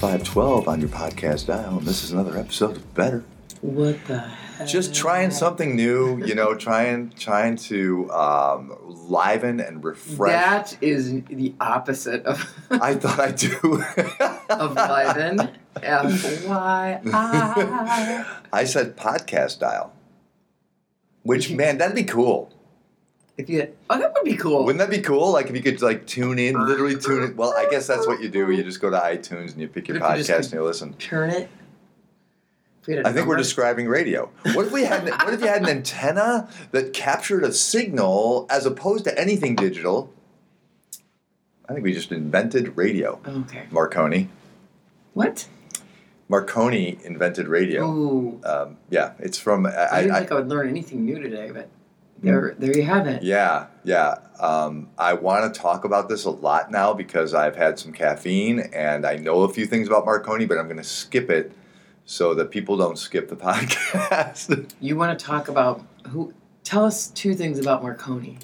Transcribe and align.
Okay, 0.00 0.14
it's 0.14 0.28
512 0.28 0.68
on 0.68 0.80
your 0.80 0.90
podcast 0.90 1.46
dial, 1.46 1.78
and 1.78 1.86
this 1.86 2.04
is 2.04 2.12
another 2.12 2.38
episode 2.38 2.76
of 2.76 2.94
Better. 2.94 3.24
What 3.62 3.98
the 4.06 4.20
hell? 4.20 4.64
Just 4.64 4.94
trying 4.94 5.32
something 5.32 5.74
new, 5.74 6.24
you 6.24 6.36
know, 6.36 6.54
trying 6.54 7.10
trying 7.18 7.56
to 7.56 8.08
um, 8.12 8.76
liven 8.86 9.58
and 9.58 9.82
refresh. 9.82 10.30
That 10.30 10.78
is 10.80 11.10
the 11.24 11.52
opposite 11.60 12.24
of 12.26 12.48
I 12.70 12.94
thought 12.94 13.18
I 13.18 13.32
do. 13.32 13.82
of 14.50 14.76
Liven. 14.76 15.50
F 15.82 16.46
Y 16.46 17.00
I. 17.04 18.24
I 18.52 18.64
said 18.64 18.96
podcast 18.96 19.58
dial. 19.58 19.92
Which 21.24 21.50
man, 21.50 21.78
that'd 21.78 21.96
be 21.96 22.04
cool. 22.04 22.52
If 23.38 23.48
you, 23.48 23.72
oh, 23.88 23.98
that 23.98 24.12
would 24.14 24.24
be 24.24 24.36
cool. 24.36 24.64
Wouldn't 24.64 24.80
that 24.80 24.90
be 24.90 25.00
cool? 25.00 25.30
Like 25.32 25.48
if 25.48 25.54
you 25.54 25.62
could 25.62 25.80
like 25.80 26.06
tune 26.08 26.38
in, 26.40 26.54
literally 26.66 26.96
tune 26.98 27.22
in. 27.22 27.36
Well, 27.36 27.54
I 27.56 27.68
guess 27.70 27.86
that's 27.86 28.04
what 28.06 28.20
you 28.20 28.28
do. 28.28 28.50
You 28.50 28.64
just 28.64 28.80
go 28.80 28.90
to 28.90 28.96
iTunes 28.98 29.52
and 29.52 29.60
you 29.60 29.68
pick 29.68 29.86
your 29.86 29.96
if 29.98 30.02
you 30.02 30.08
just 30.16 30.28
podcast 30.28 30.34
could- 30.36 30.44
and 30.46 30.52
you 30.54 30.64
listen. 30.64 30.94
Turn 30.94 31.30
it. 31.30 31.48
If 32.80 32.86
we 32.88 32.94
had 32.96 33.04
a 33.04 33.08
I 33.08 33.12
think 33.12 33.26
we're 33.28 33.34
number- 33.34 33.44
describing 33.44 33.86
radio. 33.88 34.28
What 34.54 34.66
if 34.66 34.72
we 34.72 34.82
had 34.82 35.04
what 35.04 35.32
if 35.32 35.40
you 35.40 35.46
had 35.46 35.62
an 35.62 35.68
antenna 35.68 36.48
that 36.72 36.92
captured 36.92 37.44
a 37.44 37.52
signal 37.52 38.46
as 38.50 38.66
opposed 38.66 39.04
to 39.04 39.16
anything 39.16 39.54
digital? 39.54 40.12
I 41.68 41.74
think 41.74 41.84
we 41.84 41.92
just 41.92 42.10
invented 42.10 42.76
radio. 42.76 43.20
Okay. 43.24 43.66
Marconi. 43.70 44.30
What? 45.14 45.46
Marconi 46.28 46.98
invented 47.04 47.46
radio. 47.46 47.84
Ooh. 47.88 48.40
Um, 48.44 48.78
yeah, 48.90 49.12
it's 49.20 49.38
from 49.38 49.66
I, 49.66 49.70
I, 49.70 49.88
I, 49.98 50.00
didn't 50.02 50.14
I- 50.14 50.18
think 50.20 50.32
I 50.32 50.34
would 50.34 50.48
learn 50.48 50.68
anything 50.68 51.04
new 51.04 51.20
today, 51.20 51.50
but 51.52 51.68
there, 52.22 52.54
there 52.58 52.76
you 52.76 52.82
have 52.82 53.06
it. 53.06 53.22
Yeah, 53.22 53.66
yeah. 53.84 54.16
Um, 54.40 54.88
I 54.98 55.14
want 55.14 55.52
to 55.52 55.60
talk 55.60 55.84
about 55.84 56.08
this 56.08 56.24
a 56.24 56.30
lot 56.30 56.70
now 56.70 56.92
because 56.94 57.34
I've 57.34 57.56
had 57.56 57.78
some 57.78 57.92
caffeine 57.92 58.60
and 58.72 59.04
I 59.06 59.16
know 59.16 59.42
a 59.42 59.48
few 59.48 59.66
things 59.66 59.88
about 59.88 60.04
Marconi, 60.04 60.46
but 60.46 60.58
I'm 60.58 60.66
going 60.66 60.76
to 60.78 60.84
skip 60.84 61.30
it 61.30 61.52
so 62.04 62.34
that 62.34 62.50
people 62.50 62.76
don't 62.76 62.98
skip 62.98 63.28
the 63.28 63.36
podcast. 63.48 64.72
You 64.80 64.96
want 64.96 65.18
to 65.18 65.24
talk 65.24 65.48
about 65.48 65.84
who? 66.08 66.32
Tell 66.64 66.84
us 66.84 67.08
two 67.08 67.34
things 67.34 67.58
about 67.58 67.82
Marconi. 67.82 68.38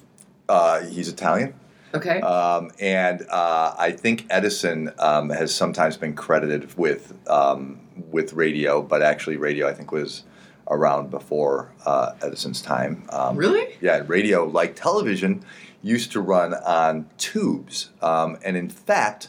uh, 0.49 0.81
he's 0.87 1.09
Italian. 1.09 1.55
Okay. 1.95 2.21
Um, 2.23 2.71
and 2.81 3.23
uh, 3.31 3.75
I 3.79 3.93
think 3.93 4.27
Edison 4.31 4.91
um, 4.99 5.31
has 5.31 5.55
sometimes 5.55 5.97
been 5.97 6.15
credited 6.15 6.77
with 6.77 7.15
um, 7.29 7.79
with 8.11 8.33
radio, 8.33 8.83
but 8.83 9.01
actually, 9.03 9.37
radio 9.37 9.69
I 9.69 9.75
think 9.75 9.93
was 9.93 10.25
around 10.69 11.11
before 11.11 11.73
uh, 11.87 12.13
Edison's 12.23 12.63
time. 12.63 13.05
Um, 13.11 13.37
really? 13.37 13.75
Yeah, 13.81 14.03
radio, 14.07 14.45
like 14.45 14.75
television, 14.77 15.45
used 15.83 16.13
to 16.13 16.21
run 16.21 16.55
on 16.55 17.09
tubes, 17.19 17.91
um, 18.03 18.39
and 18.45 18.57
in 18.57 18.69
fact, 18.71 19.29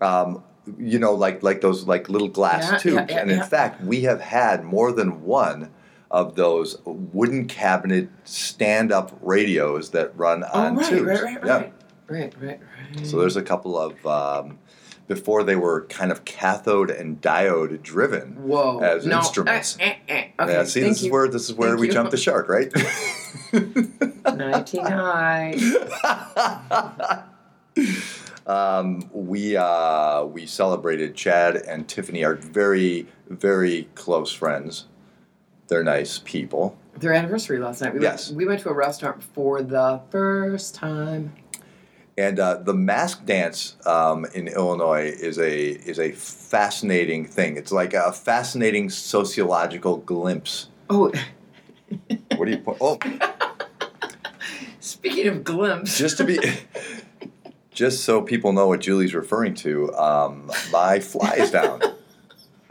um, 0.00 0.42
you 0.78 0.98
know, 0.98 1.12
like 1.12 1.42
like 1.42 1.60
those 1.60 1.86
like 1.86 2.08
little 2.08 2.28
glass 2.28 2.70
Yeah, 2.70 2.78
tubes. 2.78 3.10
yeah, 3.10 3.16
yeah, 3.16 3.20
and 3.22 3.30
in 3.30 3.42
fact, 3.42 3.82
we 3.82 4.02
have 4.02 4.20
had 4.20 4.64
more 4.64 4.92
than 4.92 5.22
one 5.24 5.70
of 6.10 6.36
those 6.36 6.78
wooden 6.84 7.46
cabinet 7.48 8.08
stand-up 8.22 9.18
radios 9.20 9.90
that 9.90 10.16
run 10.16 10.44
Oh, 10.52 10.60
on 10.60 10.76
right, 10.76 10.88
tubes. 10.88 11.06
right, 11.06 11.22
right, 11.22 11.44
Yeah. 11.44 11.56
right, 11.56 11.72
right, 12.08 12.34
right, 12.40 12.60
right. 12.96 13.06
So 13.06 13.18
there's 13.18 13.36
a 13.36 13.42
couple 13.42 13.76
of 13.76 14.06
um, 14.06 14.58
before 15.06 15.42
they 15.44 15.56
were 15.56 15.84
kind 15.86 16.10
of 16.10 16.24
cathode 16.24 16.90
and 16.90 17.20
diode 17.20 17.82
driven. 17.82 18.32
Whoa. 18.46 18.78
as 18.80 19.06
no. 19.06 19.18
instruments. 19.18 19.76
Eh, 19.80 19.94
eh, 20.08 20.14
eh. 20.14 20.28
Okay. 20.40 20.52
yeah, 20.52 20.64
see, 20.64 20.80
thank 20.80 20.94
this 20.94 21.02
is 21.02 21.10
where 21.10 21.28
this 21.28 21.44
is 21.44 21.54
where 21.54 21.70
Thank 21.70 21.80
we 21.80 21.86
you. 21.88 21.92
jump 21.92 22.10
the 22.10 22.16
shark, 22.16 22.48
right? 22.48 22.72
19 23.52 24.84
high. 24.86 25.54
um, 28.46 29.08
we 29.12 29.56
uh, 29.56 30.24
we 30.24 30.46
celebrated 30.46 31.14
Chad 31.14 31.56
and 31.56 31.88
Tiffany 31.88 32.24
are 32.24 32.34
very 32.34 33.06
very 33.28 33.88
close 33.94 34.32
friends. 34.32 34.86
They're 35.68 35.82
nice 35.84 36.20
people, 36.22 36.76
Their 36.98 37.14
anniversary 37.14 37.58
last 37.58 37.80
night. 37.80 37.94
We 37.94 38.00
Yes. 38.02 38.28
Went, 38.28 38.36
we 38.36 38.44
went 38.46 38.60
to 38.60 38.68
a 38.68 38.74
restaurant 38.74 39.22
for 39.22 39.62
the 39.62 40.02
first 40.10 40.74
time. 40.74 41.32
And 42.16 42.38
uh, 42.38 42.56
the 42.58 42.74
mask 42.74 43.24
dance 43.26 43.76
um, 43.86 44.24
in 44.34 44.48
Illinois 44.48 45.06
is 45.08 45.38
a 45.38 45.60
is 45.70 45.98
a 45.98 46.12
fascinating 46.12 47.24
thing. 47.26 47.56
It's 47.56 47.72
like 47.72 47.92
a 47.94 48.12
fascinating 48.12 48.90
sociological 48.90 49.96
glimpse. 49.98 50.68
Oh, 50.90 51.10
What 52.36 52.44
do 52.46 52.50
you? 52.50 52.58
po- 52.58 52.76
Oh, 52.80 52.98
speaking 54.80 55.26
of 55.28 55.44
glimpse. 55.44 55.98
just 55.98 56.16
to 56.18 56.24
be. 56.24 56.38
Just 57.70 58.04
so 58.04 58.22
people 58.22 58.52
know 58.52 58.68
what 58.68 58.78
Julie's 58.82 59.14
referring 59.16 59.54
to, 59.56 59.92
um, 59.96 60.48
my 60.70 61.00
fly 61.00 61.32
is 61.38 61.50
down. 61.50 61.82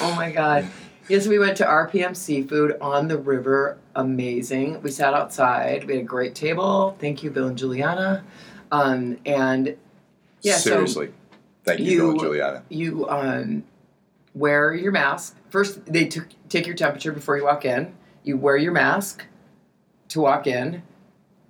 Oh 0.00 0.14
my 0.16 0.30
God. 0.32 0.66
Yes, 1.08 1.26
we 1.26 1.38
went 1.38 1.56
to 1.56 1.64
RPM 1.64 2.14
Seafood 2.14 2.76
on 2.82 3.08
the 3.08 3.16
river. 3.16 3.78
Amazing. 3.96 4.82
We 4.82 4.90
sat 4.90 5.14
outside. 5.14 5.84
We 5.84 5.94
had 5.94 6.02
a 6.02 6.06
great 6.06 6.34
table. 6.34 6.96
Thank 7.00 7.22
you, 7.22 7.30
Bill 7.30 7.46
and 7.46 7.56
Juliana. 7.56 8.24
Um, 8.70 9.18
and 9.24 9.76
yeah, 10.42 10.56
so 10.56 10.70
Seriously. 10.70 11.12
Thank 11.64 11.80
you, 11.80 11.86
you- 11.92 11.98
Bill 11.98 12.10
and 12.10 12.20
Juliana. 12.20 12.62
you 12.68 13.08
um, 13.08 13.64
wear 14.34 14.74
your 14.74 14.92
mask. 14.92 15.36
First, 15.48 15.86
they 15.86 16.04
took 16.06 16.26
take 16.50 16.66
your 16.66 16.76
temperature 16.76 17.12
before 17.12 17.38
you 17.38 17.44
walk 17.44 17.64
in. 17.64 17.94
You 18.22 18.36
wear 18.36 18.58
your 18.58 18.72
mask 18.72 19.24
to 20.08 20.20
walk 20.20 20.46
in, 20.46 20.82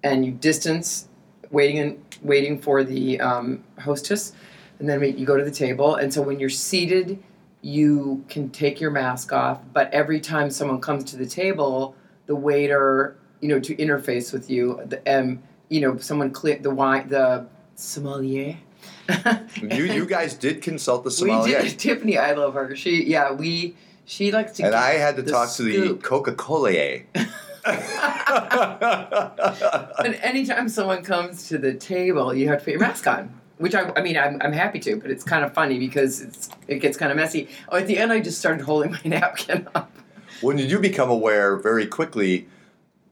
and 0.04 0.24
you 0.24 0.30
distance, 0.30 1.08
waiting 1.50 1.78
and 1.80 2.04
waiting 2.22 2.60
for 2.60 2.84
the 2.84 3.20
um, 3.20 3.64
hostess, 3.80 4.32
and 4.78 4.88
then 4.88 5.02
you 5.02 5.26
go 5.26 5.36
to 5.36 5.44
the 5.44 5.50
table. 5.50 5.96
And 5.96 6.14
so 6.14 6.22
when 6.22 6.38
you're 6.38 6.48
seated, 6.48 7.20
you 7.62 8.24
can 8.28 8.50
take 8.50 8.80
your 8.80 8.90
mask 8.90 9.32
off. 9.32 9.60
But 9.72 9.92
every 9.92 10.20
time 10.20 10.50
someone 10.50 10.80
comes 10.80 11.04
to 11.04 11.16
the 11.16 11.26
table, 11.26 11.94
the 12.26 12.36
waiter, 12.36 13.16
you 13.40 13.48
know, 13.48 13.60
to 13.60 13.74
interface 13.76 14.32
with 14.32 14.50
you, 14.50 14.80
the 14.86 15.00
um, 15.18 15.42
you 15.68 15.80
know, 15.80 15.96
someone 15.98 16.30
clear 16.30 16.58
the 16.58 16.70
wine, 16.70 17.08
the 17.08 17.46
sommelier. 17.74 18.56
You 19.62 19.84
you 19.84 20.06
guys 20.06 20.34
did 20.34 20.62
consult 20.62 21.02
the 21.02 21.10
We 21.10 21.30
sommelier, 21.30 21.62
did. 21.62 21.78
Tiffany, 21.78 22.18
I 22.18 22.32
love 22.32 22.54
her. 22.54 22.76
She, 22.76 23.04
yeah, 23.04 23.32
we, 23.32 23.74
she 24.04 24.30
likes 24.30 24.52
to. 24.52 24.66
and 24.66 24.74
I 24.74 24.94
had 24.94 25.16
to 25.16 25.22
talk 25.22 25.50
to 25.54 25.62
the. 25.62 25.94
Coca 25.94 26.34
Cola. 26.34 26.70
And 30.04 30.14
anytime 30.22 30.68
someone 30.68 31.02
comes 31.02 31.48
to 31.48 31.58
the 31.58 31.74
table, 31.74 32.34
you 32.34 32.48
have 32.48 32.60
to 32.60 32.64
put 32.64 32.70
your 32.72 32.80
mask 32.80 33.06
on. 33.06 33.34
Which 33.58 33.74
I, 33.74 33.92
I 33.96 34.02
mean, 34.02 34.16
I'm, 34.16 34.40
I'm 34.40 34.52
happy 34.52 34.78
to, 34.80 34.96
but 34.96 35.10
it's 35.10 35.24
kind 35.24 35.44
of 35.44 35.52
funny 35.52 35.78
because 35.78 36.20
it's 36.20 36.48
it 36.68 36.78
gets 36.78 36.96
kind 36.96 37.10
of 37.10 37.16
messy. 37.16 37.48
Oh, 37.68 37.76
at 37.76 37.86
the 37.86 37.98
end, 37.98 38.12
I 38.12 38.20
just 38.20 38.38
started 38.38 38.62
holding 38.64 38.92
my 38.92 39.00
napkin 39.04 39.68
up. 39.74 39.90
when 40.40 40.58
you 40.58 40.68
do 40.68 40.78
become 40.78 41.10
aware 41.10 41.56
very 41.56 41.86
quickly 41.86 42.46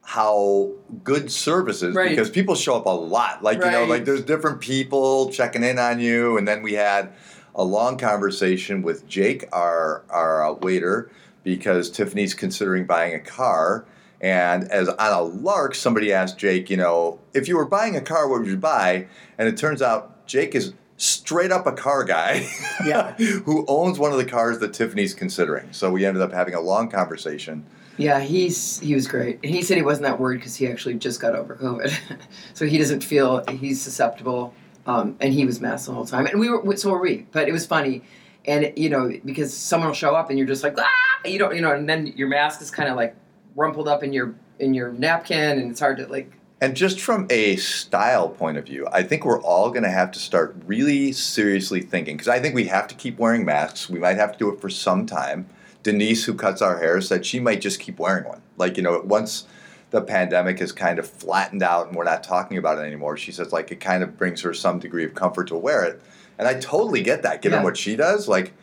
how 0.03 0.71
good 1.03 1.31
service 1.33 1.83
is 1.83 1.95
Right. 1.95 2.11
because 2.11 2.31
people 2.31 2.55
show 2.55 2.77
up 2.77 2.87
a 2.87 2.91
lot 2.91 3.43
like 3.43 3.59
you 3.65 3.71
know 3.73 3.85
like 3.87 4.05
there's 4.05 4.23
different 4.23 4.61
people 4.61 5.31
checking 5.33 5.65
in 5.65 5.81
on 5.81 5.99
you 5.99 6.39
and 6.39 6.47
then 6.47 6.63
we 6.63 6.75
had 6.75 7.13
a 7.57 7.65
long 7.65 7.99
conversation 7.99 8.83
with 8.83 9.09
jake 9.09 9.45
our 9.53 10.05
our 10.09 10.47
uh, 10.49 10.53
waiter 10.53 11.11
because 11.43 11.91
tiffany's 11.91 12.35
considering 12.35 12.87
buying 12.87 13.15
a 13.15 13.19
car 13.19 13.85
and 14.21 14.69
as 14.71 14.89
on 14.89 15.13
a 15.13 15.23
lark 15.23 15.75
somebody 15.75 16.13
asked 16.13 16.39
jake 16.39 16.71
you 16.71 16.77
know 16.77 17.19
if 17.35 17.49
you 17.49 17.57
were 17.57 17.67
buying 17.67 17.97
a 17.97 18.01
car 18.01 18.29
what 18.29 18.39
would 18.39 18.49
you 18.49 18.57
buy 18.57 19.09
and 19.39 19.49
it 19.49 19.57
turns 19.57 19.83
out 19.83 20.16
jake 20.27 20.55
is 20.55 20.73
straight 20.99 21.53
up 21.53 21.67
a 21.67 21.73
car 21.73 22.05
guy 22.05 22.49
Yeah. 22.85 23.13
who 23.45 23.65
owns 23.69 23.99
one 23.99 24.13
of 24.13 24.19
the 24.19 24.25
cars 24.25 24.59
that 24.61 24.73
tiffany's 24.73 25.15
considering 25.15 25.73
so 25.73 25.91
we 25.91 26.07
ended 26.07 26.23
up 26.23 26.33
having 26.33 26.55
a 26.55 26.61
long 26.61 26.89
conversation 26.89 27.65
Yeah, 27.99 28.21
he's 28.21 28.79
he 28.81 28.95
was 28.95 29.09
great. 29.09 29.43
He 29.43 29.63
said 29.63 29.79
he 29.79 29.83
wasn't 29.83 30.05
that 30.05 30.21
worried 30.21 30.39
because 30.41 30.55
he 30.57 30.69
actually 30.69 30.95
just 30.95 31.19
got 31.19 31.35
over 31.35 31.57
COVID, 31.57 31.97
so 32.55 32.67
he 32.67 32.77
doesn't 32.77 33.03
feel 33.03 33.43
he's 33.49 33.81
susceptible. 33.81 34.53
Um, 34.87 35.17
and 35.19 35.33
he 35.33 35.47
was 35.47 35.63
masked 35.63 35.87
the 35.89 35.95
whole 35.95 36.05
time, 36.05 36.27
and 36.27 36.39
we 36.39 36.51
were 36.51 36.77
so 36.77 36.91
were 36.91 37.01
we. 37.01 37.27
But 37.33 37.49
it 37.49 37.53
was 37.53 37.65
funny, 37.65 38.03
and 38.45 38.71
you 38.77 38.91
know 38.91 39.11
because 39.25 39.57
someone 39.57 39.89
will 39.89 39.95
show 39.95 40.15
up 40.15 40.29
and 40.29 40.39
you're 40.39 40.47
just 40.47 40.63
like 40.63 40.75
ah, 40.79 40.93
you 41.25 41.39
don't 41.39 41.55
you 41.57 41.63
know, 41.63 41.73
and 41.73 41.89
then 41.89 42.09
your 42.09 42.29
mask 42.29 42.61
is 42.61 42.71
kind 42.71 42.91
of 42.91 42.97
like 42.97 43.17
rumpled 43.55 43.89
up 43.89 44.03
in 44.03 44.13
your 44.13 44.35
in 44.59 44.75
your 44.75 44.93
napkin, 44.93 45.59
and 45.59 45.71
it's 45.71 45.81
hard 45.81 45.97
to 45.97 46.07
like. 46.07 46.31
And 46.67 46.75
just 46.75 46.99
from 46.99 47.29
a 47.31 47.55
style 47.55 48.29
point 48.29 48.59
of 48.59 48.65
view, 48.67 48.89
I 48.91 49.05
think 49.05 49.25
we're 49.25 49.41
all 49.41 49.71
going 49.71 49.85
to 49.85 49.89
have 49.89 50.11
to 50.11 50.19
start 50.19 50.57
really 50.67 51.13
seriously 51.13 51.81
thinking 51.81 52.17
because 52.17 52.27
I 52.27 52.41
think 52.41 52.57
we 52.57 52.65
have 52.65 52.89
to 52.89 52.97
keep 52.97 53.21
wearing 53.21 53.45
masks. 53.45 53.89
We 53.89 54.01
might 54.01 54.17
have 54.17 54.33
to 54.33 54.39
do 54.39 54.53
it 54.53 54.61
for 54.61 54.69
some 54.69 55.07
time. 55.07 55.47
Denise, 55.85 56.25
who 56.25 56.35
cuts 56.35 56.61
our 56.61 56.81
hair, 56.81 57.01
said 57.01 57.25
she 57.25 57.39
might 57.39 57.61
just 57.61 57.79
keep 57.79 58.01
wearing 58.01 58.25
one. 58.25 58.43
Like, 58.57 58.77
you 58.77 58.83
know, 58.83 59.01
once 59.05 59.47
the 59.93 60.01
pandemic 60.01 60.59
has 60.59 60.73
kind 60.73 60.99
of 60.99 61.09
flattened 61.09 61.63
out 61.63 61.87
and 61.87 61.95
we're 61.95 62.03
not 62.03 62.25
talking 62.25 62.59
about 62.59 62.79
it 62.79 62.81
anymore, 62.81 63.17
she 63.17 63.31
says, 63.31 63.53
like, 63.53 63.71
it 63.71 63.79
kind 63.79 64.03
of 64.03 64.19
brings 64.19 64.41
her 64.41 64.53
some 64.53 64.81
degree 64.81 65.05
of 65.05 65.15
comfort 65.15 65.47
to 65.47 65.57
wear 65.57 65.85
it. 65.85 66.03
And 66.37 66.49
I 66.49 66.55
totally 66.55 67.05
get 67.05 67.23
that, 67.23 67.43
given 67.43 67.61
Yeah. 67.61 67.65
what 67.65 67.77
she 67.77 67.95
does. 67.95 68.27
Like, 68.27 68.55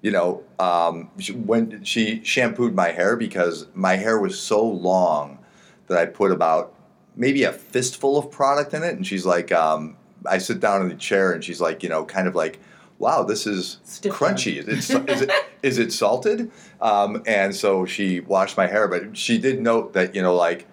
you 0.00 0.12
know, 0.12 0.44
um, 0.60 1.10
she, 1.18 1.32
when 1.32 1.82
she 1.82 2.22
shampooed 2.22 2.76
my 2.76 2.90
hair 2.90 3.16
because 3.16 3.66
my 3.74 3.96
hair 3.96 4.20
was 4.20 4.38
so 4.38 4.64
long 4.64 5.40
that 5.88 5.98
I 5.98 6.06
put 6.06 6.30
about 6.30 6.76
maybe 7.16 7.44
a 7.44 7.52
fistful 7.52 8.18
of 8.18 8.30
product 8.30 8.74
in 8.74 8.82
it, 8.82 8.94
and 8.94 9.06
she's 9.06 9.26
like, 9.26 9.52
um, 9.52 9.96
I 10.26 10.38
sit 10.38 10.60
down 10.60 10.82
in 10.82 10.88
the 10.88 10.94
chair 10.94 11.32
and 11.32 11.42
she's 11.44 11.60
like, 11.60 11.82
you 11.82 11.88
know, 11.88 12.04
kind 12.04 12.28
of 12.28 12.34
like, 12.34 12.60
wow, 12.98 13.22
this 13.24 13.46
is 13.46 13.78
Stiff 13.84 14.12
crunchy. 14.14 14.56
Is 14.66 14.90
it, 14.90 15.08
is 15.10 15.20
it 15.22 15.30
is 15.62 15.78
it 15.78 15.92
salted? 15.92 16.50
Um, 16.80 17.22
and 17.26 17.54
so 17.54 17.84
she 17.86 18.20
washed 18.20 18.56
my 18.56 18.66
hair, 18.66 18.86
but 18.88 19.16
she 19.16 19.38
did 19.38 19.60
note 19.60 19.92
that 19.94 20.14
you 20.14 20.22
know, 20.22 20.34
like 20.34 20.66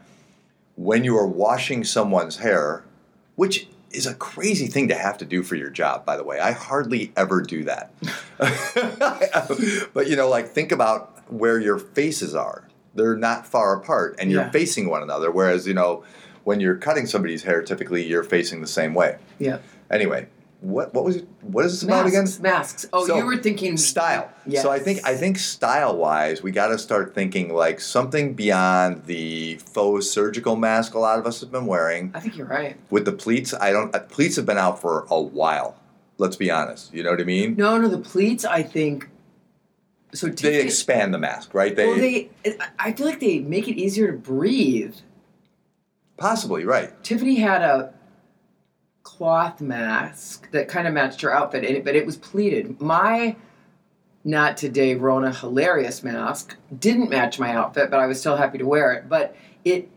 when 0.76 1.04
you 1.04 1.18
are 1.18 1.28
washing 1.28 1.84
someone's 1.84 2.38
hair, 2.38 2.84
which 3.36 3.68
is 3.92 4.06
a 4.06 4.14
crazy 4.14 4.68
thing 4.68 4.88
to 4.88 4.96
have 4.96 5.18
to 5.18 5.26
do 5.26 5.42
for 5.42 5.56
your 5.56 5.72
job, 5.72 6.06
by 6.06 6.16
the 6.16 6.24
way. 6.24 6.40
I 6.40 6.52
hardly 6.52 7.12
ever 7.18 7.42
do 7.42 7.64
that. 7.64 7.92
but 9.94 10.08
you 10.08 10.16
know, 10.16 10.30
like 10.30 10.50
think 10.50 10.72
about 10.72 11.24
where 11.32 11.60
your 11.60 11.78
faces 11.80 12.36
are. 12.36 12.68
They're 12.96 13.16
not 13.18 13.48
far 13.48 13.76
apart 13.76 14.16
and 14.20 14.32
you're 14.32 14.44
Yeah. 14.44 14.52
facing 14.52 14.90
one 14.90 15.04
another. 15.04 15.32
Whereas, 15.32 15.68
you 15.68 15.74
know, 15.74 16.04
when 16.50 16.60
you're 16.60 16.78
cutting 16.78 17.06
somebody's 17.06 17.44
hair, 17.44 17.62
typically 17.62 18.04
you're 18.04 18.24
facing 18.24 18.60
the 18.60 18.66
same 18.66 18.96
way. 18.96 19.20
Yeah. 19.38 19.60
Anyway, 19.92 20.28
what 20.62 20.92
what 20.96 21.06
was 21.06 21.18
it 21.18 21.28
what 21.42 21.64
is 21.64 21.74
this 21.74 21.84
about 21.84 22.08
again? 22.08 22.24
Masks. 22.24 22.40
Masks. 22.40 22.86
Oh, 22.92 23.06
So, 23.06 23.18
you 23.18 23.26
were 23.28 23.38
thinking 23.38 23.78
Style. 23.78 24.32
Yes. 24.48 24.64
So 24.64 24.72
I 24.72 24.80
think 24.80 25.06
I 25.06 25.14
think 25.16 25.38
style 25.38 25.96
wise, 25.96 26.42
we 26.42 26.50
got 26.50 26.70
to 26.70 26.80
start 26.80 27.14
thinking 27.14 27.54
like 27.54 27.80
something 27.80 28.34
beyond 28.34 29.06
the 29.06 29.58
faux 29.58 30.10
surgical 30.10 30.56
mask 30.56 30.96
a 30.96 31.00
lot 31.00 31.20
of 31.20 31.28
us 31.28 31.40
have 31.42 31.52
been 31.52 31.68
wearing. 31.68 32.12
I 32.16 32.20
think 32.20 32.36
you're 32.36 32.48
right. 32.48 32.76
With 32.90 33.06
the 33.06 33.14
pleats, 33.14 33.54
I 33.54 33.70
don't. 33.72 33.96
Uh, 33.96 34.00
pleats 34.00 34.36
have 34.38 34.48
been 34.48 34.58
out 34.58 34.82
for 34.82 35.06
a 35.12 35.22
while. 35.22 35.78
Let's 36.18 36.36
be 36.36 36.50
honest. 36.50 36.92
You 36.96 37.04
know 37.04 37.12
what 37.12 37.22
I 37.22 37.26
mean? 37.26 37.58
No, 37.58 37.78
no, 37.78 37.88
the 37.88 38.00
pleats. 38.00 38.44
I 38.44 38.64
think. 38.64 39.08
So 40.16 40.26
They 40.26 40.64
expand 40.64 41.14
the 41.14 41.20
mask, 41.20 41.54
right? 41.54 41.76
They, 41.76 41.86
well, 41.86 41.98
they. 41.98 42.32
I 42.80 42.94
feel 42.94 43.06
like 43.06 43.20
they 43.20 43.38
make 43.38 43.68
it 43.68 43.78
easier 43.78 44.12
to 44.12 44.18
breathe. 44.18 44.96
Possibly 46.20 46.66
right. 46.66 47.04
Tiffany 47.04 47.36
had 47.36 47.62
a 47.62 47.94
cloth 49.04 49.62
mask 49.62 50.52
that 50.52 50.68
kind 50.68 50.88
of 50.88 50.94
matched 50.94 51.22
her 51.22 51.34
outfit, 51.34 51.64
it, 51.64 51.84
but 51.84 51.96
it 51.96 52.06
was 52.06 52.18
pleated. 52.18 52.80
My 52.80 53.36
not 54.24 54.58
today 54.58 54.96
Rona 54.96 55.34
hilarious 55.34 56.04
mask 56.04 56.56
didn't 56.78 57.10
match 57.10 57.40
my 57.40 57.54
outfit, 57.54 57.90
but 57.90 58.00
I 58.00 58.06
was 58.06 58.20
still 58.20 58.36
happy 58.36 58.58
to 58.58 58.66
wear 58.66 58.94
it. 58.94 59.10
But 59.10 59.36
it, 59.64 59.90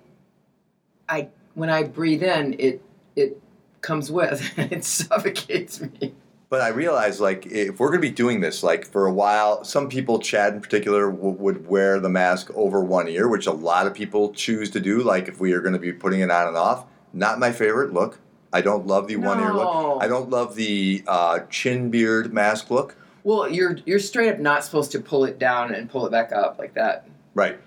I 1.09 1.29
when 1.55 1.69
I 1.69 1.83
breathe 1.83 2.23
in, 2.23 2.57
it 2.59 2.83
it 3.17 3.43
comes 3.81 4.11
with, 4.11 4.53
it 4.57 4.85
suffocates 4.85 5.81
me. 5.81 6.15
But 6.53 6.61
I 6.61 6.69
realize, 6.69 7.19
like, 7.19 7.47
if 7.47 7.81
we're 7.81 7.89
going 7.89 8.03
to 8.03 8.07
be 8.07 8.15
doing 8.15 8.41
this, 8.41 8.63
like, 8.63 8.85
for 8.85 9.07
a 9.07 9.13
while, 9.13 9.65
some 9.65 9.89
people, 9.89 10.19
Chad 10.19 10.53
in 10.53 10.61
particular, 10.61 11.11
w- 11.11 11.35
would 11.39 11.67
wear 11.67 11.99
the 11.99 12.11
mask 12.11 12.51
over 12.55 12.85
one 12.85 13.09
ear, 13.09 13.27
which 13.27 13.47
a 13.47 13.53
lot 13.53 13.87
of 13.87 13.95
people 13.95 14.35
choose 14.35 14.69
to 14.73 14.79
do. 14.79 15.03
Like, 15.03 15.29
if 15.29 15.41
we 15.41 15.55
are 15.55 15.63
going 15.63 15.73
to 15.73 15.79
be 15.79 15.95
putting 15.95 16.21
it 16.21 16.31
on 16.31 16.49
and 16.49 16.57
off, 16.59 16.85
not 17.15 17.39
my 17.39 17.53
favorite 17.53 17.95
look. 17.95 18.19
I 18.53 18.61
don't 18.61 18.87
love 18.87 19.09
the 19.09 19.17
one 19.17 19.41
ear 19.41 19.55
look. 19.55 20.03
I 20.03 20.09
don't 20.09 20.29
love 20.29 20.55
the 20.55 21.03
uh, 21.07 21.39
chin 21.49 21.91
beard 21.91 22.35
mask 22.35 22.71
look. 22.71 22.97
Well, 23.25 23.51
you're 23.51 23.79
you're 23.87 23.99
straight 23.99 24.29
up 24.31 24.39
not 24.39 24.63
supposed 24.63 24.93
to 24.93 25.01
pull 25.01 25.25
it 25.25 25.39
down 25.39 25.75
and 25.75 25.89
pull 25.89 26.05
it 26.05 26.11
back 26.11 26.33
up 26.33 26.59
like 26.59 26.75
that. 26.75 27.09
Right, 27.35 27.59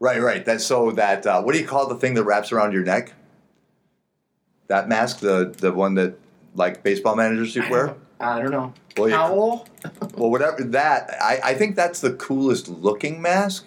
right, 0.00 0.20
right. 0.20 0.44
That's 0.44 0.66
so 0.66 0.90
that 0.90 1.26
uh, 1.26 1.40
what 1.40 1.54
do 1.54 1.60
you 1.60 1.66
call 1.66 1.88
the 1.88 1.94
thing 1.94 2.12
that 2.12 2.24
wraps 2.24 2.52
around 2.52 2.74
your 2.74 2.84
neck? 2.84 3.14
That 4.66 4.86
mask, 4.86 5.20
the 5.20 5.54
the 5.56 5.72
one 5.72 5.94
that 5.94 6.18
like 6.54 6.82
baseball 6.82 7.16
managers 7.16 7.56
wear. 7.70 7.96
I 8.20 8.40
don't 8.40 8.50
know. 8.50 8.72
Well, 8.96 9.08
you- 9.08 9.14
Cowl. 9.14 9.68
Well, 10.16 10.30
whatever 10.30 10.62
that, 10.62 11.10
I, 11.20 11.40
I 11.42 11.54
think 11.54 11.74
that's 11.76 12.00
the 12.00 12.12
coolest 12.12 12.68
looking 12.68 13.20
mask, 13.20 13.66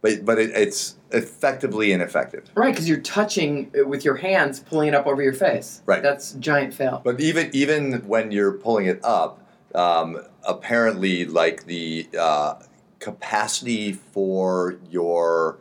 but 0.00 0.24
but 0.24 0.38
it, 0.38 0.50
it's 0.50 0.96
effectively 1.10 1.92
ineffective. 1.92 2.44
Right, 2.54 2.72
because 2.72 2.88
you're 2.88 3.00
touching 3.00 3.70
it 3.74 3.86
with 3.88 4.04
your 4.04 4.14
hands, 4.16 4.60
pulling 4.60 4.88
it 4.88 4.94
up 4.94 5.06
over 5.06 5.20
your 5.22 5.32
face. 5.32 5.82
Right. 5.86 6.02
That's 6.02 6.32
giant 6.34 6.72
fail. 6.72 7.00
But 7.04 7.20
even 7.20 7.50
even 7.52 8.06
when 8.06 8.30
you're 8.30 8.52
pulling 8.52 8.86
it 8.86 9.00
up, 9.02 9.42
um, 9.74 10.20
apparently, 10.46 11.24
like 11.24 11.66
the 11.66 12.08
uh, 12.18 12.54
capacity 13.00 13.92
for 13.92 14.78
your 14.90 15.58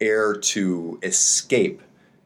air 0.00 0.34
to 0.34 0.98
escape 1.02 1.80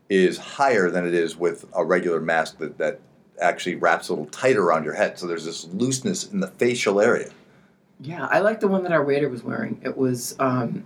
is 0.08 0.38
higher 0.38 0.90
than 0.90 1.06
it 1.06 1.14
is 1.14 1.36
with 1.36 1.66
a 1.74 1.84
regular 1.84 2.20
mask 2.20 2.58
that, 2.58 2.78
that 2.78 3.00
actually 3.40 3.76
wraps 3.76 4.08
a 4.08 4.12
little 4.12 4.26
tighter 4.26 4.62
around 4.62 4.84
your 4.84 4.94
head. 4.94 5.18
So 5.18 5.26
there's 5.26 5.44
this 5.44 5.66
looseness 5.72 6.30
in 6.30 6.40
the 6.40 6.48
facial 6.48 7.00
area. 7.00 7.30
Yeah, 8.00 8.26
I 8.26 8.40
like 8.40 8.60
the 8.60 8.68
one 8.68 8.82
that 8.82 8.92
our 8.92 9.04
waiter 9.04 9.28
was 9.28 9.42
wearing. 9.42 9.80
It 9.82 9.96
was, 9.96 10.36
um, 10.38 10.84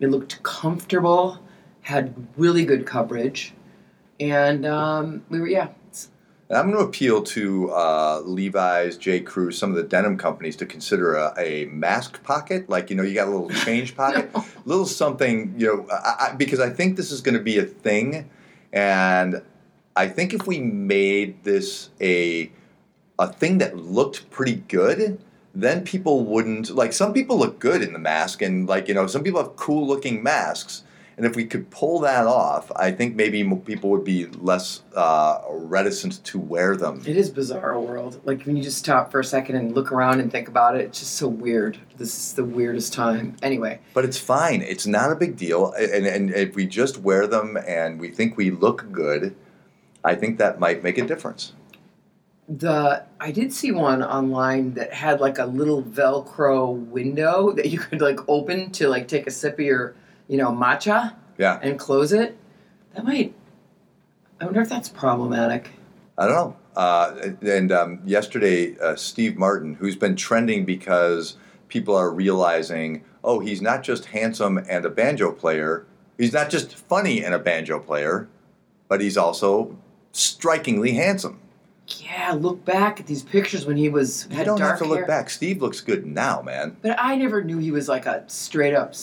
it 0.00 0.08
looked 0.08 0.42
comfortable, 0.42 1.38
had 1.80 2.14
really 2.36 2.64
good 2.64 2.86
coverage, 2.86 3.52
and 4.20 4.64
um, 4.64 5.22
we 5.28 5.40
were 5.40 5.48
yeah. 5.48 5.68
And 6.48 6.58
I'm 6.58 6.70
going 6.70 6.82
to 6.82 6.86
appeal 6.88 7.22
to 7.22 7.70
uh, 7.70 8.20
Levi's, 8.26 8.98
J. 8.98 9.20
Crew, 9.20 9.50
some 9.52 9.70
of 9.70 9.76
the 9.76 9.82
denim 9.84 10.18
companies 10.18 10.54
to 10.56 10.66
consider 10.66 11.14
a, 11.14 11.32
a 11.38 11.64
mask 11.66 12.22
pocket. 12.24 12.68
Like, 12.68 12.90
you 12.90 12.96
know, 12.96 13.02
you 13.02 13.14
got 13.14 13.26
a 13.26 13.30
little 13.30 13.48
change 13.64 13.96
pocket, 13.96 14.30
No. 14.34 14.44
little 14.66 14.84
something, 14.84 15.54
you 15.56 15.66
know, 15.66 15.86
I, 15.90 16.28
I, 16.30 16.34
because 16.34 16.60
I 16.60 16.68
think 16.68 16.98
this 16.98 17.10
is 17.10 17.22
going 17.22 17.36
to 17.36 17.42
be 17.42 17.58
a 17.58 17.64
thing. 17.64 18.28
And 18.70 19.40
I 19.94 20.08
think 20.08 20.32
if 20.32 20.46
we 20.46 20.58
made 20.58 21.44
this 21.44 21.90
a, 22.00 22.50
a 23.18 23.32
thing 23.32 23.58
that 23.58 23.76
looked 23.76 24.30
pretty 24.30 24.56
good, 24.68 25.20
then 25.54 25.84
people 25.84 26.24
wouldn't, 26.24 26.70
like, 26.70 26.92
some 26.92 27.12
people 27.12 27.38
look 27.38 27.58
good 27.58 27.82
in 27.82 27.92
the 27.92 27.98
mask, 27.98 28.40
and, 28.40 28.66
like, 28.66 28.88
you 28.88 28.94
know, 28.94 29.06
some 29.06 29.22
people 29.22 29.42
have 29.42 29.54
cool 29.56 29.86
looking 29.86 30.22
masks. 30.22 30.82
And 31.18 31.26
if 31.26 31.36
we 31.36 31.44
could 31.44 31.70
pull 31.70 32.00
that 32.00 32.26
off, 32.26 32.72
I 32.74 32.90
think 32.90 33.14
maybe 33.14 33.44
people 33.66 33.90
would 33.90 34.02
be 34.02 34.26
less 34.26 34.82
uh, 34.96 35.42
reticent 35.50 36.24
to 36.24 36.38
wear 36.38 36.74
them. 36.74 37.02
It 37.06 37.18
is 37.18 37.28
bizarre 37.28 37.78
world. 37.78 38.18
Like 38.24 38.44
when 38.44 38.56
you 38.56 38.62
just 38.62 38.78
stop 38.78 39.12
for 39.12 39.20
a 39.20 39.24
second 39.24 39.56
and 39.56 39.74
look 39.74 39.92
around 39.92 40.20
and 40.20 40.32
think 40.32 40.48
about 40.48 40.74
it, 40.74 40.86
it's 40.86 41.00
just 41.00 41.16
so 41.16 41.28
weird. 41.28 41.78
This 41.98 42.16
is 42.16 42.32
the 42.32 42.44
weirdest 42.44 42.94
time. 42.94 43.36
Anyway, 43.42 43.78
But 43.92 44.06
it's 44.06 44.16
fine. 44.16 44.62
It's 44.62 44.86
not 44.86 45.12
a 45.12 45.14
big 45.14 45.36
deal. 45.36 45.72
And, 45.72 46.06
and 46.06 46.30
if 46.30 46.56
we 46.56 46.66
just 46.66 46.96
wear 46.96 47.26
them 47.26 47.58
and 47.58 48.00
we 48.00 48.08
think 48.08 48.38
we 48.38 48.50
look 48.50 48.90
good, 48.90 49.36
I 50.04 50.14
think 50.14 50.38
that 50.38 50.58
might 50.58 50.82
make 50.82 50.98
a 50.98 51.06
difference. 51.06 51.52
the 52.48 53.04
I 53.20 53.30
did 53.30 53.52
see 53.52 53.70
one 53.72 54.02
online 54.02 54.74
that 54.74 54.92
had 54.92 55.20
like 55.20 55.38
a 55.38 55.46
little 55.46 55.82
Velcro 55.82 56.74
window 56.74 57.52
that 57.52 57.66
you 57.70 57.78
could 57.78 58.00
like 58.00 58.18
open 58.28 58.70
to 58.72 58.88
like 58.88 59.06
take 59.08 59.26
a 59.26 59.30
sip 59.30 59.54
of 59.54 59.60
your, 59.60 59.94
you 60.28 60.36
know, 60.36 60.50
matcha 60.50 61.14
Yeah. 61.38 61.58
and 61.62 61.78
close 61.78 62.12
it. 62.12 62.36
That 62.94 63.04
might. 63.04 63.32
I 64.40 64.44
wonder 64.44 64.60
if 64.60 64.68
that's 64.68 64.88
problematic. 64.88 65.70
I 66.18 66.26
don't 66.26 66.34
know. 66.34 66.56
Uh, 66.74 67.30
and 67.42 67.70
um, 67.70 68.00
yesterday, 68.04 68.76
uh, 68.80 68.96
Steve 68.96 69.36
Martin, 69.36 69.74
who's 69.74 69.94
been 69.96 70.16
trending 70.16 70.64
because 70.64 71.36
people 71.68 71.94
are 71.94 72.10
realizing, 72.10 73.04
oh, 73.22 73.38
he's 73.40 73.62
not 73.62 73.82
just 73.82 74.06
handsome 74.06 74.58
and 74.68 74.84
a 74.84 74.90
banjo 74.90 75.32
player, 75.32 75.86
he's 76.18 76.32
not 76.32 76.50
just 76.50 76.74
funny 76.74 77.24
and 77.24 77.34
a 77.34 77.38
banjo 77.38 77.78
player, 77.78 78.28
but 78.88 79.00
he's 79.00 79.16
also 79.16 79.76
strikingly 80.12 80.92
handsome. 80.92 81.38
Yeah, 81.88 82.36
look 82.38 82.64
back 82.64 83.00
at 83.00 83.06
these 83.06 83.22
pictures 83.22 83.66
when 83.66 83.76
he 83.76 83.88
was 83.88 84.28
You 84.30 84.44
don't 84.44 84.60
have 84.60 84.78
to 84.78 84.84
look 84.84 84.98
hair. 84.98 85.06
back. 85.06 85.28
Steve 85.30 85.60
looks 85.60 85.80
good 85.80 86.06
now, 86.06 86.40
man. 86.40 86.76
But 86.80 86.96
I 86.98 87.16
never 87.16 87.42
knew 87.42 87.58
he 87.58 87.70
was 87.70 87.88
like 87.88 88.06
a 88.06 88.22
straight 88.28 88.72
up, 88.74 88.94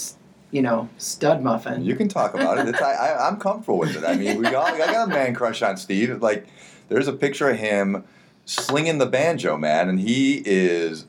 you 0.52 0.62
know, 0.62 0.90
stud 0.98 1.44
muffin. 1.44 1.84
You 1.84 1.96
can 1.96 2.08
talk 2.08 2.34
about 2.34 2.58
it. 2.58 2.70
It's, 2.70 2.82
I, 2.82 2.94
I, 2.94 3.28
I'm 3.28 3.38
comfortable 3.38 3.80
with 3.80 3.96
it. 3.96 4.04
I 4.06 4.16
mean, 4.16 4.40
we 4.40 4.48
all, 4.48 4.66
I 4.66 4.78
got 4.78 5.08
a 5.08 5.10
man 5.10 5.34
crush 5.36 5.62
on 5.62 5.78
Steve. 5.78 6.22
Like, 6.22 6.48
there's 6.88 7.08
a 7.08 7.14
picture 7.14 7.50
of 7.50 7.58
him 7.60 8.06
slinging 8.46 8.98
the 8.98 9.06
banjo, 9.06 9.58
man, 9.58 9.90
and 9.90 10.00
he 10.00 10.42
is, 10.46 11.06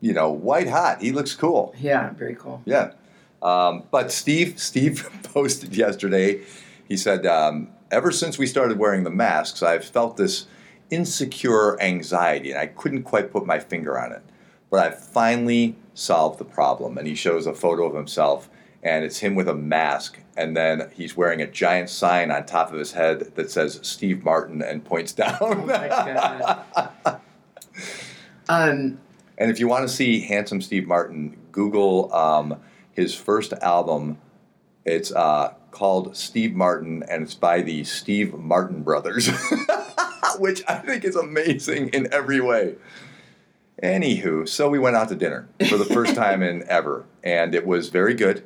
you 0.00 0.12
know, 0.14 0.30
white 0.30 0.68
hot. 0.68 1.02
He 1.02 1.10
looks 1.12 1.34
cool. 1.34 1.74
Yeah, 1.78 2.10
very 2.14 2.36
cool. 2.36 2.62
Yeah. 2.64 2.92
Um, 3.42 3.84
but 3.90 4.10
Steve, 4.12 4.58
Steve 4.58 5.08
posted 5.24 5.76
yesterday. 5.76 6.42
He 6.88 6.96
said, 6.96 7.26
um, 7.26 7.70
"Ever 7.90 8.10
since 8.10 8.38
we 8.38 8.46
started 8.46 8.78
wearing 8.78 9.04
the 9.04 9.10
masks, 9.10 9.62
I've 9.62 9.84
felt 9.84 10.16
this 10.16 10.46
insecure 10.90 11.80
anxiety, 11.80 12.50
and 12.50 12.58
I 12.58 12.66
couldn't 12.66 13.02
quite 13.02 13.32
put 13.32 13.46
my 13.46 13.58
finger 13.58 13.98
on 13.98 14.12
it. 14.12 14.22
But 14.70 14.86
I 14.86 14.90
finally 14.90 15.76
solved 15.94 16.38
the 16.38 16.44
problem." 16.44 16.98
And 16.98 17.06
he 17.06 17.14
shows 17.14 17.46
a 17.46 17.54
photo 17.54 17.86
of 17.86 17.94
himself, 17.94 18.48
and 18.82 19.04
it's 19.04 19.18
him 19.18 19.34
with 19.34 19.48
a 19.48 19.54
mask, 19.54 20.18
and 20.36 20.56
then 20.56 20.90
he's 20.94 21.16
wearing 21.16 21.40
a 21.42 21.46
giant 21.46 21.90
sign 21.90 22.30
on 22.30 22.44
top 22.46 22.72
of 22.72 22.78
his 22.78 22.92
head 22.92 23.32
that 23.34 23.50
says 23.50 23.80
"Steve 23.82 24.24
Martin" 24.24 24.62
and 24.62 24.84
points 24.84 25.12
down. 25.22 25.36
Oh. 25.40 27.20
Um, 28.50 28.98
And 29.36 29.50
if 29.50 29.60
you 29.60 29.68
want 29.68 29.86
to 29.86 29.94
see 29.94 30.20
handsome 30.20 30.60
Steve 30.60 30.86
Martin, 30.86 31.36
Google 31.52 32.12
um, 32.14 32.58
his 32.92 33.14
first 33.14 33.52
album. 33.52 34.18
It's 34.84 35.12
uh, 35.12 35.54
called 35.78 36.16
Steve 36.16 36.54
Martin, 36.56 37.04
and 37.08 37.22
it's 37.22 37.34
by 37.34 37.62
the 37.62 37.84
Steve 37.84 38.34
Martin 38.34 38.82
Brothers, 38.82 39.30
which 40.38 40.62
I 40.66 40.74
think 40.78 41.04
is 41.04 41.14
amazing 41.14 41.90
in 41.90 42.12
every 42.12 42.40
way. 42.40 42.74
Anywho, 43.80 44.48
so 44.48 44.68
we 44.68 44.80
went 44.80 44.96
out 44.96 45.08
to 45.10 45.14
dinner 45.14 45.48
for 45.68 45.76
the 45.76 45.84
first 45.84 46.14
time 46.16 46.42
in 46.42 46.64
ever, 46.68 47.04
and 47.22 47.54
it 47.54 47.64
was 47.64 47.90
very 47.90 48.14
good 48.14 48.42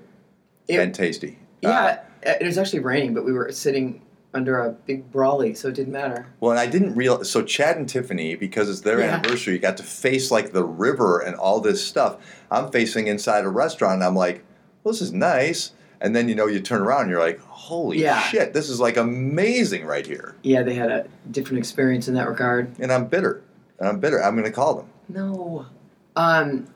It- 0.69 0.79
and 0.79 0.95
tasty. 0.95 1.39
Uh, 1.65 1.69
yeah, 1.69 2.03
it 2.41 2.45
was 2.45 2.59
actually 2.59 2.81
raining, 2.81 3.15
but 3.15 3.25
we 3.25 3.33
were 3.33 3.51
sitting 3.53 4.03
under 4.35 4.59
a 4.59 4.71
big 4.73 5.11
brawly, 5.13 5.55
so 5.55 5.69
it 5.69 5.75
didn't 5.75 5.93
matter. 5.93 6.27
Well, 6.41 6.51
and 6.51 6.61
I 6.61 6.67
didn't 6.67 6.95
realize. 6.97 7.31
So 7.31 7.43
Chad 7.43 7.77
and 7.77 7.89
Tiffany, 7.89 8.35
because 8.35 8.69
it's 8.69 8.81
their 8.81 8.99
Yeah. 9.01 9.15
anniversary, 9.17 9.59
got 9.59 9.77
to 9.79 9.83
face 9.85 10.31
like 10.31 10.53
the 10.53 10.65
river 10.65 11.21
and 11.21 11.35
all 11.37 11.61
this 11.61 11.87
stuff. 11.87 12.17
I'm 12.51 12.71
facing 12.71 13.07
inside 13.07 13.45
a 13.45 13.49
restaurant, 13.49 13.95
and 13.95 14.05
I'm 14.05 14.17
like, 14.17 14.43
"Well, 14.85 14.93
this 14.93 15.01
is 15.01 15.13
nice." 15.13 15.73
And 16.03 16.15
then 16.17 16.29
you 16.29 16.35
know, 16.35 16.47
you 16.47 16.61
turn 16.61 16.83
around, 16.83 17.03
and 17.03 17.11
you're 17.11 17.21
like, 17.21 17.41
"Holy 17.41 17.99
Yeah. 18.03 18.21
shit, 18.21 18.53
this 18.53 18.69
is 18.69 18.81
like 18.81 18.97
amazing 18.97 19.87
right 19.87 20.05
here." 20.07 20.35
Yeah, 20.43 20.63
they 20.63 20.75
had 20.75 20.91
a 20.91 21.07
different 21.31 21.61
experience 21.61 22.09
in 22.09 22.15
that 22.15 22.29
regard. 22.29 22.75
And 22.81 22.93
I'm 22.93 23.07
bitter. 23.07 23.43
And 23.79 23.89
I'm 23.89 24.01
bitter. 24.01 24.23
I'm 24.23 24.35
going 24.35 24.45
to 24.45 24.53
call 24.53 24.75
them. 24.75 24.87
No. 25.09 25.67
Um, 26.17 26.67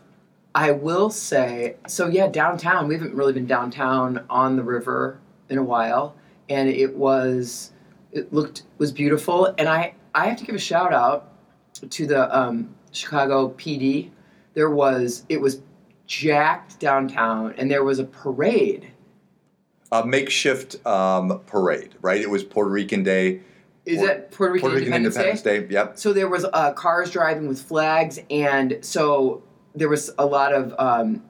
I 0.55 0.71
will 0.71 1.11
say, 1.11 1.77
so 1.87 2.07
yeah, 2.07 2.29
downtown, 2.29 2.89
we 2.89 2.95
haven't 2.95 3.15
really 3.15 3.33
been 3.35 3.47
downtown 3.47 4.25
on 4.31 4.57
the 4.57 4.63
river 4.63 5.19
in 5.51 5.59
a 5.59 5.63
while. 5.63 6.15
And 6.49 6.69
it 6.69 6.97
was, 6.97 7.73
it 8.13 8.33
looked, 8.33 8.63
was 8.79 8.91
beautiful. 8.91 9.55
And 9.59 9.69
I, 9.69 9.95
I 10.15 10.29
have 10.29 10.39
to 10.39 10.45
give 10.45 10.55
a 10.55 10.59
shout 10.59 10.95
out 10.95 11.33
to 11.91 12.07
the 12.07 12.35
um, 12.35 12.75
Chicago 12.93 13.51
PD. 13.51 14.11
There 14.55 14.71
was, 14.71 15.25
it 15.29 15.41
was 15.41 15.61
jacked 16.07 16.81
downtown 16.81 17.55
and 17.59 17.71
there 17.71 17.85
was 17.85 17.99
a 17.99 18.05
parade. 18.05 18.93
A 19.93 20.05
makeshift 20.05 20.85
um, 20.87 21.41
parade, 21.47 21.95
right? 22.03 22.21
It 22.21 22.29
was 22.29 22.43
Puerto 22.43 22.71
Rican 22.71 23.03
Day. 23.03 23.41
Is 23.85 23.99
Puerto- 23.99 24.15
that 24.15 24.31
Puerto 24.33 24.53
Rican, 24.55 24.69
Puerto 24.69 24.81
Rican 24.85 24.95
Independence, 24.95 25.43
Day? 25.43 25.57
Independence 25.57 25.71
Day. 25.71 25.75
Yep. 25.75 25.99
So 25.99 26.13
there 26.13 26.29
was 26.29 26.45
uh, 26.45 26.73
cars 26.73 27.11
driving 27.11 27.47
with 27.47 27.63
flags, 27.63 28.19
and 28.31 28.79
so 28.81 29.45
there 29.77 29.89
was 29.89 30.11
a 30.19 30.27
lot 30.27 30.53
of 30.53 30.75
um, 30.79 31.23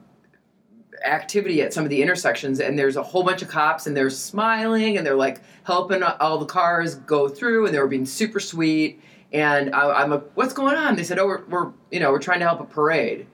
activity 1.05 1.61
at 1.61 1.71
some 1.73 1.83
of 1.83 1.91
the 1.91 2.01
intersections. 2.01 2.59
And 2.59 2.79
there's 2.79 2.95
a 2.95 3.03
whole 3.03 3.23
bunch 3.23 3.43
of 3.43 3.47
cops, 3.47 3.85
and 3.85 3.95
they're 3.95 4.09
smiling, 4.09 4.97
and 4.97 5.05
they're 5.05 5.15
like 5.15 5.41
helping 5.63 6.01
all 6.01 6.39
the 6.39 6.45
cars 6.45 6.95
go 6.95 7.27
through, 7.27 7.65
and 7.65 7.75
they 7.75 7.79
were 7.79 7.87
being 7.87 8.07
super 8.07 8.39
sweet. 8.39 9.01
And 9.31 9.75
I, 9.75 10.01
I'm 10.01 10.09
like, 10.09 10.23
"What's 10.33 10.53
going 10.53 10.75
on?" 10.75 10.95
They 10.95 11.03
said, 11.03 11.19
"Oh, 11.19 11.27
we're, 11.27 11.45
we're 11.45 11.71
you 11.91 11.99
know 11.99 12.11
we're 12.11 12.19
trying 12.19 12.39
to 12.39 12.45
help 12.45 12.59
a 12.59 12.65
parade." 12.65 13.27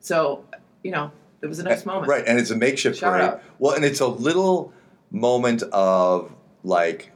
So 0.00 0.44
you 0.84 0.92
know 0.92 1.10
it 1.42 1.46
was 1.46 1.58
a 1.58 1.62
nice 1.62 1.86
moment. 1.86 2.08
Right, 2.08 2.24
and 2.26 2.38
it's 2.38 2.50
a 2.50 2.56
makeshift 2.56 2.98
Shout 2.98 3.12
parade. 3.12 3.24
out. 3.24 3.42
Well, 3.58 3.74
and 3.74 3.84
it's 3.84 4.00
a 4.00 4.06
little 4.06 4.72
moment 5.10 5.62
of 5.64 6.32
like 6.64 7.12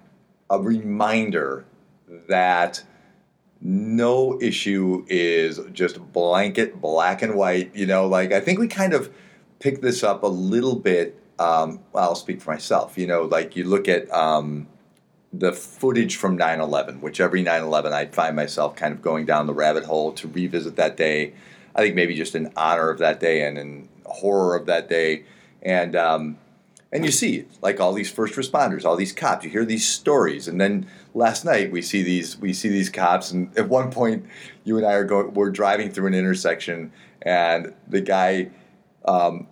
a 0.49 0.61
reminder 0.61 1.65
that 2.29 2.83
no 3.61 4.41
issue 4.41 5.05
is 5.09 5.61
just 5.73 6.01
blanket 6.13 6.81
black 6.81 7.23
and 7.23 7.35
white. 7.35 7.75
You 7.75 7.87
know, 7.87 8.07
like 8.07 8.33
I 8.33 8.41
think 8.41 8.59
we 8.59 8.69
kind 8.69 8.93
of 8.93 9.13
picked 9.59 9.83
this 9.83 10.03
up 10.03 10.23
a 10.23 10.29
little 10.29 10.77
bit. 10.77 11.19
Um, 11.39 11.81
well, 11.93 12.11
I'll 12.11 12.15
speak 12.15 12.41
for 12.41 12.51
myself. 12.53 12.97
You 12.99 13.07
know, 13.07 13.23
like 13.23 13.57
you 13.57 13.65
look 13.65 13.89
at 13.89 14.13
um, 14.13 14.69
the 15.33 15.53
footage 15.53 16.17
from 16.17 16.39
9-11, 16.39 17.01
which 17.01 17.21
every 17.21 17.43
9-11 17.43 17.93
I'd 17.93 18.15
find 18.15 18.37
myself 18.37 18.77
kind 18.77 18.93
of 18.93 19.01
going 19.01 19.25
down 19.25 19.47
the 19.47 19.55
rabbit 19.55 19.85
hole 19.85 20.13
to 20.13 20.29
revisit 20.29 20.77
that 20.77 20.97
day. 20.97 21.33
I 21.75 21.81
think 21.81 21.95
maybe 21.95 22.15
just 22.15 22.35
in 22.35 22.53
honor 22.57 22.91
of 22.91 22.99
that 22.99 23.19
day 23.19 23.47
and 23.47 23.57
in 23.57 23.89
horror 24.13 24.57
of 24.57 24.67
that 24.67 24.89
day. 24.89 25.25
And 25.63 25.95
um, 25.97 26.39
and 26.93 27.05
you 27.05 27.11
see 27.11 27.47
like 27.63 27.81
all 27.81 27.93
these 27.93 28.11
first 28.11 28.35
responders, 28.35 28.85
all 28.85 28.97
these 28.97 29.13
cops. 29.13 29.45
You 29.45 29.51
hear 29.51 29.65
these 29.65 29.89
stories, 29.89 30.47
and 30.47 30.61
then 30.61 30.87
last 31.15 31.45
night 31.45 31.73
we 31.73 31.81
see 31.81 32.03
these 32.03 32.37
we 32.39 32.53
see 32.53 32.69
these 32.69 32.91
cops, 32.91 33.31
and 33.31 33.57
at 33.59 33.69
one 33.69 33.91
point 33.91 34.27
you 34.65 34.77
and 34.77 34.87
I 34.87 34.93
are 34.93 35.05
going 35.05 35.33
we're 35.33 35.51
driving 35.51 35.91
through 35.91 36.09
an 36.09 36.15
intersection, 36.15 36.93
and 37.23 37.73
the 37.89 38.01
guy. 38.01 38.51
Um, 39.05 39.49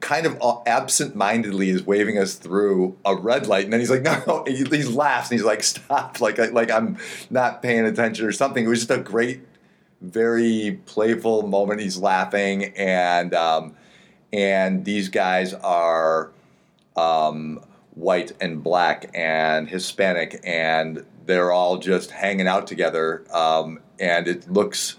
kind 0.00 0.26
of 0.26 0.36
absent-mindedly 0.66 1.70
is 1.70 1.86
waving 1.86 2.18
us 2.18 2.34
through 2.34 2.98
a 3.04 3.14
red 3.14 3.46
light 3.46 3.62
and 3.62 3.72
then 3.72 3.78
he's 3.78 3.88
like 3.88 4.02
no, 4.02 4.20
no. 4.26 4.44
He, 4.44 4.64
he 4.64 4.82
laughs 4.82 5.30
and 5.30 5.38
he's 5.38 5.46
like 5.46 5.62
stop 5.62 6.20
like 6.20 6.38
like 6.38 6.72
i'm 6.72 6.98
not 7.30 7.62
paying 7.62 7.86
attention 7.86 8.26
or 8.26 8.32
something 8.32 8.64
it 8.64 8.68
was 8.68 8.80
just 8.80 8.90
a 8.90 8.98
great 8.98 9.42
very 10.00 10.80
playful 10.86 11.46
moment 11.46 11.80
he's 11.80 11.96
laughing 11.96 12.64
and 12.76 13.32
um, 13.32 13.76
and 14.32 14.84
these 14.84 15.08
guys 15.08 15.54
are 15.54 16.30
um, 16.96 17.60
white 17.94 18.32
and 18.40 18.62
black 18.62 19.10
and 19.14 19.68
hispanic 19.68 20.40
and 20.44 21.04
they're 21.26 21.52
all 21.52 21.78
just 21.78 22.10
hanging 22.10 22.46
out 22.48 22.66
together 22.66 23.24
um, 23.34 23.78
and 23.98 24.28
it 24.28 24.50
looks 24.50 24.96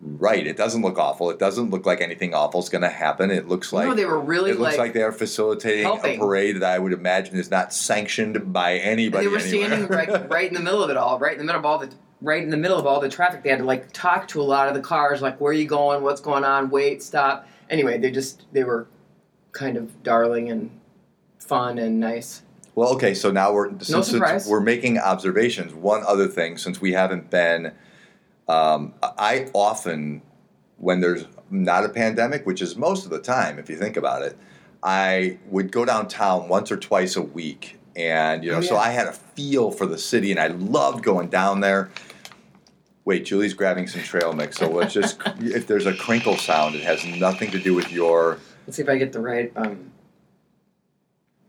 right 0.00 0.48
it 0.48 0.56
doesn't 0.56 0.82
look 0.82 0.98
awful 0.98 1.30
it 1.30 1.38
doesn't 1.38 1.70
look 1.70 1.86
like 1.86 2.00
anything 2.00 2.34
awful 2.34 2.58
is 2.58 2.68
going 2.68 2.82
to 2.82 2.88
happen 2.88 3.30
it 3.30 3.46
looks 3.46 3.72
like 3.72 3.86
no, 3.86 3.94
they 3.94 4.04
were 4.04 4.18
really 4.18 4.50
it 4.50 4.58
looks 4.58 4.72
like, 4.72 4.86
like, 4.88 4.92
they 4.94 5.02
are 5.02 5.12
facilitating 5.12 5.84
helping. 5.84 6.16
a 6.16 6.18
parade 6.18 6.56
that 6.56 6.64
I 6.64 6.78
would 6.80 6.92
imagine 6.92 7.36
is 7.36 7.52
not 7.52 7.72
sanctioned 7.72 8.52
by 8.52 8.72
And 8.72 8.82
anybody. 8.82 9.26
they 9.26 9.30
were 9.32 9.38
anywhere. 9.38 9.68
standing 9.68 9.88
right, 9.88 10.28
right 10.28 10.48
in 10.48 10.54
the 10.54 10.60
middle 10.60 10.82
of 10.82 10.90
it 10.90 10.96
all, 10.96 11.20
right 11.20 11.32
in 11.32 11.38
the 11.38 11.44
middle 11.44 11.60
of 11.60 11.64
all 11.64 11.78
the, 11.78 11.88
right 12.20 12.42
in 12.42 12.50
the 12.50 12.56
middle 12.56 12.78
of 12.80 12.84
all 12.84 12.98
the 12.98 13.08
traffic. 13.08 13.44
They 13.44 13.50
had 13.50 13.60
to 13.60 13.64
like 13.64 13.92
talk 13.92 14.26
to 14.28 14.40
a 14.40 14.42
lot 14.42 14.66
of 14.66 14.74
the 14.74 14.80
cars, 14.80 15.22
like, 15.22 15.40
"Where 15.40 15.50
are 15.50 15.54
you 15.54 15.66
going? 15.66 16.02
What's 16.02 16.20
going 16.20 16.42
on? 16.42 16.70
Wait, 16.70 17.00
stop." 17.02 17.46
Anyway, 17.70 17.98
they 17.98 18.10
just 18.10 18.44
they 18.52 18.64
were 18.64 18.86
kind 19.52 19.76
of 19.76 20.02
darling 20.02 20.50
and 20.50 20.70
fun 21.38 21.78
and 21.78 22.00
nice. 22.00 22.42
Well, 22.74 22.90
okay, 22.94 23.12
so 23.14 23.30
now 23.30 23.52
we're 23.52 23.68
since 23.80 23.90
it's- 23.90 24.10
surprise. 24.10 24.46
we're 24.48 24.60
making 24.60 24.98
observations. 24.98 25.74
One 25.74 26.02
other 26.06 26.26
thing, 26.26 26.56
since 26.56 26.80
we 26.80 26.92
haven't 26.92 27.28
been, 27.30 27.72
um, 28.48 28.94
I 29.02 29.48
often, 29.52 30.22
when 30.78 31.00
there's 31.00 31.26
not 31.50 31.84
a 31.84 31.88
pandemic, 31.90 32.46
which 32.46 32.62
is 32.62 32.76
most 32.76 33.04
of 33.04 33.10
the 33.10 33.18
time, 33.20 33.58
if 33.58 33.68
you 33.68 33.76
think 33.76 33.96
about 33.98 34.22
it, 34.22 34.38
I 34.82 35.38
would 35.50 35.70
go 35.70 35.84
downtown 35.84 36.48
once 36.48 36.72
or 36.72 36.76
twice 36.78 37.14
a 37.14 37.22
week, 37.22 37.78
and 37.94 38.42
you 38.42 38.50
know, 38.50 38.58
Oh, 38.58 38.62
so. 38.62 38.76
I 38.78 38.88
had 38.88 39.06
a 39.06 39.12
feel 39.12 39.70
for 39.70 39.84
the 39.86 39.98
city, 39.98 40.30
and 40.30 40.40
I 40.40 40.46
loved 40.48 41.04
going 41.04 41.28
down 41.28 41.60
there. 41.60 41.90
Wait, 43.04 43.24
Julie's 43.24 43.54
grabbing 43.54 43.88
some 43.88 44.02
trail 44.02 44.32
mix, 44.32 44.58
so 44.58 44.70
let's 44.70 44.94
just 44.94 45.20
if 45.40 45.66
there's 45.66 45.86
a 45.86 45.94
crinkle 45.94 46.36
sound, 46.36 46.74
it 46.74 46.82
has 46.82 47.04
nothing 47.04 47.50
to 47.50 47.58
do 47.58 47.74
with 47.74 47.90
your. 47.92 48.38
Let's 48.66 48.76
see 48.76 48.82
if 48.82 48.88
I 48.88 48.96
get 48.96 49.12
the 49.12 49.20
right. 49.20 49.52
Um, 49.56 49.90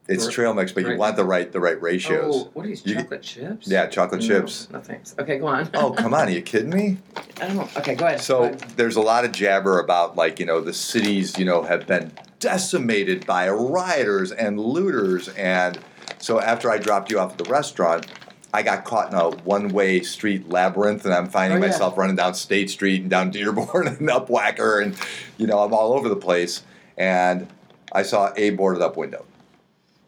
It's 0.08 0.28
trail 0.28 0.54
mix, 0.54 0.72
but 0.72 0.84
you 0.86 0.98
want 0.98 1.16
the 1.16 1.24
right 1.24 1.52
the 1.52 1.60
right 1.60 1.80
ratios. 1.82 2.36
oh, 2.36 2.50
what 2.54 2.66
are 2.66 2.70
these 2.70 2.86
You- 2.86 2.96
chocolate 2.96 3.22
chips? 3.22 3.68
Yeah, 3.68 3.86
chocolate 3.86 4.22
No, 4.22 4.28
chips. 4.28 4.68
No 4.72 4.80
thanks. 4.80 5.14
Okay, 5.20 5.38
go 5.38 5.46
on. 5.48 5.70
Oh, 5.76 5.92
come 5.92 6.14
on, 6.16 6.28
are 6.28 6.32
you 6.32 6.42
kidding 6.42 6.72
me? 6.72 6.98
I 7.42 7.48
don't 7.48 7.56
know. 7.58 7.70
Okay, 7.78 7.94
go 7.96 8.06
ahead. 8.08 8.18
Go 8.18 8.24
So 8.24 8.44
ahead. 8.46 8.60
there's 8.76 8.96
a 8.96 9.02
lot 9.02 9.24
of 9.24 9.32
jabber 9.32 9.80
about 9.80 10.16
like, 10.16 10.40
you 10.40 10.46
know, 10.48 10.60
the 10.60 10.74
cities, 10.74 11.38
you 11.38 11.46
know, 11.46 11.62
have 11.64 11.86
been 11.88 12.12
decimated 12.40 13.26
by 13.28 13.48
rioters 13.50 14.32
and 14.32 14.60
looters 14.60 15.30
and 15.30 15.80
so 16.18 16.40
after 16.40 16.70
I 16.72 16.78
dropped 16.78 17.12
you 17.12 17.20
off 17.20 17.34
at 17.34 17.38
the 17.38 17.50
restaurant, 17.50 18.08
I 18.54 18.62
got 18.62 18.86
caught 18.86 19.12
in 19.12 19.18
a 19.18 19.32
one-way 19.44 20.02
street 20.02 20.48
labyrinth 20.50 21.06
and 21.06 21.14
I'm 21.14 21.28
finding 21.28 21.58
Oh, 21.58 21.62
yeah. 21.66 21.72
myself 21.72 21.98
running 21.98 22.16
down 22.16 22.36
State 22.36 22.70
Street 22.70 23.02
and 23.02 23.10
down 23.10 23.32
Dearborn 23.36 23.88
and 23.88 24.10
up 24.10 24.30
Wacker 24.30 24.84
and 24.84 24.96
you 25.38 25.48
know, 25.48 25.60
I'm 25.60 25.74
all 25.74 25.94
over 25.94 26.08
the 26.08 26.16
place 26.16 26.64
and 26.98 27.48
I 27.92 28.04
saw 28.04 28.32
a 28.38 28.52
boarded 28.52 28.82
up 28.84 28.96
window. 28.96 29.26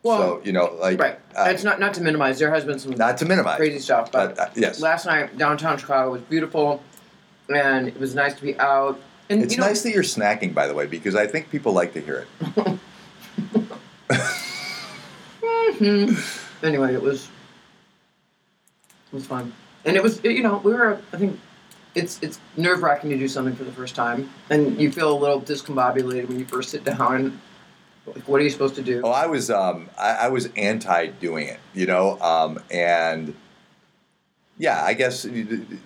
well, 0.04 0.20
so, 0.20 0.42
you 0.44 0.52
know, 0.52 0.76
like 0.80 1.00
right. 1.00 1.20
uh, 1.36 1.46
it's 1.50 1.64
not 1.64 1.80
not 1.80 1.94
to 1.96 2.02
minimize. 2.02 2.38
There 2.40 2.52
has 2.52 2.64
been 2.66 2.78
some 2.80 2.92
not 2.92 3.18
to 3.18 3.26
minimize. 3.26 3.58
crazy 3.58 3.80
stuff, 3.80 4.12
but 4.12 4.36
but 4.36 4.40
uh, 4.40 4.50
yes. 4.56 4.80
last 4.80 5.06
night 5.08 5.38
downtown 5.38 5.78
Chicago 5.78 6.12
was 6.12 6.22
beautiful, 6.22 6.84
and 7.50 7.88
it 7.88 8.00
was 8.00 8.14
nice 8.16 8.36
to 8.36 8.42
be 8.42 8.58
out. 8.60 9.00
And 9.30 9.42
It's 9.42 9.56
you 9.56 9.60
know, 9.60 9.68
nice 9.68 9.82
that 9.82 9.92
you're 9.92 10.04
snacking, 10.04 10.54
by 10.54 10.68
the 10.68 10.76
way, 10.76 10.86
because 10.86 11.16
I 11.16 11.26
think 11.26 11.50
people 11.50 11.74
like 11.74 11.94
to 11.94 12.02
hear 12.02 12.28
it. 12.28 12.28
mm-hmm. 15.42 16.66
Anyway, 16.66 16.94
it 16.94 17.02
was 17.02 17.28
was 19.16 19.26
fun, 19.26 19.54
and 19.84 19.96
it 19.96 20.04
was 20.04 20.24
you 20.24 20.44
know 20.44 20.58
we 20.58 20.74
were 20.74 21.02
I 21.12 21.18
think 21.18 21.40
it's 21.96 22.20
it's 22.22 22.40
nerve 22.58 22.84
wracking 22.84 23.10
to 23.10 23.18
do 23.18 23.28
something 23.28 23.56
for 23.56 23.64
the 23.64 23.72
first 23.72 23.96
time, 23.96 24.30
and 24.50 24.80
you 24.80 24.92
feel 24.92 25.12
a 25.12 25.18
little 25.18 25.42
discombobulated 25.42 26.28
when 26.28 26.38
you 26.38 26.46
first 26.46 26.70
sit 26.70 26.84
down. 26.84 27.40
Like, 28.06 28.28
what 28.28 28.40
are 28.40 28.44
you 28.44 28.52
supposed 28.52 28.76
to 28.76 28.84
do? 28.84 29.02
Oh, 29.04 29.10
I 29.10 29.26
was 29.26 29.50
um, 29.50 29.90
I, 29.98 30.12
I 30.12 30.28
was 30.28 30.50
anti 30.56 31.08
doing 31.08 31.48
it, 31.48 31.60
you 31.74 31.88
know, 31.88 32.20
um, 32.22 32.60
and 32.70 33.34
yeah, 34.58 34.84
I 34.84 34.94
guess 34.94 35.24
the, 35.24 35.42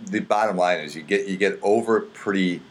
the 0.07 0.19
bottom 0.19 0.57
line 0.57 0.79
is 0.79 0.95
you 0.95 1.01
get 1.01 1.27
you 1.27 1.37
get 1.37 1.59
over 1.61 1.97
it 1.97 2.13
pretty 2.13 2.61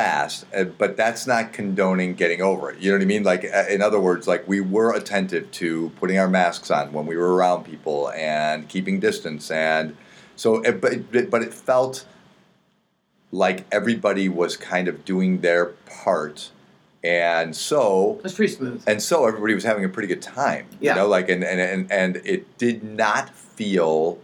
fast, 0.00 0.44
uh, 0.54 0.64
but 0.64 0.94
that's 0.96 1.26
not 1.26 1.54
condoning 1.54 2.12
getting 2.14 2.42
over 2.42 2.70
it. 2.70 2.78
You 2.80 2.90
know 2.90 2.98
what 2.98 3.02
I 3.02 3.06
mean? 3.06 3.22
Like 3.24 3.44
uh, 3.46 3.64
in 3.70 3.80
other 3.80 3.98
words, 3.98 4.28
like 4.28 4.46
we 4.46 4.60
were 4.60 4.92
attentive 4.94 5.50
to 5.52 5.90
putting 5.98 6.18
our 6.18 6.28
masks 6.28 6.70
on 6.70 6.92
when 6.92 7.06
we 7.06 7.16
were 7.16 7.34
around 7.34 7.64
people 7.64 8.10
and 8.10 8.68
keeping 8.68 9.00
distance, 9.00 9.50
and 9.50 9.96
so 10.36 10.56
it, 10.62 10.82
but 10.82 10.92
it, 10.92 11.30
but 11.30 11.42
it 11.42 11.54
felt 11.54 12.04
like 13.32 13.64
everybody 13.72 14.28
was 14.28 14.56
kind 14.56 14.86
of 14.86 15.04
doing 15.06 15.40
their 15.40 15.66
part. 15.86 16.50
And 17.02 17.54
so 17.56 18.16
It 18.18 18.24
was 18.24 18.34
pretty 18.34 18.52
smooth. 18.52 18.82
and 18.86 19.00
so 19.00 19.26
everybody 19.26 19.54
was 19.54 19.64
having 19.64 19.84
a 19.84 19.88
pretty 19.88 20.08
good 20.08 20.22
time 20.22 20.66
Yeah. 20.80 20.92
you 20.94 21.00
know 21.00 21.06
like 21.08 21.28
and, 21.28 21.44
and 21.44 21.60
and 21.60 21.92
and 21.92 22.16
it 22.24 22.58
did 22.58 22.82
not 22.82 23.30
feel 23.30 24.18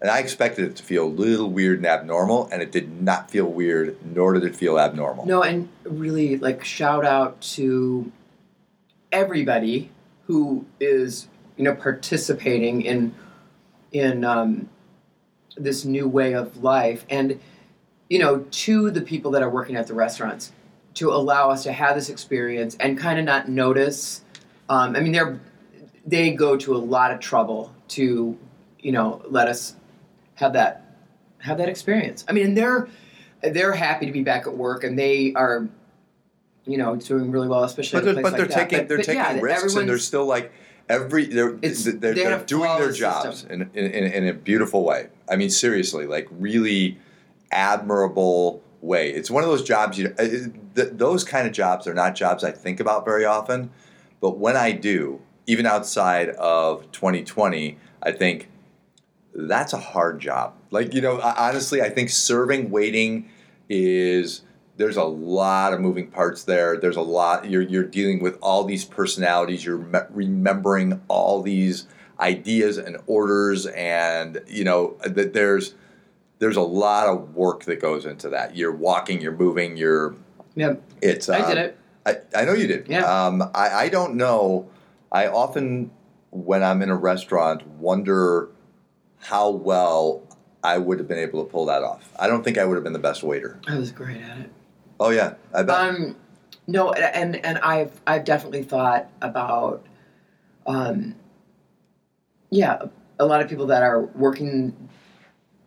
and 0.00 0.10
i 0.10 0.18
expected 0.18 0.64
it 0.64 0.76
to 0.76 0.82
feel 0.82 1.04
a 1.04 1.08
little 1.08 1.50
weird 1.50 1.78
and 1.78 1.86
abnormal 1.86 2.48
and 2.52 2.62
it 2.62 2.72
did 2.72 3.02
not 3.02 3.30
feel 3.30 3.46
weird 3.46 3.96
nor 4.04 4.32
did 4.34 4.44
it 4.44 4.56
feel 4.56 4.78
abnormal 4.78 5.26
No, 5.26 5.42
and 5.42 5.68
really 5.84 6.36
like 6.38 6.64
shout 6.64 7.04
out 7.04 7.40
to 7.42 8.10
everybody 9.12 9.90
who 10.26 10.64
is 10.78 11.26
you 11.60 11.64
know, 11.64 11.74
participating 11.74 12.80
in 12.80 13.14
in 13.92 14.24
um, 14.24 14.70
this 15.58 15.84
new 15.84 16.08
way 16.08 16.32
of 16.32 16.62
life, 16.62 17.04
and 17.10 17.38
you 18.08 18.18
know, 18.18 18.46
to 18.50 18.90
the 18.90 19.02
people 19.02 19.30
that 19.32 19.42
are 19.42 19.50
working 19.50 19.76
at 19.76 19.86
the 19.86 19.92
restaurants, 19.92 20.52
to 20.94 21.12
allow 21.12 21.50
us 21.50 21.62
to 21.64 21.72
have 21.72 21.96
this 21.96 22.08
experience 22.08 22.78
and 22.80 22.98
kind 22.98 23.18
of 23.18 23.26
not 23.26 23.50
notice. 23.50 24.22
Um, 24.70 24.96
I 24.96 25.00
mean, 25.00 25.12
they're 25.12 25.38
they 26.06 26.30
go 26.32 26.56
to 26.56 26.74
a 26.74 26.78
lot 26.78 27.12
of 27.12 27.20
trouble 27.20 27.74
to, 27.88 28.38
you 28.78 28.92
know, 28.92 29.20
let 29.28 29.46
us 29.46 29.76
have 30.40 30.54
that 30.54 30.84
have 31.38 31.58
that 31.58 31.68
experience. 31.68 32.24
I 32.28 32.32
mean, 32.32 32.54
they're 32.54 32.88
they're 33.42 33.72
happy 33.72 34.06
to 34.06 34.12
be 34.12 34.22
back 34.22 34.46
at 34.46 34.56
work, 34.56 34.84
and 34.84 34.98
they 34.98 35.32
are, 35.34 35.68
you 36.66 36.76
know, 36.76 36.96
doing 36.96 37.30
really 37.30 37.48
well, 37.48 37.64
especially. 37.64 38.00
But 38.00 38.14
they're, 38.14 38.22
but 38.22 38.36
they're 38.36 38.46
taking 38.46 38.78
But- 38.80 38.88
they're 38.88 38.96
but 38.98 39.06
taking 39.06 39.20
yeah, 39.20 39.40
risks, 39.40 39.74
and 39.76 39.88
they're 39.88 39.98
still 39.98 40.26
like 40.26 40.52
every 40.88 41.26
they're 41.26 41.52
they're, 41.52 41.70
they 41.70 42.12
they're 42.14 42.44
doing 42.44 42.78
their 42.78 42.92
jobs 42.92 43.44
in, 43.44 43.70
in, 43.74 43.86
in, 43.86 44.12
in 44.12 44.28
a 44.28 44.34
beautiful 44.34 44.84
way. 44.84 45.08
I 45.30 45.36
mean, 45.36 45.50
seriously, 45.50 46.06
like 46.06 46.28
really 46.30 46.98
admirable 47.52 48.62
way. 48.80 49.10
It's 49.10 49.30
one 49.30 49.44
of 49.44 49.50
those 49.50 49.62
jobs 49.62 49.98
you 49.98 50.14
uh, 50.18 50.24
th- 50.74 50.92
those 50.92 51.24
kind 51.24 51.46
of 51.46 51.52
jobs 51.52 51.86
are 51.86 51.94
not 51.94 52.14
jobs 52.14 52.44
I 52.44 52.50
think 52.50 52.80
about 52.80 53.04
very 53.04 53.24
often, 53.24 53.70
but 54.20 54.38
when 54.38 54.56
I 54.56 54.72
do, 54.72 55.20
even 55.46 55.66
outside 55.66 56.30
of 56.30 56.90
2020, 56.92 57.78
I 58.02 58.12
think 58.12 58.49
that's 59.34 59.72
a 59.72 59.78
hard 59.78 60.20
job. 60.20 60.54
Like 60.70 60.94
you 60.94 61.00
know, 61.00 61.20
honestly, 61.20 61.82
I 61.82 61.88
think 61.88 62.10
serving 62.10 62.70
waiting 62.70 63.30
is 63.68 64.42
there's 64.76 64.96
a 64.96 65.04
lot 65.04 65.72
of 65.72 65.80
moving 65.80 66.10
parts 66.10 66.44
there. 66.44 66.76
There's 66.78 66.96
a 66.96 67.02
lot 67.02 67.50
you're 67.50 67.62
you're 67.62 67.84
dealing 67.84 68.20
with 68.20 68.38
all 68.40 68.64
these 68.64 68.84
personalities. 68.84 69.64
You're 69.64 69.78
me- 69.78 70.00
remembering 70.10 71.00
all 71.08 71.42
these 71.42 71.86
ideas 72.18 72.78
and 72.78 72.98
orders, 73.06 73.66
and 73.66 74.42
you 74.46 74.64
know 74.64 74.96
that 75.04 75.32
there's 75.32 75.74
there's 76.38 76.56
a 76.56 76.62
lot 76.62 77.06
of 77.06 77.34
work 77.34 77.64
that 77.64 77.80
goes 77.80 78.06
into 78.06 78.30
that. 78.30 78.56
You're 78.56 78.74
walking, 78.74 79.20
you're 79.20 79.36
moving, 79.36 79.76
you're 79.76 80.16
Yep, 80.56 80.82
it's. 81.00 81.28
I 81.28 81.40
um, 81.40 81.48
did 81.48 81.58
it. 81.58 81.78
I, 82.06 82.16
I 82.34 82.44
know 82.44 82.54
you 82.54 82.66
did. 82.66 82.88
Yeah. 82.88 83.04
Um, 83.04 83.42
I, 83.54 83.70
I 83.70 83.88
don't 83.88 84.14
know. 84.14 84.68
I 85.12 85.28
often, 85.28 85.90
when 86.30 86.62
I'm 86.62 86.82
in 86.82 86.90
a 86.90 86.96
restaurant, 86.96 87.66
wonder 87.66 88.48
how 89.20 89.50
well 89.50 90.22
I 90.62 90.78
would 90.78 90.98
have 90.98 91.08
been 91.08 91.18
able 91.18 91.44
to 91.44 91.50
pull 91.50 91.66
that 91.66 91.82
off. 91.82 92.12
I 92.18 92.26
don't 92.26 92.42
think 92.42 92.58
I 92.58 92.64
would 92.64 92.74
have 92.74 92.84
been 92.84 92.92
the 92.92 92.98
best 92.98 93.22
waiter. 93.22 93.60
I 93.66 93.78
was 93.78 93.92
great 93.92 94.20
at 94.20 94.38
it. 94.38 94.50
Oh 94.98 95.10
yeah, 95.10 95.34
I 95.54 95.62
bet. 95.62 95.78
Um, 95.78 96.16
no, 96.66 96.92
and 96.92 97.36
and 97.44 97.58
I've 97.58 98.00
I've 98.06 98.24
definitely 98.24 98.62
thought 98.62 99.10
about, 99.22 99.86
um, 100.66 101.14
yeah, 102.50 102.82
a 103.18 103.24
lot 103.24 103.40
of 103.40 103.48
people 103.48 103.66
that 103.66 103.82
are 103.82 104.02
working, 104.02 104.88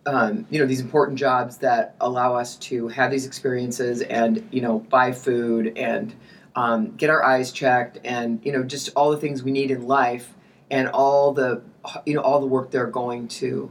um, 0.06 0.46
you 0.50 0.60
know, 0.60 0.66
these 0.66 0.80
important 0.80 1.18
jobs 1.18 1.58
that 1.58 1.96
allow 2.00 2.34
us 2.34 2.56
to 2.56 2.88
have 2.88 3.10
these 3.10 3.26
experiences 3.26 4.02
and 4.02 4.46
you 4.52 4.60
know 4.60 4.78
buy 4.78 5.12
food 5.12 5.76
and 5.76 6.14
um, 6.56 6.94
get 6.96 7.10
our 7.10 7.24
eyes 7.24 7.50
checked 7.50 7.98
and 8.04 8.40
you 8.44 8.52
know 8.52 8.62
just 8.62 8.90
all 8.94 9.10
the 9.10 9.16
things 9.16 9.42
we 9.42 9.50
need 9.50 9.70
in 9.70 9.86
life 9.86 10.33
and 10.70 10.88
all 10.88 11.32
the 11.32 11.62
you 12.06 12.14
know 12.14 12.20
all 12.22 12.40
the 12.40 12.46
work 12.46 12.70
they're 12.70 12.86
going 12.86 13.28
to, 13.28 13.70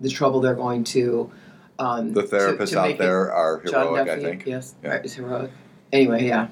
the 0.00 0.08
trouble 0.10 0.40
they're 0.40 0.54
going 0.54 0.84
to. 0.84 1.30
Um, 1.78 2.12
the 2.12 2.22
therapists 2.24 2.70
to 2.70 2.76
make 2.76 2.76
out 2.76 2.90
it- 2.90 2.98
there 2.98 3.32
are 3.32 3.60
heroic. 3.60 4.06
Duffy, 4.06 4.10
I 4.10 4.22
think. 4.22 4.46
Yes, 4.46 4.74
Yeah. 4.82 4.90
right, 4.90 5.04
is 5.04 5.14
heroic. 5.14 5.50
Anyway, 5.92 6.26
yeah, 6.26 6.48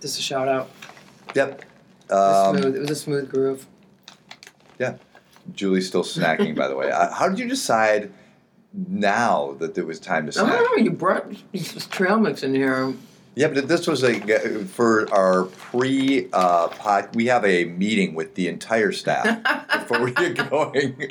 just 0.00 0.18
a 0.18 0.22
shout 0.22 0.48
out. 0.48 0.70
Yep. 1.34 1.60
It 1.60 2.12
was 2.12 2.46
Um, 2.48 2.58
smooth. 2.62 2.76
It 2.76 2.80
was 2.80 2.90
a 2.90 2.96
smooth 2.96 3.30
groove. 3.30 3.66
Yeah, 4.78 4.94
Julie's 5.54 5.86
still 5.86 6.02
snacking, 6.02 6.56
by 6.56 6.66
the 6.68 6.74
way. 6.76 6.90
Uh, 6.90 7.12
How 7.12 7.28
did 7.28 7.38
you 7.38 7.46
decide 7.48 8.10
now 8.72 9.54
that 9.58 9.76
it 9.76 9.86
was 9.86 10.00
time 10.00 10.30
to 10.30 10.40
I 10.40 10.48
don't 10.48 10.78
know. 10.78 10.82
You 10.84 10.90
brought 10.92 11.26
this 11.52 11.86
trail 11.86 12.18
mix 12.18 12.42
in 12.42 12.54
here. 12.54 12.94
Yeah, 13.36 13.48
but 13.48 13.68
this 13.68 13.86
was 13.86 14.02
a 14.02 14.14
for 14.64 15.12
our 15.14 15.44
pre 15.44 16.28
uh, 16.32 16.68
pod. 16.68 17.14
We 17.14 17.26
have 17.26 17.44
a 17.44 17.64
meeting 17.64 18.14
with 18.14 18.34
the 18.34 18.48
entire 18.48 18.90
staff 18.90 19.42
before 19.72 20.04
we 20.04 20.12
get 20.12 20.50
going. 20.50 21.08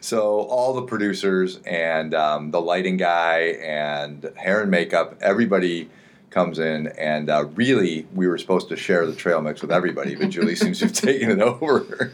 So 0.00 0.42
all 0.42 0.74
the 0.74 0.82
producers 0.82 1.58
and 1.66 2.14
um, 2.14 2.50
the 2.52 2.60
lighting 2.60 2.96
guy 2.96 3.56
and 3.62 4.30
hair 4.36 4.62
and 4.62 4.70
makeup, 4.70 5.16
everybody 5.20 5.90
comes 6.30 6.58
in, 6.58 6.86
and 6.98 7.28
uh, 7.28 7.46
really 7.54 8.06
we 8.14 8.28
were 8.28 8.38
supposed 8.38 8.68
to 8.68 8.76
share 8.76 9.04
the 9.06 9.14
trail 9.14 9.40
mix 9.40 9.60
with 9.60 9.72
everybody, 9.72 10.14
but 10.14 10.30
Julie 10.30 10.54
seems 10.56 10.78
to 10.78 10.86
have 10.86 10.94
taken 10.94 11.30
it 11.30 11.40
over. 11.40 12.12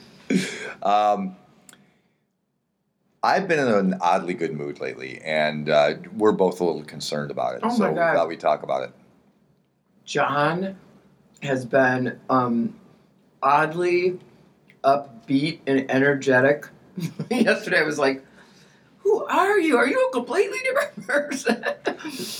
Um, 0.82 1.36
I've 3.22 3.46
been 3.46 3.58
in 3.58 3.68
an 3.68 3.98
oddly 4.00 4.34
good 4.34 4.52
mood 4.52 4.80
lately, 4.80 5.20
and 5.22 5.68
uh, 5.68 5.94
we're 6.16 6.32
both 6.32 6.60
a 6.60 6.64
little 6.64 6.82
concerned 6.82 7.30
about 7.30 7.54
it. 7.54 7.60
Oh 7.62 7.68
my 7.68 7.76
so 7.76 7.94
God. 7.94 8.16
thought 8.16 8.28
we 8.28 8.36
talk 8.36 8.62
about 8.62 8.84
it. 8.84 8.92
John 10.04 10.76
has 11.42 11.64
been 11.64 12.18
um, 12.28 12.74
oddly 13.42 14.18
upbeat 14.84 15.60
and 15.66 15.90
energetic. 15.90 16.66
Yesterday, 17.30 17.80
I 17.80 17.84
was 17.84 17.98
like, 17.98 18.24
"Who 18.98 19.24
are 19.24 19.58
you? 19.58 19.76
Are 19.76 19.86
you 19.86 20.08
a 20.08 20.12
completely 20.12 20.58
different 20.64 21.06
person?" 21.06 21.60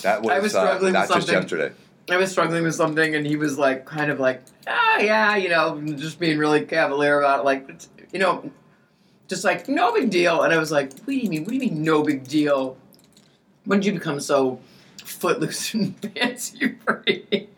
That 0.03 0.23
was, 0.23 0.31
I 0.31 0.39
was 0.39 0.55
uh, 0.55 0.67
struggling 0.67 0.93
not 0.93 1.09
with 1.09 1.17
just 1.17 1.27
something. 1.27 1.43
yesterday. 1.43 1.75
I 2.11 2.17
was 2.17 2.31
struggling 2.31 2.65
with 2.65 2.75
something, 2.75 3.15
and 3.15 3.25
he 3.25 3.37
was 3.37 3.59
like, 3.59 3.87
kind 3.87 4.11
of 4.11 4.19
like, 4.19 4.43
ah, 4.67 4.99
yeah, 4.99 5.37
you 5.37 5.49
know, 5.49 5.81
just 5.97 6.19
being 6.19 6.37
really 6.37 6.65
cavalier 6.65 7.21
about 7.21 7.41
it, 7.41 7.45
like, 7.45 7.71
you 8.13 8.19
know, 8.19 8.51
just 9.29 9.45
like 9.45 9.69
no 9.69 9.93
big 9.93 10.11
deal. 10.11 10.43
And 10.43 10.53
I 10.53 10.59
was 10.59 10.73
like, 10.73 10.93
what 10.93 11.07
do 11.07 11.15
you 11.15 11.31
mean? 11.31 11.45
What 11.45 11.51
do 11.51 11.55
you 11.55 11.61
mean 11.61 11.83
no 11.83 12.03
big 12.03 12.25
deal? 12.25 12.77
When 13.65 13.81
did 13.81 13.87
you 13.87 13.93
become 13.93 14.19
so 14.19 14.61
footloose 15.05 15.75
and 15.75 15.97
fancy 16.15 16.77
free? 16.85 17.49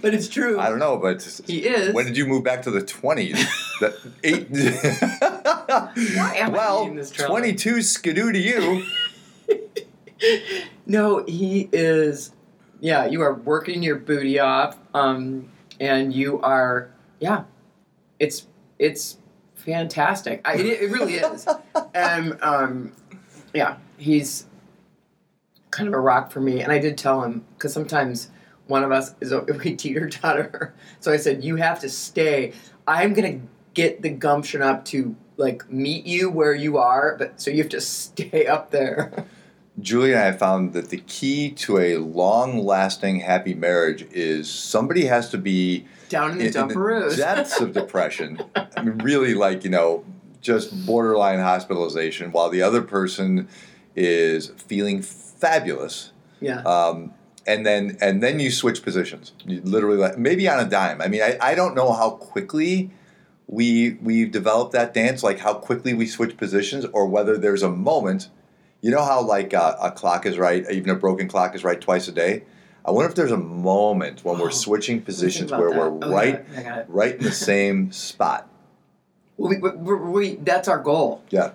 but 0.00 0.12
it's 0.14 0.28
true. 0.28 0.58
I 0.58 0.68
don't 0.68 0.78
know, 0.78 0.96
but 0.96 1.22
He 1.46 1.66
is. 1.66 1.94
when 1.94 2.06
did 2.06 2.16
you 2.16 2.26
move 2.26 2.44
back 2.44 2.62
to 2.62 2.70
the 2.70 2.82
twenties? 2.82 3.36
the 3.80 3.96
eight. 4.24 4.48
Why 6.16 6.34
am 6.36 6.52
well, 6.52 6.82
eating 6.84 6.96
this 6.96 7.10
twenty-two 7.10 7.82
skidoo 7.82 8.32
to 8.32 8.38
you. 8.38 8.84
no, 10.86 11.24
he 11.24 11.68
is. 11.72 12.32
Yeah, 12.80 13.06
you 13.06 13.20
are 13.22 13.34
working 13.34 13.82
your 13.82 13.96
booty 13.96 14.38
off, 14.40 14.76
um, 14.94 15.48
and 15.80 16.12
you 16.12 16.40
are. 16.40 16.90
Yeah, 17.20 17.44
it's 18.18 18.46
it's 18.78 19.18
fantastic. 19.54 20.40
I, 20.44 20.54
it, 20.54 20.82
it 20.82 20.90
really 20.90 21.14
is. 21.14 21.46
and 21.94 22.36
um, 22.42 22.92
yeah, 23.54 23.76
he's 23.98 24.46
kind 25.72 25.88
of 25.88 25.94
a 25.94 26.00
rock 26.00 26.30
for 26.30 26.40
me. 26.40 26.60
And 26.60 26.70
I 26.70 26.78
did 26.78 26.96
tell 26.96 27.22
him 27.22 27.44
because 27.54 27.72
sometimes 27.72 28.28
one 28.68 28.84
of 28.84 28.92
us 28.92 29.14
is 29.20 29.32
a 29.32 29.40
we 29.64 29.74
teeter 29.74 30.08
totter. 30.08 30.72
So 31.00 31.10
I 31.10 31.16
said, 31.16 31.42
"You 31.42 31.56
have 31.56 31.80
to 31.80 31.88
stay. 31.88 32.52
I'm 32.86 33.12
gonna 33.12 33.40
get 33.74 34.02
the 34.02 34.10
gumption 34.10 34.62
up 34.62 34.84
to." 34.86 35.16
Like 35.38 35.72
meet 35.72 36.04
you 36.04 36.30
where 36.30 36.54
you 36.54 36.76
are, 36.76 37.16
but 37.18 37.40
so 37.40 37.50
you 37.50 37.56
have 37.62 37.70
to 37.70 37.80
stay 37.80 38.46
up 38.56 38.70
there. 38.70 39.26
Julie 39.80 40.12
and 40.12 40.20
I 40.20 40.32
found 40.32 40.74
that 40.74 40.90
the 40.90 40.98
key 40.98 41.50
to 41.52 41.78
a 41.78 41.96
long-lasting 41.96 43.20
happy 43.20 43.54
marriage 43.54 44.06
is 44.12 44.48
somebody 44.48 45.06
has 45.06 45.30
to 45.30 45.38
be 45.38 45.86
Down 46.10 46.32
in 46.32 46.38
the 46.38 46.44
in, 46.44 46.70
in 46.70 46.76
the 46.76 47.14
depths 47.16 47.58
of 47.60 47.72
depression. 47.72 48.42
I 48.54 48.82
mean, 48.82 48.98
really, 48.98 49.32
like 49.32 49.64
you 49.64 49.70
know, 49.70 50.04
just 50.42 50.86
borderline 50.86 51.38
hospitalization, 51.38 52.30
while 52.30 52.50
the 52.50 52.60
other 52.60 52.82
person 52.82 53.48
is 53.96 54.48
feeling 54.58 55.02
fabulous. 55.42 56.12
yeah. 56.40 56.60
um, 56.62 57.12
and 57.46 57.66
then 57.66 57.98
and 58.00 58.22
then 58.22 58.38
you 58.38 58.50
switch 58.52 58.82
positions. 58.82 59.32
You 59.44 59.60
literally, 59.64 59.98
like, 59.98 60.16
maybe 60.16 60.48
on 60.48 60.60
a 60.64 60.68
dime. 60.78 61.02
I 61.02 61.08
mean, 61.08 61.22
I, 61.22 61.36
I 61.40 61.54
don't 61.56 61.74
know 61.74 61.92
how 61.92 62.10
quickly 62.10 62.90
we 63.48 63.98
we 64.00 64.24
developed 64.26 64.72
that 64.72 64.94
dance, 64.94 65.22
like 65.24 65.40
how 65.40 65.54
quickly 65.54 65.92
we 65.92 66.06
switch 66.06 66.36
positions, 66.36 66.84
or 66.92 67.06
whether 67.06 67.36
there's 67.36 67.62
a 67.64 67.70
moment. 67.70 68.28
You 68.80 68.90
know 68.92 69.02
how 69.04 69.20
like 69.22 69.52
uh, 69.54 69.76
a 69.82 69.90
clock 69.90 70.24
is 70.26 70.38
right, 70.38 70.64
even 70.70 70.90
a 70.90 70.94
broken 70.94 71.26
clock 71.28 71.54
is 71.56 71.64
right 71.64 71.80
twice 71.80 72.06
a 72.08 72.12
day. 72.12 72.44
I 72.84 72.90
wonder 72.92 73.08
if 73.10 73.14
there's 73.16 73.30
a 73.32 73.36
moment 73.36 74.24
when 74.24 74.36
Oh, 74.36 74.42
we're 74.42 74.50
switching 74.50 75.02
positions 75.02 75.50
where 75.52 75.70
that. 75.70 75.78
we're 75.78 75.88
Oh, 75.88 76.12
right 76.12 76.44
yeah, 76.52 76.58
I 76.58 76.62
got 76.62 76.78
it. 76.78 76.86
right 76.88 77.14
in 77.16 77.22
the 77.24 77.30
same 77.50 77.92
spot. 77.92 78.48
Well, 79.36 79.50
we, 79.50 79.58
we, 79.58 79.94
we, 79.94 80.34
that's 80.36 80.66
our 80.68 80.78
goal. 80.80 81.22
Yeah. 81.30 81.50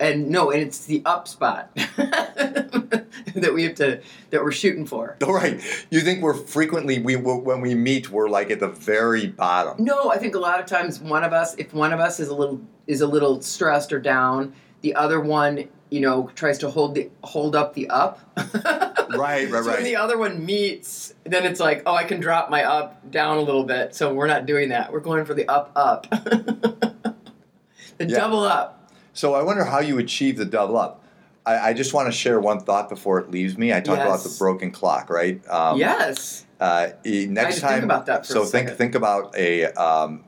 And 0.00 0.30
no, 0.30 0.50
and 0.50 0.60
it's 0.62 0.84
the 0.86 1.02
up 1.04 1.26
spot 1.28 1.70
that 3.34 3.52
we 3.54 3.64
have 3.64 3.74
to 3.76 4.00
that 4.30 4.42
we're 4.42 4.52
shooting 4.52 4.86
for. 4.86 5.16
All 5.24 5.34
right. 5.34 5.60
You 5.90 6.00
think 6.00 6.22
we're 6.22 6.34
frequently 6.34 6.98
we 7.00 7.16
when 7.16 7.60
we 7.60 7.74
meet 7.74 8.10
we're 8.10 8.28
like 8.28 8.50
at 8.50 8.60
the 8.60 8.68
very 8.68 9.26
bottom. 9.26 9.84
No, 9.84 10.10
I 10.10 10.18
think 10.18 10.34
a 10.34 10.38
lot 10.38 10.60
of 10.60 10.66
times 10.66 11.00
one 11.00 11.24
of 11.24 11.32
us, 11.32 11.54
if 11.56 11.72
one 11.74 11.92
of 11.92 12.00
us 12.00 12.20
is 12.20 12.28
a 12.28 12.34
little 12.34 12.60
is 12.86 13.00
a 13.00 13.06
little 13.06 13.40
stressed 13.42 13.92
or 13.92 14.00
down, 14.00 14.54
the 14.82 14.94
other 14.94 15.20
one, 15.20 15.68
you 15.90 16.00
know, 16.00 16.30
tries 16.34 16.58
to 16.58 16.70
hold 16.70 16.94
the 16.94 17.10
hold 17.22 17.56
up 17.56 17.74
the 17.74 17.88
up. 17.90 18.20
Right, 19.10 19.48
right, 19.50 19.62
so 19.62 19.68
right. 19.70 19.76
when 19.76 19.84
the 19.84 19.96
other 19.96 20.16
one 20.18 20.44
meets, 20.44 21.12
then 21.24 21.44
it's 21.44 21.60
like, 21.60 21.82
oh, 21.86 21.94
I 21.94 22.04
can 22.04 22.20
drop 22.20 22.50
my 22.50 22.64
up 22.64 23.10
down 23.12 23.36
a 23.36 23.40
little 23.42 23.62
bit. 23.62 23.94
So 23.94 24.12
we're 24.12 24.26
not 24.26 24.46
doing 24.46 24.70
that. 24.70 24.90
We're 24.92 25.00
going 25.00 25.24
for 25.26 25.34
the 25.34 25.46
up 25.46 25.70
up. 25.76 26.06
The 27.98 28.06
Yeah. 28.06 28.18
double 28.18 28.40
up. 28.40 28.90
So 29.12 29.34
I 29.34 29.42
wonder 29.42 29.64
how 29.64 29.78
you 29.78 29.98
achieve 29.98 30.36
the 30.36 30.44
double 30.44 30.76
up. 30.76 31.03
I, 31.46 31.70
I 31.70 31.72
just 31.74 31.92
want 31.92 32.06
to 32.06 32.12
share 32.12 32.40
one 32.40 32.60
thought 32.60 32.88
before 32.88 33.18
it 33.18 33.30
leaves 33.30 33.58
me. 33.58 33.72
I 33.72 33.80
talked 33.80 34.00
about 34.00 34.22
the 34.22 34.34
broken 34.38 34.70
clock, 34.70 35.10
right? 35.10 35.46
Um, 35.48 35.78
yes. 35.78 36.46
Uh, 36.58 36.88
next 37.04 37.60
time, 37.60 37.72
think 37.72 37.84
about 37.84 38.06
that 38.06 38.24
so 38.24 38.44
think 38.44 38.70
think 38.70 38.94
about 38.94 39.36
a 39.36 39.66
um, 39.72 40.24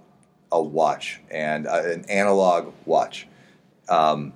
a 0.52 0.62
watch 0.62 1.20
and 1.30 1.66
uh, 1.66 1.82
an 1.84 2.04
analog 2.10 2.72
watch. 2.84 3.26
Um, 3.88 4.32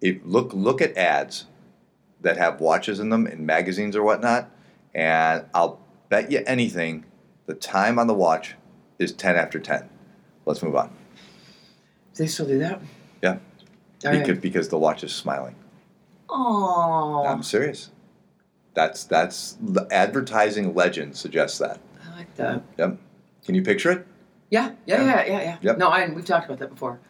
if 0.00 0.18
look 0.24 0.52
look 0.52 0.80
at 0.80 0.96
ads 0.96 1.46
that 2.22 2.36
have 2.36 2.60
watches 2.60 2.98
in 2.98 3.10
them 3.10 3.26
in 3.26 3.46
magazines 3.46 3.94
or 3.94 4.02
whatnot, 4.02 4.50
and 4.94 5.44
I'll 5.54 5.78
bet 6.08 6.32
you 6.32 6.42
anything, 6.46 7.04
the 7.46 7.54
time 7.54 7.98
on 7.98 8.06
the 8.06 8.14
watch 8.14 8.56
is 8.98 9.12
ten 9.12 9.36
after 9.36 9.60
ten. 9.60 9.88
Let's 10.46 10.62
move 10.62 10.74
on. 10.74 10.90
They 12.16 12.26
still 12.26 12.46
do 12.46 12.58
that? 12.58 12.80
Yeah, 13.22 13.38
All 14.04 14.10
right. 14.10 14.18
because 14.26 14.38
because 14.38 14.68
the 14.70 14.78
watch 14.78 15.04
is 15.04 15.12
smiling. 15.12 15.54
Aw. 16.30 17.24
I'm 17.26 17.42
serious. 17.42 17.90
That's 18.74 19.04
that's 19.04 19.56
the 19.60 19.86
advertising 19.90 20.74
legend 20.74 21.16
suggests 21.16 21.58
that. 21.58 21.80
I 22.06 22.16
like 22.16 22.34
that. 22.36 22.62
Yep. 22.78 22.98
Can 23.44 23.54
you 23.54 23.62
picture 23.62 23.90
it? 23.90 24.06
Yeah, 24.50 24.72
yeah, 24.86 25.04
Yeah. 25.04 25.24
yeah, 25.26 25.42
yeah. 25.42 25.56
Yep. 25.62 25.78
No, 25.78 25.88
I 25.88 26.08
we've 26.08 26.24
talked 26.24 26.46
about 26.46 26.58
that 26.60 26.70
before. 26.70 27.00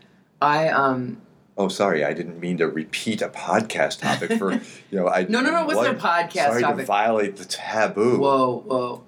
I 0.40 0.68
um 0.68 1.20
Oh, 1.56 1.66
sorry, 1.66 2.04
I 2.04 2.12
didn't 2.12 2.38
mean 2.38 2.56
to 2.58 2.68
repeat 2.68 3.20
a 3.20 3.28
podcast 3.28 3.98
topic 4.00 4.38
for 4.38 4.52
you 4.90 4.98
know. 4.98 5.08
I 5.08 5.26
No, 5.28 5.40
no, 5.40 5.50
no, 5.50 5.62
it 5.62 5.66
wasn't 5.74 5.98
a 5.98 6.00
podcast 6.00 6.46
sorry 6.46 6.62
topic. 6.62 6.78
to 6.78 6.84
violate 6.86 7.36
the 7.36 7.44
taboo. 7.44 8.18
whoa, 8.18 8.62
whoa. 8.66 9.04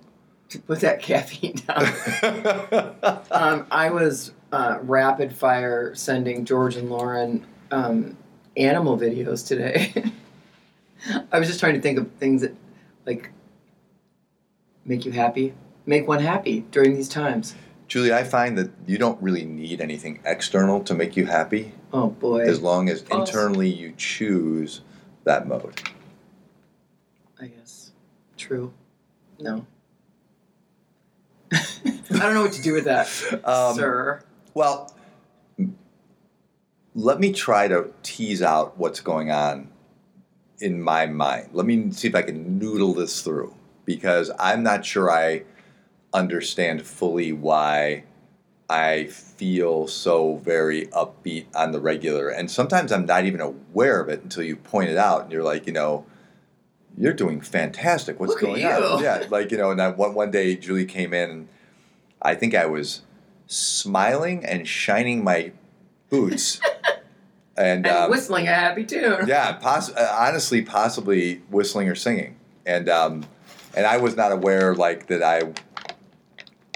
To 0.51 0.59
Put 0.59 0.81
that 0.81 1.01
caffeine 1.01 1.55
down. 1.64 1.85
um, 3.31 3.66
I 3.70 3.90
was 3.90 4.33
uh, 4.51 4.79
rapid 4.83 5.33
fire 5.33 5.94
sending 5.94 6.44
George 6.44 6.75
and 6.75 6.90
Lauren 6.90 7.46
um, 7.70 8.16
animal 8.61 8.99
videos 8.99 9.46
today. 9.46 9.92
I 11.33 11.38
was 11.38 11.49
just 11.49 11.61
trying 11.61 11.75
to 11.75 11.81
think 11.81 11.99
of 11.99 12.11
things 12.12 12.42
that 12.42 12.55
like 13.07 13.31
make 14.85 15.05
you 15.05 15.12
happy, 15.12 15.55
make 15.87 16.07
one 16.07 16.20
happy 16.20 16.61
during 16.70 16.94
these 16.94 17.09
times. 17.09 17.55
Julie, 17.88 18.12
I 18.12 18.23
find 18.23 18.57
that 18.59 18.70
you 18.87 18.99
don't 18.99 19.20
really 19.20 19.44
need 19.44 19.81
anything 19.81 20.20
external 20.25 20.81
to 20.85 20.94
make 20.94 21.16
you 21.16 21.27
happy, 21.27 21.73
Oh 21.92 22.09
boy, 22.11 22.42
as 22.42 22.61
long 22.61 22.88
as 22.88 23.05
Oh. 23.11 23.20
internally 23.20 23.68
you 23.68 23.92
choose 23.96 24.83
that 25.25 25.49
mode. 25.49 25.81
I 27.40 27.46
guess 27.46 27.90
true. 28.37 28.73
No, 29.40 29.66
I 31.53 31.59
don't 32.11 32.35
know 32.35 32.42
what 32.42 32.53
to 32.53 32.62
do 32.62 32.75
with 32.75 32.85
that, 32.85 33.09
Um, 33.44 33.75
sir. 33.75 34.23
Well, 34.55 34.94
let 36.94 37.20
me 37.20 37.33
try 37.33 37.68
to 37.68 37.92
tease 38.03 38.42
out 38.42 38.76
what's 38.79 39.00
going 39.00 39.31
on 39.31 39.68
in 40.61 40.81
my 40.81 41.07
mind. 41.07 41.50
Let 41.53 41.66
me 41.66 41.90
see 41.92 42.09
if 42.09 42.14
I 42.14 42.22
can 42.22 42.59
noodle 42.59 42.94
this 42.94 43.22
through 43.22 43.55
because 43.85 44.31
I'm 44.38 44.62
not 44.62 44.85
sure 44.85 45.11
I 45.11 45.44
understand 46.12 46.87
fully 46.87 47.33
why 47.33 48.05
I 48.68 49.07
feel 49.07 49.88
so 49.88 50.37
very 50.37 50.87
upbeat 50.88 51.46
on 51.55 51.72
the 51.72 51.81
regular. 51.81 52.29
And 52.29 52.50
sometimes 52.50 52.92
I'm 52.92 53.07
not 53.07 53.24
even 53.24 53.40
aware 53.40 54.00
of 54.00 54.09
it 54.09 54.22
until 54.22 54.42
you 54.42 54.57
point 54.57 54.90
it 54.90 54.96
out 54.96 55.22
and 55.22 55.33
you're 55.33 55.42
like, 55.42 55.66
you 55.66 55.72
know, 55.72 56.07
you're 56.96 57.12
doing 57.12 57.40
fantastic. 57.40 58.20
What's 58.20 58.33
Look 58.33 58.42
going 58.42 58.64
on? 58.64 59.03
Yeah, 59.03 59.24
like, 59.31 59.50
you 59.50 59.59
know, 59.59 59.70
and 59.70 59.81
I, 59.81 59.88
one, 59.88 60.14
one 60.14 60.31
day 60.31 60.55
Julie 60.57 60.85
came 60.85 61.14
in 61.14 61.31
and 61.31 61.48
I 62.20 62.35
think 62.35 62.55
I 62.55 62.66
was 62.66 63.03
smiling 63.46 64.44
and 64.44 64.68
shining 64.68 65.24
my 65.24 65.53
boots. 66.09 66.61
and 67.61 67.87
And 67.87 67.96
um, 67.96 68.11
whistling 68.11 68.49
a 68.49 68.55
happy 68.55 68.85
tune. 68.85 69.27
yeah, 69.27 69.53
poss- 69.53 69.94
uh, 69.94 70.16
honestly, 70.18 70.62
possibly 70.62 71.42
whistling 71.51 71.88
or 71.88 71.94
singing, 71.94 72.37
and 72.66 72.88
um, 72.88 73.25
and 73.75 73.87
I 73.87 73.99
was 73.99 74.16
not 74.16 74.33
aware 74.33 74.75
like 74.75 75.07
that 75.09 75.23
I 75.23 75.53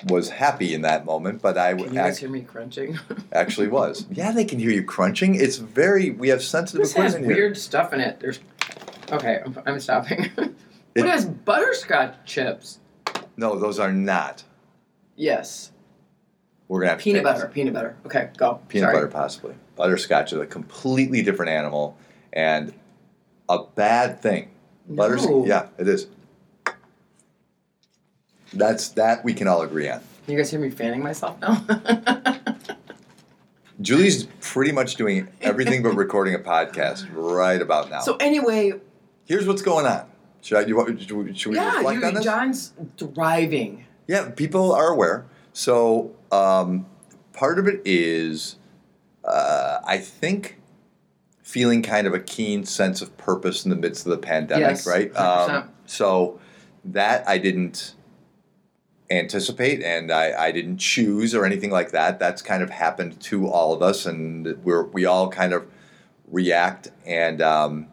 was 0.06 0.28
happy 0.28 0.74
in 0.74 0.82
that 0.82 1.04
moment, 1.06 1.40
but 1.40 1.56
I 1.56 1.72
Can 1.74 1.84
you 1.86 1.90
guys 1.94 2.18
hear 2.18 2.28
me 2.28 2.42
crunching? 2.42 2.98
actually 3.32 3.68
was. 3.68 4.06
Yeah, 4.10 4.32
they 4.32 4.44
can 4.44 4.58
hear 4.58 4.70
you 4.70 4.84
crunching. 4.84 5.34
It's 5.34 5.56
very 5.56 6.10
we 6.10 6.28
have 6.28 6.42
sensitive 6.42 6.82
this 6.82 6.92
has 6.92 7.14
equipment 7.14 7.34
here. 7.34 7.44
weird 7.46 7.56
stuff 7.56 7.92
in 7.94 8.00
it. 8.00 8.20
There's 8.20 8.40
okay. 9.10 9.40
I'm, 9.44 9.58
I'm 9.66 9.80
stopping. 9.80 10.30
It- 10.96 11.00
what 11.00 11.10
has 11.10 11.24
butterscotch 11.26 12.14
chips? 12.24 12.78
No, 13.36 13.58
those 13.58 13.80
are 13.80 13.90
not. 13.92 14.44
Yes, 15.16 15.72
We're 16.68 16.80
gonna 16.80 16.90
have 16.92 16.98
peanut 17.00 17.24
take- 17.24 17.34
butter. 17.34 17.48
Peanut 17.48 17.74
butter. 17.74 17.96
Okay, 18.06 18.30
go. 18.36 18.60
Peanut 18.68 18.86
Sorry. 18.86 18.94
butter, 18.96 19.08
possibly. 19.08 19.54
Butterscotch 19.76 20.32
is 20.32 20.38
a 20.38 20.46
completely 20.46 21.22
different 21.22 21.50
animal 21.50 21.96
and 22.32 22.72
a 23.48 23.58
bad 23.74 24.20
thing. 24.20 24.50
No. 24.86 25.44
yeah, 25.46 25.68
it 25.78 25.88
is. 25.88 26.06
That's 28.52 28.88
that 28.90 29.24
we 29.24 29.34
can 29.34 29.48
all 29.48 29.62
agree 29.62 29.88
on. 29.88 30.00
You 30.26 30.36
guys 30.36 30.50
hear 30.50 30.60
me 30.60 30.70
fanning 30.70 31.02
myself 31.02 31.38
now? 31.40 31.64
Julie's 33.80 34.26
pretty 34.40 34.72
much 34.72 34.94
doing 34.94 35.28
everything 35.42 35.82
but 35.82 35.96
recording 35.96 36.34
a 36.34 36.38
podcast 36.38 37.08
right 37.12 37.60
about 37.60 37.90
now. 37.90 38.00
so 38.00 38.16
anyway, 38.16 38.72
Here's 39.26 39.46
what's 39.46 39.62
going 39.62 39.86
on. 39.86 40.06
Should 40.42 40.58
I? 40.58 40.64
We 40.64 40.98
should 41.34 41.50
we 41.50 41.56
yeah, 41.56 41.76
reflect 41.76 42.00
you, 42.00 42.06
on 42.06 42.14
this? 42.14 42.24
John's 42.24 42.72
thriving. 42.98 43.86
Yeah, 44.06 44.28
people 44.30 44.72
are 44.72 44.88
aware. 44.88 45.24
So 45.54 46.14
um, 46.30 46.84
part 47.32 47.58
of 47.58 47.66
it 47.66 47.80
is, 47.84 48.56
uh, 49.24 49.78
I 49.86 49.96
think, 49.98 50.60
feeling 51.42 51.80
kind 51.80 52.06
of 52.06 52.12
a 52.12 52.20
keen 52.20 52.64
sense 52.64 53.00
of 53.00 53.16
purpose 53.16 53.64
in 53.64 53.70
the 53.70 53.76
midst 53.76 54.04
of 54.04 54.10
the 54.10 54.18
pandemic, 54.18 54.68
Yes, 54.68 54.86
right? 54.86 55.12
100%. 55.12 55.48
Um, 55.50 55.70
so 55.86 56.40
that 56.84 57.26
I 57.28 57.38
didn't 57.38 57.94
anticipate 59.10 59.82
and 59.82 60.10
I, 60.10 60.46
I 60.46 60.50
didn't 60.52 60.78
choose 60.78 61.34
or 61.34 61.44
anything 61.44 61.70
like 61.70 61.92
that. 61.92 62.18
That's 62.18 62.42
kind 62.42 62.62
of 62.62 62.70
happened 62.70 63.20
to 63.20 63.48
all 63.48 63.72
of 63.72 63.80
us, 63.80 64.06
and 64.06 64.58
we're 64.64 64.84
we 64.84 65.04
all 65.04 65.28
kind 65.30 65.52
of 65.52 65.66
react 66.28 66.88
and 67.06 67.40
um, 67.40 67.88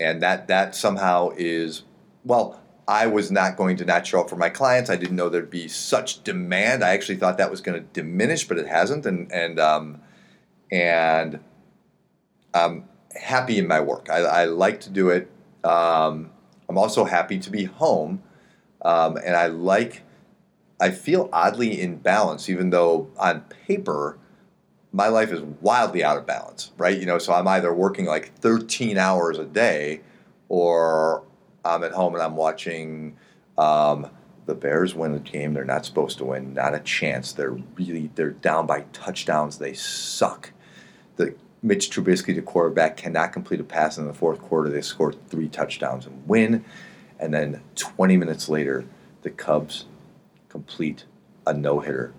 and 0.00 0.22
that 0.22 0.48
that 0.48 0.74
somehow 0.74 1.32
is 1.36 1.82
well. 2.24 2.62
I 2.88 3.06
was 3.06 3.30
not 3.30 3.56
going 3.56 3.76
to 3.78 3.84
not 3.84 4.06
show 4.06 4.20
up 4.20 4.30
for 4.30 4.36
my 4.36 4.48
clients. 4.48 4.90
I 4.90 4.96
didn't 4.96 5.16
know 5.16 5.28
there'd 5.28 5.50
be 5.50 5.66
such 5.66 6.22
demand. 6.22 6.84
I 6.84 6.90
actually 6.90 7.16
thought 7.16 7.38
that 7.38 7.50
was 7.50 7.60
going 7.60 7.80
to 7.80 7.86
diminish, 7.92 8.46
but 8.46 8.58
it 8.58 8.68
hasn't, 8.68 9.06
and 9.06 9.30
and 9.32 9.58
um, 9.58 10.00
and 10.70 11.40
I'm 12.54 12.84
happy 13.20 13.58
in 13.58 13.66
my 13.66 13.80
work. 13.80 14.08
I, 14.10 14.18
I 14.18 14.44
like 14.44 14.80
to 14.80 14.90
do 14.90 15.08
it. 15.10 15.28
Um, 15.64 16.30
I'm 16.68 16.78
also 16.78 17.04
happy 17.04 17.38
to 17.40 17.50
be 17.50 17.64
home, 17.64 18.22
um, 18.82 19.16
and 19.16 19.34
I 19.34 19.48
like. 19.48 20.02
I 20.78 20.90
feel 20.90 21.30
oddly 21.32 21.80
in 21.80 21.96
balance, 21.96 22.50
even 22.50 22.68
though 22.68 23.10
on 23.16 23.40
paper, 23.66 24.18
my 24.92 25.08
life 25.08 25.32
is 25.32 25.40
wildly 25.40 26.04
out 26.04 26.18
of 26.18 26.26
balance. 26.26 26.70
Right? 26.78 26.96
You 26.96 27.06
know, 27.06 27.18
so 27.18 27.32
I'm 27.32 27.48
either 27.48 27.74
working 27.74 28.04
like 28.04 28.32
13 28.38 28.96
hours 28.96 29.38
a 29.38 29.44
day, 29.44 30.02
or 30.48 31.24
I'm 31.66 31.84
at 31.84 31.92
home 31.92 32.14
and 32.14 32.22
I'm 32.22 32.36
watching. 32.36 33.16
Um, 33.58 34.10
the 34.46 34.54
Bears 34.54 34.94
win 34.94 35.12
a 35.12 35.18
game 35.18 35.54
they're 35.54 35.64
not 35.64 35.84
supposed 35.84 36.18
to 36.18 36.24
win. 36.24 36.54
Not 36.54 36.72
a 36.74 36.78
chance. 36.78 37.32
They're 37.32 37.58
really 37.76 38.10
they're 38.14 38.30
down 38.30 38.66
by 38.66 38.82
touchdowns. 38.92 39.58
They 39.58 39.72
suck. 39.74 40.52
The 41.16 41.34
Mitch 41.62 41.90
Trubisky, 41.90 42.32
the 42.34 42.42
quarterback, 42.42 42.96
cannot 42.96 43.32
complete 43.32 43.58
a 43.60 43.64
pass 43.64 43.98
in 43.98 44.06
the 44.06 44.14
fourth 44.14 44.40
quarter. 44.40 44.68
They 44.70 44.82
score 44.82 45.12
three 45.12 45.48
touchdowns 45.48 46.06
and 46.06 46.28
win. 46.28 46.64
And 47.18 47.34
then 47.34 47.60
20 47.74 48.16
minutes 48.18 48.48
later, 48.48 48.84
the 49.22 49.30
Cubs 49.30 49.86
complete 50.48 51.04
a 51.46 51.52
no 51.52 51.80
hitter 51.80 52.12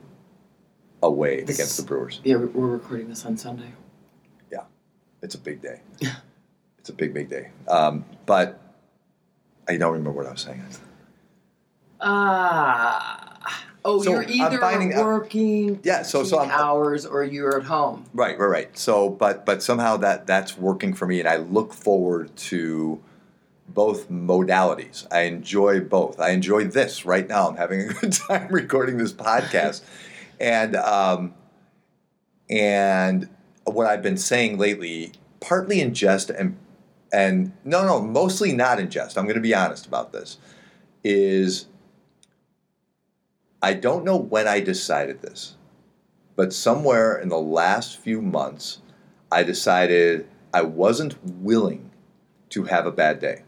away 1.01 1.43
This- 1.43 1.57
against 1.57 1.77
the 1.77 1.83
Brewers. 1.83 2.19
Yeah, 2.25 2.35
we're 2.37 2.47
we're 2.47 2.67
recording 2.67 3.07
this 3.07 3.25
on 3.25 3.37
Sunday. 3.37 3.71
Yeah, 4.51 4.63
it's 5.21 5.35
a 5.35 5.39
big 5.39 5.61
day. 5.61 5.79
Yeah, 5.99 6.15
it's 6.79 6.89
a 6.89 6.93
big, 6.93 7.13
big 7.13 7.29
day. 7.29 7.51
Um, 7.69 8.03
but 8.25 8.59
I 9.67 9.77
don't 9.77 9.93
remember 9.93 10.11
what 10.11 10.25
I 10.25 10.31
was 10.31 10.41
saying. 10.41 10.63
Ah. 11.99 13.27
Oh, 13.85 14.01
So, 14.01 14.11
you're 14.11 14.23
either 14.23 14.59
finding 14.59 14.89
working 14.97 15.79
Yeah, 15.81 16.01
so 16.01 16.25
so 16.25 16.39
I'm 16.39 16.51
hours 16.51 17.05
or 17.05 17.23
you're 17.23 17.57
at 17.57 17.63
home. 17.63 18.03
Right, 18.13 18.37
right, 18.37 18.47
right. 18.47 18.77
So, 18.77 19.09
but 19.09 19.45
but 19.45 19.63
somehow 19.63 19.95
that 19.97 20.27
that's 20.27 20.57
working 20.57 20.93
for 20.93 21.07
me, 21.07 21.19
and 21.19 21.29
I 21.29 21.37
look 21.37 21.73
forward 21.73 22.35
to 22.35 23.01
both 23.69 24.09
modalities. 24.09 25.07
I 25.09 25.21
enjoy 25.21 25.79
both. 25.79 26.19
I 26.19 26.31
enjoy 26.31 26.65
this 26.65 27.05
right 27.05 27.27
now. 27.29 27.47
I'm 27.47 27.55
having 27.55 27.81
a 27.81 27.85
good 27.93 28.11
time 28.11 28.49
recording 28.51 28.97
this 28.97 29.13
podcast, 29.13 29.83
and 30.37 30.75
um, 30.75 31.33
and 32.49 33.29
what 33.63 33.87
I've 33.87 34.03
been 34.03 34.17
saying 34.17 34.57
lately, 34.57 35.13
partly 35.39 35.79
in 35.79 35.93
jest 35.93 36.29
and 36.29 36.57
and 37.11 37.51
no, 37.63 37.85
no, 37.85 38.01
mostly 38.01 38.53
not 38.53 38.79
in 38.79 38.89
jest. 38.89 39.17
I'm 39.17 39.25
going 39.25 39.35
to 39.35 39.41
be 39.41 39.55
honest 39.55 39.85
about 39.85 40.11
this. 40.11 40.37
Is 41.03 41.67
I 43.61 43.73
don't 43.73 44.03
know 44.03 44.17
when 44.17 44.47
I 44.47 44.59
decided 44.59 45.21
this 45.21 45.57
but 46.37 46.53
somewhere 46.53 47.17
in 47.17 47.29
the 47.29 47.39
last 47.39 47.97
few 47.97 48.21
months, 48.21 48.79
I 49.29 49.41
decided 49.43 50.29
I 50.53 50.61
wasn't 50.61 51.17
willing 51.23 51.89
to 52.51 52.65
have 52.65 52.85
a 52.85 52.91
bad 52.91 53.19
day. 53.19 53.41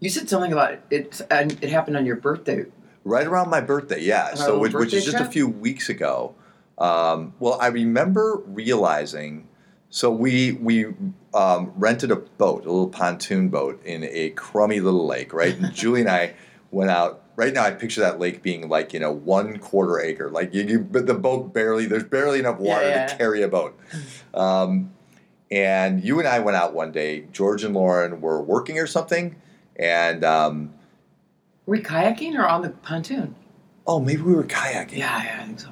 You 0.00 0.08
said 0.08 0.28
something 0.28 0.50
about 0.50 0.72
it. 0.72 0.82
It, 0.90 1.20
and 1.30 1.52
it 1.62 1.70
happened 1.70 1.98
on 1.98 2.06
your 2.06 2.16
birthday. 2.16 2.64
Right 3.04 3.26
around 3.26 3.50
my 3.50 3.60
birthday, 3.60 4.00
yeah. 4.00 4.34
So 4.34 4.58
which, 4.58 4.72
which 4.72 4.94
is 4.94 5.04
just 5.04 5.18
a 5.18 5.26
few 5.26 5.46
weeks 5.46 5.90
ago. 5.90 6.34
Um, 6.78 7.34
well, 7.38 7.58
I 7.60 7.68
remember 7.68 8.40
realizing. 8.46 9.46
So 9.94 10.10
we 10.10 10.52
we 10.52 10.86
um, 11.34 11.70
rented 11.76 12.10
a 12.10 12.16
boat, 12.16 12.64
a 12.64 12.70
little 12.72 12.88
pontoon 12.88 13.50
boat, 13.50 13.82
in 13.84 14.04
a 14.04 14.30
crummy 14.30 14.80
little 14.80 15.06
lake, 15.06 15.34
right? 15.34 15.54
And 15.54 15.72
Julie 15.74 16.00
and 16.00 16.08
I 16.10 16.34
went 16.70 16.90
out. 16.90 17.18
Right 17.36 17.52
now, 17.52 17.64
I 17.64 17.72
picture 17.72 18.00
that 18.00 18.18
lake 18.18 18.42
being 18.42 18.68
like 18.70 18.94
you 18.94 19.00
know 19.00 19.12
one 19.12 19.58
quarter 19.58 20.00
acre. 20.00 20.30
Like 20.30 20.54
you, 20.54 20.62
you 20.62 20.78
but 20.80 21.06
the 21.06 21.12
boat 21.14 21.52
barely 21.52 21.84
there's 21.84 22.04
barely 22.04 22.38
enough 22.38 22.56
Yeah, 22.58 22.74
water 22.74 22.88
yeah. 22.88 23.06
to 23.06 23.16
carry 23.16 23.42
a 23.42 23.48
boat. 23.48 23.78
Um, 24.34 24.94
and 25.50 26.02
you 26.02 26.18
and 26.18 26.26
I 26.26 26.38
went 26.38 26.56
out 26.56 26.72
one 26.72 26.90
day. 26.90 27.26
George 27.32 27.62
and 27.64 27.74
Lauren 27.74 28.22
were 28.22 28.40
working 28.40 28.78
or 28.78 28.86
something, 28.86 29.36
and 29.76 30.24
um, 30.24 30.72
Were 31.66 31.76
we 31.76 31.82
kayaking 31.82 32.34
or 32.38 32.46
on 32.48 32.62
the 32.62 32.70
pontoon? 32.70 33.34
oh, 33.86 34.00
maybe 34.00 34.22
we 34.22 34.32
were 34.32 34.44
kayaking. 34.44 34.96
Yeah, 34.96 35.22
yeah, 35.22 35.40
I 35.42 35.46
think 35.46 35.60
so. 35.60 35.68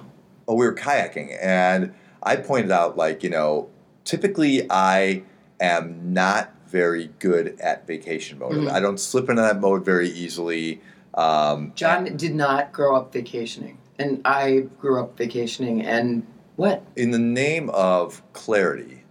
oh, 0.46 0.54
we 0.56 0.66
were 0.66 0.74
kayaking, 0.74 1.34
and 1.40 1.94
I 2.22 2.36
pointed 2.36 2.70
out, 2.70 2.98
like, 2.98 3.22
you 3.22 3.30
know, 3.30 3.70
typically 4.10 4.66
I 4.68 5.22
am 5.60 6.12
not 6.12 6.52
very 6.66 7.10
good 7.20 7.56
at 7.60 7.86
vacation 7.86 8.40
mode. 8.40 8.52
Mhm. 8.52 8.70
I 8.70 8.80
don't 8.80 8.98
slip 8.98 9.30
into 9.30 9.40
that 9.42 9.60
mode 9.60 9.84
very 9.84 10.08
easily. 10.08 10.80
Um, 11.14 11.72
John 11.76 12.16
did 12.16 12.34
not 12.34 12.72
grow 12.72 12.96
up 12.96 13.12
vacationing, 13.12 13.78
and 14.00 14.20
I 14.24 14.66
grew 14.80 15.00
up 15.00 15.16
vacationing. 15.16 15.82
And 15.82 16.26
what? 16.56 16.82
in 16.96 17.12
the 17.12 17.18
name 17.20 17.70
of 17.70 18.22
clarity, 18.32 19.04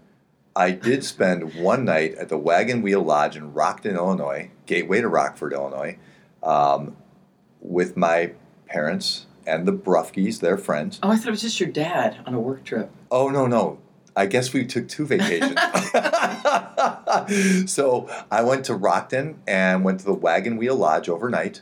I 0.55 0.71
did 0.71 1.05
spend 1.05 1.55
one 1.61 1.85
night 1.85 2.15
at 2.15 2.27
the 2.27 2.37
Wagon 2.37 2.81
Wheel 2.81 3.01
Lodge 3.01 3.37
in 3.37 3.53
Rockton, 3.53 3.95
Illinois, 3.95 4.51
gateway 4.65 4.99
to 4.99 5.07
Rockford, 5.07 5.53
Illinois, 5.53 5.97
um, 6.43 6.97
with 7.61 7.95
my 7.95 8.31
parents 8.67 9.27
and 9.47 9.65
the 9.65 9.73
Brufkes, 9.73 10.41
their 10.41 10.57
friends. 10.57 10.99
Oh, 11.01 11.09
I 11.09 11.15
thought 11.15 11.29
it 11.29 11.31
was 11.31 11.41
just 11.41 11.59
your 11.59 11.69
dad 11.69 12.17
on 12.25 12.33
a 12.33 12.39
work 12.39 12.65
trip. 12.65 12.91
Oh 13.09 13.29
no 13.29 13.47
no. 13.47 13.79
I 14.19 14.25
guess 14.25 14.51
we 14.51 14.65
took 14.65 14.89
two 14.89 15.05
vacations. 15.05 15.53
so 17.71 18.09
I 18.29 18.43
went 18.43 18.65
to 18.65 18.73
Rockton 18.73 19.37
and 19.47 19.85
went 19.85 20.01
to 20.01 20.05
the 20.05 20.13
Wagon 20.13 20.57
Wheel 20.57 20.75
Lodge 20.75 21.07
overnight, 21.07 21.61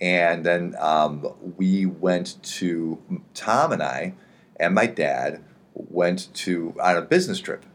and 0.00 0.46
then 0.46 0.76
um, 0.78 1.26
we 1.56 1.86
went 1.86 2.40
to 2.60 3.02
Tom 3.34 3.72
and 3.72 3.82
I 3.82 4.14
and 4.60 4.76
my 4.76 4.86
dad 4.86 5.42
went 5.74 6.32
to 6.34 6.72
on 6.80 6.96
a 6.96 7.02
business 7.02 7.40
trip. 7.40 7.66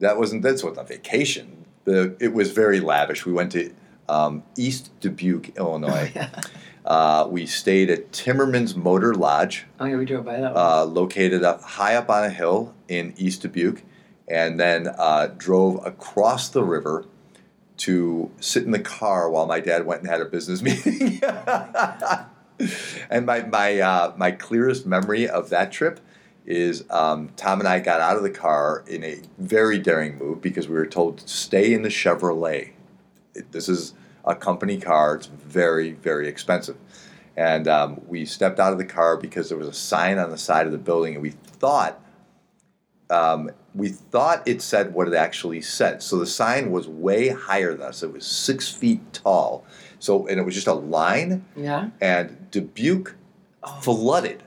That 0.00 0.18
wasn't 0.18 0.42
that's 0.42 0.64
wasn't 0.64 0.80
a 0.80 0.84
vacation. 0.84 1.64
The 1.84 2.16
it 2.18 2.32
was 2.32 2.50
very 2.50 2.80
lavish. 2.80 3.24
We 3.24 3.32
went 3.32 3.52
to 3.52 3.72
um, 4.08 4.42
East 4.58 4.90
Dubuque, 4.98 5.56
Illinois. 5.56 6.10
yeah. 6.16 6.40
Uh, 6.84 7.26
we 7.30 7.46
stayed 7.46 7.88
at 7.88 8.12
Timmerman's 8.12 8.76
Motor 8.76 9.14
Lodge 9.14 9.64
Oh, 9.80 9.86
yeah, 9.86 9.96
we 9.96 10.04
drove 10.04 10.24
by 10.26 10.38
that 10.40 10.54
one. 10.54 10.62
uh, 10.62 10.84
located 10.84 11.42
up 11.42 11.62
high 11.62 11.94
up 11.94 12.10
on 12.10 12.24
a 12.24 12.30
hill 12.30 12.74
in 12.88 13.14
East 13.16 13.42
Dubuque, 13.42 13.82
and 14.28 14.60
then 14.60 14.88
uh, 14.98 15.28
drove 15.38 15.84
across 15.86 16.50
the 16.50 16.62
river 16.62 17.06
to 17.78 18.30
sit 18.38 18.64
in 18.64 18.70
the 18.70 18.78
car 18.78 19.30
while 19.30 19.46
my 19.46 19.60
dad 19.60 19.86
went 19.86 20.02
and 20.02 20.10
had 20.10 20.20
a 20.20 20.26
business 20.26 20.60
meeting. 20.62 21.20
and 23.10 23.26
my 23.26 23.42
my 23.42 23.80
uh, 23.80 24.12
my 24.16 24.30
clearest 24.30 24.86
memory 24.86 25.28
of 25.28 25.50
that 25.50 25.72
trip 25.72 26.00
is 26.46 26.84
um, 26.90 27.30
Tom 27.36 27.58
and 27.60 27.68
I 27.68 27.80
got 27.80 28.00
out 28.00 28.16
of 28.18 28.22
the 28.22 28.30
car 28.30 28.84
in 28.86 29.02
a 29.02 29.22
very 29.38 29.78
daring 29.78 30.18
move 30.18 30.42
because 30.42 30.68
we 30.68 30.74
were 30.74 30.86
told 30.86 31.18
to 31.18 31.28
stay 31.28 31.72
in 31.72 31.80
the 31.82 31.88
Chevrolet. 31.88 32.72
This 33.50 33.68
is 33.68 33.94
a 34.26 34.34
company 34.34 34.78
car; 34.78 35.16
it's 35.16 35.26
very 35.26 35.92
very 35.92 36.28
expensive. 36.28 36.76
And 37.36 37.66
um, 37.66 38.00
we 38.06 38.24
stepped 38.26 38.60
out 38.60 38.72
of 38.72 38.78
the 38.78 38.84
car 38.84 39.16
because 39.16 39.48
there 39.48 39.58
was 39.58 39.66
a 39.66 39.72
sign 39.72 40.18
on 40.18 40.30
the 40.30 40.38
side 40.38 40.66
of 40.66 40.72
the 40.72 40.78
building, 40.78 41.14
and 41.14 41.22
we 41.22 41.30
thought 41.30 42.00
um, 43.10 43.50
we 43.74 43.88
thought 43.88 44.46
it 44.46 44.62
said 44.62 44.94
what 44.94 45.08
it 45.08 45.14
actually 45.14 45.60
said. 45.60 46.02
So 46.02 46.16
the 46.18 46.26
sign 46.26 46.70
was 46.70 46.86
way 46.88 47.28
higher 47.28 47.72
than 47.74 47.82
us; 47.88 48.02
it 48.02 48.12
was 48.12 48.24
six 48.26 48.68
feet 48.68 49.12
tall. 49.12 49.64
So 49.98 50.26
and 50.26 50.38
it 50.38 50.44
was 50.44 50.54
just 50.54 50.66
a 50.66 50.74
line, 50.74 51.44
yeah. 51.56 51.90
and 52.00 52.50
Dubuque 52.50 53.14
Oh. 53.66 53.80
flooded, 53.80 54.42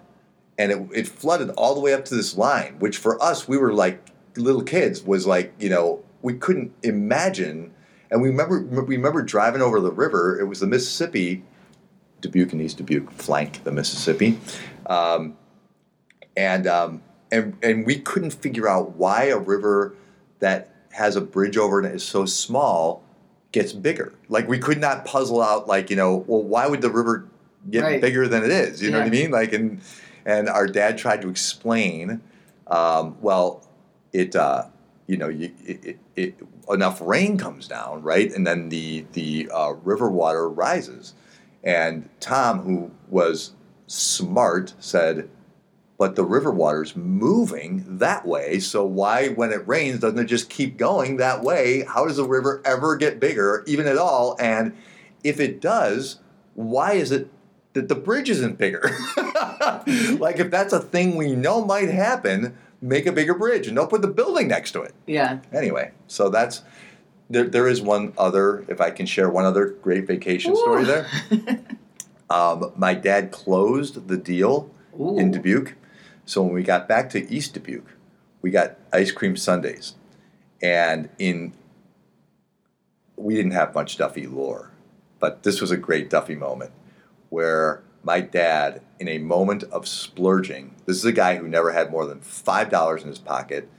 and 0.60 0.72
it, 0.72 0.88
it 0.94 1.08
flooded 1.08 1.50
all 1.58 1.74
the 1.74 1.82
way 1.82 1.92
up 1.92 2.06
to 2.06 2.16
this 2.16 2.38
line, 2.38 2.76
which 2.78 2.98
for 2.98 3.22
us 3.22 3.48
we 3.48 3.58
were 3.58 3.74
like 3.74 4.10
little 4.36 4.62
kids 4.62 5.02
was 5.02 5.26
like 5.26 5.54
you 5.60 5.70
know 5.70 6.04
we 6.22 6.36
couldn't 6.36 6.72
imagine. 6.84 7.74
And 8.10 8.22
we 8.22 8.30
remember 8.30 8.62
we 8.62 8.96
remember 8.96 9.22
driving 9.22 9.62
over 9.62 9.80
the 9.80 9.92
river. 9.92 10.40
It 10.40 10.46
was 10.46 10.60
the 10.62 10.68
Mississippi, 10.68 11.44
Dubuque 12.22 12.54
and 12.54 12.62
East 12.62 12.78
Dubuque 12.78 13.12
flank 13.12 13.64
the 13.64 13.72
Mississippi, 13.72 14.40
um, 14.86 15.38
and 16.36 16.68
um, 16.68 17.02
and 17.32 17.58
and 17.62 17.86
we 17.86 18.00
couldn't 18.00 18.32
figure 18.32 18.68
out 18.68 18.96
why 18.96 19.26
a 19.26 19.38
river 19.38 19.96
that 20.40 20.74
has 20.92 21.16
a 21.16 21.22
bridge 21.22 21.58
over 21.58 21.84
it 21.84 21.94
is 21.94 22.04
so 22.04 22.26
small 22.26 23.04
gets 23.52 23.74
bigger. 23.74 24.14
Like 24.30 24.48
we 24.48 24.58
could 24.60 24.80
not 24.80 25.06
puzzle 25.06 25.42
out 25.42 25.68
like 25.68 25.90
you 25.90 25.96
know 25.96 26.24
well 26.28 26.44
why 26.44 26.68
would 26.68 26.82
the 26.82 26.90
river 26.90 27.28
get 27.70 27.84
Right. 27.84 28.02
bigger 28.02 28.28
than 28.28 28.44
it 28.44 28.52
is? 28.52 28.82
You 28.82 28.92
know 28.92 29.00
what 29.00 29.08
I 29.08 29.12
mean? 29.12 29.32
Like 29.32 29.52
and 29.54 29.82
and 30.26 30.48
our 30.48 30.68
dad 30.68 30.98
tried 30.98 31.22
to 31.24 31.30
explain. 31.30 32.22
Um, 32.68 33.18
well, 33.22 33.66
it 34.14 34.36
uh, 34.36 34.66
you 35.08 35.18
know 35.18 35.30
you, 35.30 35.52
it, 35.66 35.98
it, 36.16 36.36
enough 36.70 37.02
rain 37.02 37.38
comes 37.38 37.68
down 37.68 38.04
right, 38.04 38.32
and 38.32 38.46
then 38.46 38.70
the 38.70 39.06
the 39.14 39.50
uh, 39.54 39.74
river 39.84 40.10
water 40.10 40.48
rises. 40.48 41.14
And 41.64 42.10
Tom, 42.20 42.60
who 42.60 42.92
was 43.10 43.54
smart, 43.88 44.74
said, 44.80 45.30
"But 45.98 46.16
the 46.16 46.26
river 46.26 46.52
water's 46.52 46.96
moving 46.96 47.98
that 47.98 48.26
way. 48.28 48.60
So 48.60 48.86
why, 48.86 49.30
when 49.30 49.52
it 49.52 49.68
rains, 49.68 50.02
doesn't 50.02 50.20
it 50.20 50.26
just 50.26 50.50
keep 50.50 50.78
going 50.78 51.18
that 51.18 51.42
way? 51.42 51.84
How 51.86 52.06
does 52.06 52.18
the 52.18 52.26
river 52.26 52.62
ever 52.64 52.96
get 52.96 53.20
bigger, 53.20 53.64
even 53.66 53.88
at 53.88 53.98
all? 53.98 54.36
And 54.40 54.76
if 55.24 55.40
it 55.40 55.62
does, 55.62 56.20
why 56.54 56.94
is 56.94 57.12
it 57.12 57.30
that 57.74 57.88
the 57.88 57.96
bridge 57.96 58.30
isn't 58.30 58.58
bigger? 58.58 58.82
like 60.20 60.40
if 60.40 60.52
that's 60.52 60.74
a 60.74 60.80
thing 60.80 61.16
we 61.16 61.36
know 61.36 61.64
might 61.64 61.90
happen, 61.90 62.58
make 62.82 63.06
a 63.06 63.12
bigger 63.12 63.34
bridge 63.34 63.68
and 63.68 63.76
don't 63.76 63.90
put 63.90 64.02
the 64.02 64.08
building 64.08 64.48
next 64.48 64.72
to 64.72 64.82
it. 64.82 64.94
Yeah. 65.06 65.40
Anyway, 65.52 65.92
so 66.08 66.30
that's 66.30 66.64
there. 67.30 67.46
There 67.46 67.68
is 67.68 67.82
one 67.82 68.14
other, 68.18 68.66
if 68.68 68.80
I 68.82 68.92
can 68.92 69.06
share 69.06 69.30
one 69.30 69.46
other 69.46 69.68
great 69.82 70.06
vacation 70.08 70.56
story 70.56 70.84
there. 70.84 71.08
Um, 72.30 72.74
my 72.76 72.94
dad 72.94 73.32
closed 73.32 74.08
the 74.08 74.18
deal 74.18 74.70
Ooh. 75.00 75.18
in 75.18 75.32
Dubuque. 75.32 75.76
So 76.26 76.44
when 76.44 76.54
we 76.54 76.64
got 76.64 76.88
back 76.88 77.10
to 77.12 77.32
East 77.32 77.54
Dubuque, 77.54 77.96
we 78.42 78.52
got 78.52 78.78
ice 78.92 79.12
cream 79.12 79.38
sundaes. 79.38 79.96
And 80.62 81.10
in 81.20 81.54
we 83.16 83.36
didn't 83.36 83.52
have 83.52 83.74
much 83.74 83.98
Duffy 83.98 84.28
lore, 84.28 84.72
but 85.20 85.44
this 85.44 85.62
was 85.62 85.72
a 85.72 85.78
great 85.78 86.10
Duffy 86.10 86.36
moment 86.36 86.72
where 87.30 87.82
my 88.04 88.22
dad, 88.22 88.82
in 89.00 89.08
a 89.08 89.18
moment 89.18 89.64
of 89.64 89.88
splurging, 89.88 90.76
this 90.86 90.98
is 90.98 91.06
a 91.06 91.12
guy 91.12 91.38
who 91.38 91.48
never 91.48 91.72
had 91.72 91.92
more 91.92 92.06
than 92.06 92.20
five 92.22 92.70
dollars 92.70 93.04
in 93.04 93.10
his 93.10 93.20
pocket. 93.20 93.70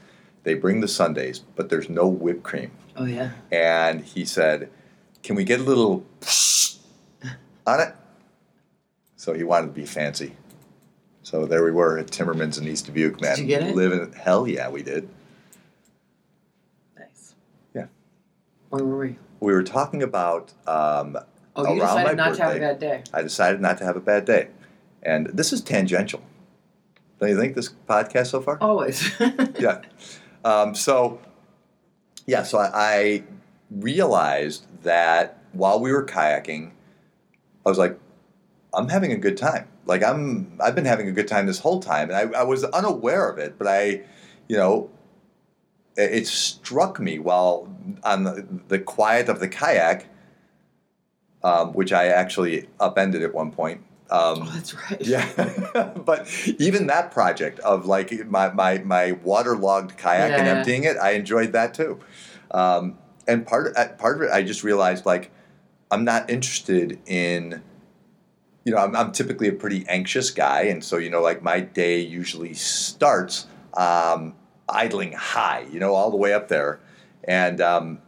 They 0.44 0.54
bring 0.54 0.80
the 0.80 0.88
sundaes, 0.88 1.40
but 1.56 1.68
there's 1.68 1.88
no 1.88 2.06
whipped 2.06 2.42
cream. 2.42 2.70
Oh 2.96 3.04
yeah. 3.04 3.32
And 3.50 4.04
he 4.04 4.24
said, 4.24 4.70
Can 5.22 5.36
we 5.36 5.44
get 5.44 5.60
a 5.60 5.64
little 5.64 6.04
on 7.66 7.80
it? 7.80 7.94
So 9.16 9.34
he 9.34 9.42
wanted 9.44 9.68
to 9.68 9.72
be 9.72 9.84
fancy. 9.84 10.36
So 11.22 11.44
there 11.44 11.62
we 11.62 11.70
were 11.70 11.98
at 11.98 12.06
Timmerman's 12.06 12.56
in 12.56 12.66
East 12.66 12.86
Dubuque, 12.86 13.20
man. 13.20 13.36
Did 13.36 13.42
you 13.42 13.48
get 13.48 13.62
it? 13.62 13.76
Living 13.76 14.12
hell 14.12 14.48
yeah, 14.48 14.70
we 14.70 14.82
did. 14.82 15.08
Nice. 16.98 17.34
Yeah. 17.74 17.86
Where 18.70 18.84
were 18.84 18.98
we? 18.98 19.18
We 19.40 19.52
were 19.52 19.62
talking 19.62 20.02
about 20.02 20.52
um, 20.66 21.18
Oh, 21.58 21.74
you 21.74 21.80
decided 21.80 22.16
not 22.16 22.36
to 22.36 22.42
have 22.44 22.56
a 22.56 22.60
bad 22.60 22.78
day. 22.78 23.02
I 23.12 23.22
decided 23.22 23.60
not 23.60 23.78
to 23.78 23.84
have 23.84 23.96
a 23.96 24.00
bad 24.00 24.24
day. 24.24 24.48
And 25.02 25.26
this 25.26 25.52
is 25.52 25.60
tangential. 25.60 26.22
Don't 27.18 27.30
you 27.30 27.38
think 27.38 27.56
this 27.56 27.74
podcast 27.88 28.28
so 28.28 28.40
far? 28.40 28.58
Always. 28.60 29.10
yeah. 29.58 29.80
Um, 30.44 30.74
so, 30.76 31.20
yeah, 32.26 32.44
so 32.44 32.58
I, 32.58 32.70
I 32.74 33.24
realized 33.70 34.66
that 34.82 35.42
while 35.52 35.80
we 35.80 35.90
were 35.90 36.04
kayaking, 36.04 36.70
I 37.66 37.68
was 37.68 37.78
like, 37.78 37.98
I'm 38.72 38.88
having 38.88 39.12
a 39.12 39.16
good 39.16 39.36
time. 39.36 39.66
Like 39.84 40.04
I'm, 40.04 40.56
I've 40.60 40.76
been 40.76 40.84
having 40.84 41.08
a 41.08 41.12
good 41.12 41.26
time 41.26 41.46
this 41.46 41.58
whole 41.58 41.80
time, 41.80 42.10
and 42.10 42.34
I, 42.34 42.40
I 42.40 42.42
was 42.44 42.62
unaware 42.64 43.28
of 43.28 43.38
it, 43.38 43.58
but 43.58 43.66
I, 43.66 44.02
you 44.46 44.56
know, 44.56 44.90
it, 45.96 46.12
it 46.12 46.26
struck 46.26 47.00
me 47.00 47.18
while 47.18 47.68
on 48.04 48.24
the, 48.24 48.46
the 48.68 48.78
quiet 48.78 49.28
of 49.28 49.40
the 49.40 49.48
kayak, 49.48 50.06
um, 51.42 51.72
which 51.72 51.92
I 51.92 52.06
actually 52.08 52.68
upended 52.80 53.22
at 53.22 53.34
one 53.34 53.50
point. 53.52 53.82
Um, 54.10 54.38
Oh, 54.42 54.50
that's 54.54 54.74
right. 54.74 55.00
yeah, 55.02 55.92
but 55.96 56.26
even 56.58 56.86
that 56.86 57.10
project 57.10 57.58
of 57.60 57.84
like 57.86 58.26
my 58.26 58.50
my, 58.52 58.78
my 58.78 59.12
waterlogged 59.12 59.96
kayak 59.98 60.38
and 60.38 60.46
Yeah. 60.46 60.54
emptying 60.54 60.84
it, 60.84 60.96
I 60.96 61.10
enjoyed 61.12 61.52
that 61.52 61.74
too. 61.74 61.98
Um, 62.50 62.98
and 63.26 63.46
part 63.46 63.76
uh, 63.76 63.88
part 63.98 64.16
of 64.16 64.22
it, 64.22 64.30
I 64.32 64.42
just 64.42 64.64
realized 64.64 65.04
like 65.04 65.30
I'm 65.90 66.04
not 66.04 66.30
interested 66.30 66.98
in. 67.06 67.62
You 68.64 68.74
know, 68.74 68.78
I'm, 68.78 68.94
I'm 68.96 69.12
typically 69.12 69.48
a 69.48 69.52
pretty 69.52 69.84
anxious 69.88 70.30
guy, 70.30 70.62
and 70.62 70.84
so 70.84 70.96
you 70.98 71.10
know, 71.10 71.22
like 71.22 71.42
my 71.42 71.60
day 71.60 72.00
usually 72.00 72.52
starts 72.54 73.46
um, 73.76 74.34
idling 74.68 75.12
high. 75.12 75.66
You 75.70 75.80
know, 75.80 75.94
all 75.94 76.10
the 76.10 76.16
way 76.16 76.32
up 76.34 76.48
there, 76.48 76.80
and 77.24 77.60
um, 77.60 77.98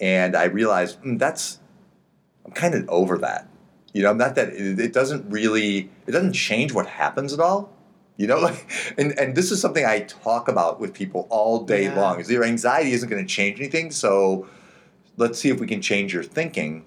and 0.00 0.36
I 0.36 0.44
realized 0.44 1.02
mm, 1.02 1.18
that's 1.18 1.58
I'm 2.46 2.52
kind 2.52 2.74
of 2.74 2.88
over 2.88 3.18
that. 3.18 3.48
You 3.92 4.02
know, 4.02 4.10
I'm 4.10 4.18
not 4.18 4.34
that 4.36 4.50
it, 4.50 4.78
it 4.78 4.92
doesn't 4.92 5.28
really 5.30 5.90
it 6.06 6.12
doesn't 6.12 6.32
change 6.32 6.72
what 6.72 6.86
happens 6.86 7.32
at 7.32 7.40
all. 7.40 7.72
You 8.16 8.26
know, 8.28 8.38
like 8.48 8.94
and 8.96 9.18
and 9.18 9.34
this 9.36 9.50
is 9.50 9.60
something 9.60 9.84
I 9.84 10.00
talk 10.00 10.48
about 10.48 10.80
with 10.80 10.94
people 10.94 11.26
all 11.30 11.64
day 11.64 11.84
Yeah. 11.84 11.96
long. 12.00 12.20
Is 12.20 12.30
your 12.30 12.44
anxiety 12.44 12.92
isn't 12.92 13.08
going 13.08 13.22
to 13.26 13.28
change 13.28 13.58
anything, 13.58 13.90
so 13.90 14.46
let's 15.16 15.38
see 15.38 15.48
if 15.50 15.60
we 15.60 15.66
can 15.66 15.82
change 15.82 16.14
your 16.14 16.22
thinking. 16.22 16.84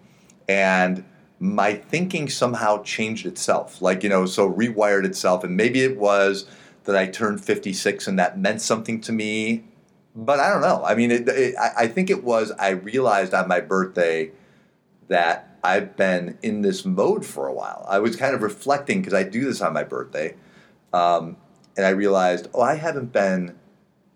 And 0.47 1.03
my 1.39 1.73
thinking 1.75 2.29
somehow 2.29 2.83
changed 2.83 3.25
itself, 3.25 3.81
like 3.81 4.03
you 4.03 4.09
know, 4.09 4.25
so 4.25 4.51
rewired 4.51 5.05
itself, 5.05 5.43
and 5.43 5.55
maybe 5.55 5.81
it 5.81 5.97
was 5.97 6.45
that 6.85 6.95
I 6.95 7.05
turned 7.07 7.43
56 7.43 8.07
and 8.07 8.17
that 8.17 8.39
meant 8.39 8.61
something 8.61 8.99
to 9.01 9.11
me. 9.11 9.63
But 10.15 10.39
I 10.39 10.49
don't 10.49 10.61
know. 10.61 10.83
I 10.83 10.95
mean, 10.95 11.11
it, 11.11 11.27
it, 11.29 11.55
I, 11.57 11.83
I 11.83 11.87
think 11.87 12.09
it 12.09 12.23
was. 12.23 12.51
I 12.53 12.69
realized 12.69 13.33
on 13.33 13.47
my 13.47 13.59
birthday 13.61 14.31
that 15.09 15.57
I've 15.63 15.97
been 15.97 16.37
in 16.41 16.61
this 16.61 16.85
mode 16.85 17.25
for 17.25 17.47
a 17.47 17.53
while. 17.53 17.85
I 17.89 17.99
was 17.99 18.15
kind 18.15 18.33
of 18.33 18.41
reflecting 18.41 19.01
because 19.01 19.13
I 19.13 19.23
do 19.23 19.43
this 19.43 19.61
on 19.61 19.73
my 19.73 19.83
birthday, 19.83 20.35
um, 20.93 21.35
and 21.75 21.85
I 21.85 21.89
realized, 21.89 22.47
oh, 22.53 22.61
I 22.61 22.75
haven't 22.75 23.11
been 23.11 23.57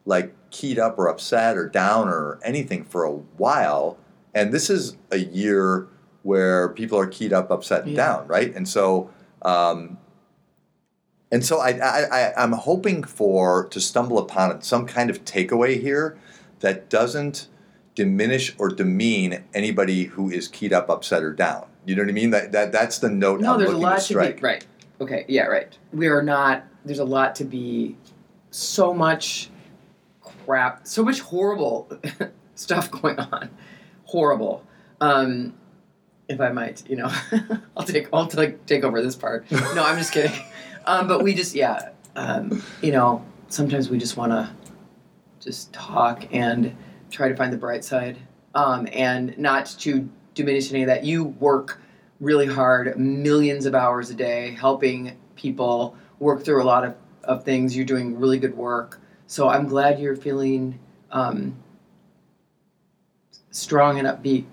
like 0.05 0.33
keyed 0.49 0.79
up 0.79 0.97
or 0.97 1.07
upset 1.07 1.57
or 1.57 1.67
down 1.67 2.07
or 2.07 2.39
anything 2.43 2.83
for 2.85 3.03
a 3.03 3.11
while, 3.11 3.97
and 4.33 4.53
this 4.53 4.69
is 4.69 4.95
a 5.11 5.17
year 5.17 5.87
where 6.21 6.69
people 6.69 6.97
are 6.97 7.07
keyed 7.07 7.33
up, 7.33 7.51
upset, 7.51 7.83
and 7.83 7.91
Yeah. 7.91 7.97
down, 8.07 8.27
right? 8.27 8.55
And 8.55 8.67
so. 8.67 9.09
Um, 9.41 9.97
and 11.31 11.43
so 11.43 11.59
I, 11.59 11.71
I, 11.71 12.03
I, 12.11 12.33
I'm 12.37 12.51
hoping 12.51 13.03
for 13.03 13.67
to 13.69 13.81
stumble 13.81 14.19
upon 14.19 14.61
some 14.61 14.85
kind 14.85 15.09
of 15.09 15.25
takeaway 15.25 15.81
here 15.81 16.15
that 16.59 16.89
doesn't 16.89 17.47
diminish 17.95 18.55
or 18.57 18.69
demean 18.69 19.43
anybody 19.53 20.05
who 20.05 20.29
is 20.29 20.47
keyed 20.47 20.73
up, 20.73 20.89
upset, 20.89 21.23
or 21.23 21.33
down. 21.33 21.67
You 21.85 21.95
know 21.95 22.03
what 22.03 22.09
I 22.09 22.13
mean? 22.13 22.31
That, 22.31 22.51
that 22.53 22.71
that's 22.71 22.99
the 22.99 23.09
note 23.09 23.41
No, 23.41 23.53
I'm 23.53 23.59
there's 23.59 23.71
a 23.71 23.77
lot 23.77 23.99
to 24.01 24.13
to 24.13 24.33
be 24.33 24.41
right. 24.41 24.65
Okay, 25.01 25.25
yeah, 25.27 25.43
right. 25.43 25.77
We 25.91 26.07
are 26.07 26.21
not. 26.21 26.63
There's 26.85 26.99
a 26.99 27.05
lot 27.05 27.35
to 27.35 27.45
be. 27.45 27.97
So 28.51 28.93
much 28.93 29.49
crap. 30.21 30.87
So 30.87 31.03
much 31.03 31.19
horrible 31.19 31.89
stuff 32.55 32.91
going 32.91 33.19
on. 33.19 33.49
Horrible. 34.05 34.65
Um, 35.01 35.55
if 36.29 36.39
I 36.39 36.49
might, 36.49 36.87
you 36.89 36.95
know, 36.95 37.11
I'll 37.77 37.85
take 37.85 38.07
I'll 38.13 38.27
take 38.27 38.65
take 38.65 38.83
over 38.83 39.01
this 39.01 39.15
part. 39.15 39.49
No, 39.51 39.83
I'm 39.83 39.97
just 39.97 40.13
kidding. 40.13 40.31
Um, 40.85 41.07
but 41.07 41.23
we 41.23 41.33
just 41.33 41.55
yeah, 41.55 41.91
um, 42.17 42.61
you 42.81 42.91
know, 42.91 43.23
sometimes 43.47 43.89
we 43.89 43.97
just 43.97 44.17
want 44.17 44.33
to 44.33 44.49
just 45.39 45.71
talk 45.71 46.27
and 46.33 46.75
try 47.13 47.29
to 47.29 47.35
find 47.35 47.53
the 47.53 47.57
bright 47.57 47.85
side, 47.85 48.17
um, 48.55 48.87
and 48.91 49.37
not 49.37 49.67
to 49.79 50.09
diminish 50.33 50.71
any 50.71 50.81
of 50.81 50.87
that. 50.87 51.03
You 51.03 51.23
work 51.25 51.79
really 52.19 52.47
hard, 52.47 52.97
millions 52.97 53.65
of 53.65 53.75
hours 53.75 54.09
a 54.09 54.15
day, 54.15 54.51
helping 54.51 55.17
people 55.35 55.95
work 56.19 56.43
through 56.43 56.61
a 56.61 56.65
lot 56.65 56.83
of, 56.83 56.95
of 57.23 57.43
things. 57.43 57.75
You're 57.75 57.85
doing 57.85 58.19
really 58.19 58.39
good 58.39 58.55
work. 58.57 58.99
So 59.27 59.47
I'm 59.47 59.67
glad 59.67 59.99
you're 59.99 60.15
feeling 60.15 60.79
um, 61.11 61.55
strong 63.51 63.99
and 63.99 64.07
upbeat. 64.07 64.45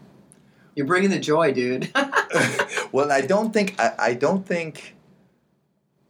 You're 0.74 0.86
bringing 0.86 1.10
the 1.10 1.18
joy, 1.18 1.52
dude. 1.52 1.90
well, 2.92 3.10
I 3.10 3.22
don't 3.22 3.52
think 3.52 3.74
I, 3.78 3.92
I 3.98 4.14
don't 4.14 4.46
think, 4.46 4.94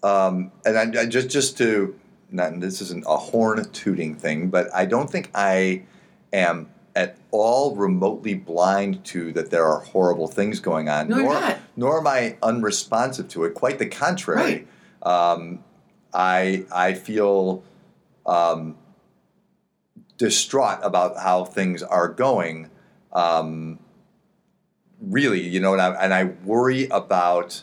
um, 0.03 0.53
and 0.65 0.79
I, 0.79 1.03
I 1.03 1.07
just 1.07 1.29
just 1.31 1.57
to 1.59 1.99
not 2.31 2.61
this 2.61 2.81
isn't 2.83 3.05
a 3.07 3.17
horn 3.17 3.65
tooting 3.73 4.15
thing, 4.15 4.49
but 4.49 4.69
I 4.75 4.85
don't 4.87 5.11
think 5.11 5.31
I 5.35 5.85
am 6.33 6.71
at 6.95 7.17
all 7.31 7.77
remotely 7.77 8.35
blind 8.35 9.05
to 9.05 9.33
that 9.33 9.51
there 9.51 9.65
are 9.65 9.81
horrible 9.81 10.27
things 10.27 10.61
going 10.61 10.89
on. 10.89 11.09
No, 11.09 11.17
nor, 11.17 11.35
not. 11.35 11.59
nor 11.77 11.99
am 12.01 12.07
I 12.07 12.37
unresponsive 12.43 13.29
to 13.29 13.45
it. 13.45 13.55
Quite 13.55 13.79
the 13.79 13.87
contrary. 13.87 14.67
Um, 15.03 15.65
I 16.13 16.67
I 16.73 16.95
feel 16.95 17.63
um, 18.27 18.77
distraught 20.17 20.81
about 20.83 21.19
how 21.19 21.45
things 21.45 21.83
are 21.83 22.09
going. 22.09 22.71
Um, 23.13 23.79
really, 25.01 25.41
you 25.41 25.61
know, 25.61 25.73
and 25.73 25.83
I, 25.83 26.05
and 26.05 26.15
I 26.15 26.25
worry 26.25 26.87
about 26.89 27.63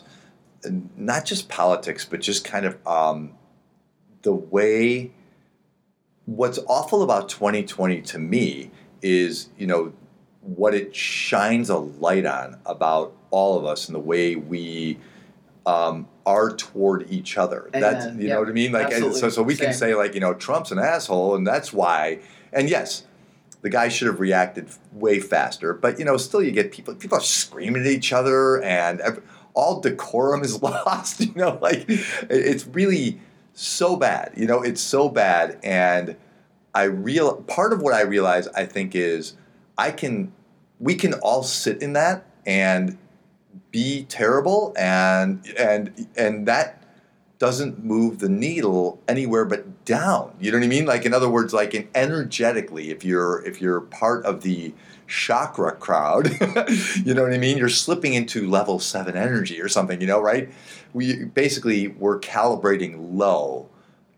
not 0.96 1.24
just 1.24 1.48
politics, 1.48 2.04
but 2.04 2.20
just 2.20 2.44
kind 2.44 2.66
of 2.66 2.86
um, 2.86 3.34
the 4.22 4.34
way. 4.34 5.12
What's 6.28 6.58
awful 6.68 7.02
about 7.02 7.30
2020 7.30 8.02
to 8.02 8.18
me 8.18 8.70
is, 9.00 9.48
you 9.56 9.66
know, 9.66 9.94
what 10.42 10.74
it 10.74 10.94
shines 10.94 11.70
a 11.70 11.78
light 11.78 12.26
on 12.26 12.58
about 12.66 13.14
all 13.30 13.58
of 13.58 13.64
us 13.64 13.86
and 13.88 13.94
the 13.94 13.98
way 14.00 14.36
we 14.36 14.98
um, 15.64 16.06
are 16.26 16.50
toward 16.54 17.10
each 17.10 17.38
other. 17.38 17.70
That's 17.72 18.04
you 18.14 18.26
Yep. 18.26 18.34
know 18.34 18.40
what 18.40 18.48
I 18.50 18.52
mean. 18.52 18.72
Like, 18.72 18.88
Absolutely. 18.88 19.20
so 19.20 19.28
so 19.30 19.42
we 19.42 19.56
can 19.56 19.72
Same. 19.72 19.88
say 19.90 19.94
like, 19.94 20.12
you 20.12 20.20
know, 20.20 20.34
Trump's 20.34 20.70
an 20.70 20.78
asshole, 20.78 21.34
and 21.34 21.46
that's 21.46 21.72
why. 21.72 22.18
And 22.52 22.68
yes, 22.68 23.04
the 23.62 23.70
guy 23.70 23.88
should 23.88 24.08
have 24.08 24.20
reacted 24.20 24.68
way 24.92 25.20
faster. 25.20 25.72
But 25.72 25.98
you 25.98 26.04
know, 26.04 26.18
still, 26.18 26.42
you 26.42 26.50
get 26.52 26.72
people 26.72 26.94
people 26.94 27.16
are 27.16 27.22
screaming 27.22 27.82
at 27.86 27.88
each 27.88 28.12
other, 28.12 28.62
and 28.62 29.00
ev 29.00 29.22
all 29.54 29.80
decorum 29.80 30.42
is 30.44 30.62
lost. 30.62 31.20
You 31.20 31.32
know, 31.34 31.58
like 31.62 31.86
it's 31.88 32.66
really 32.66 33.18
so 33.60 33.96
bad. 33.96 34.32
You 34.36 34.46
know, 34.46 34.62
it's 34.62 34.80
so 34.80 35.08
bad, 35.08 35.58
and 35.62 36.16
I 36.74 36.84
real 36.84 37.42
part 37.42 37.72
of 37.72 37.82
what 37.82 37.94
I 37.94 38.02
realize 38.02 38.48
I 38.48 38.64
think 38.64 38.94
is 38.94 39.34
I 39.76 39.90
can 39.90 40.32
we 40.78 40.94
can 40.94 41.14
all 41.14 41.42
sit 41.42 41.82
in 41.82 41.92
that 41.94 42.24
and 42.46 42.98
be 43.70 44.04
terrible 44.04 44.72
and 44.78 45.46
and 45.58 46.06
and 46.16 46.46
that 46.46 46.82
doesn't 47.38 47.84
move 47.84 48.18
the 48.18 48.28
needle 48.28 49.00
anywhere 49.06 49.44
but 49.44 49.84
down. 49.84 50.34
You 50.40 50.50
know 50.50 50.58
what 50.58 50.64
I 50.64 50.68
mean? 50.68 50.86
Like 50.86 51.04
in 51.04 51.14
other 51.14 51.28
words, 51.28 51.52
like 51.52 51.74
in 51.74 51.88
energetically, 51.94 52.90
if 52.90 53.04
you're 53.04 53.44
if 53.44 53.60
you're 53.60 53.80
part 53.80 54.24
of 54.24 54.42
the 54.42 54.74
chakra 55.08 55.72
crowd, 55.72 56.28
you 57.04 57.14
know 57.14 57.22
what 57.22 57.32
I 57.32 57.38
mean? 57.38 57.58
You're 57.58 57.68
slipping 57.68 58.14
into 58.14 58.48
level 58.48 58.78
seven 58.78 59.16
energy 59.16 59.60
or 59.60 59.68
something, 59.68 60.00
you 60.00 60.06
know, 60.06 60.20
right? 60.20 60.48
We 60.92 61.24
basically 61.24 61.88
we're 61.88 62.20
calibrating 62.20 63.16
low 63.16 63.68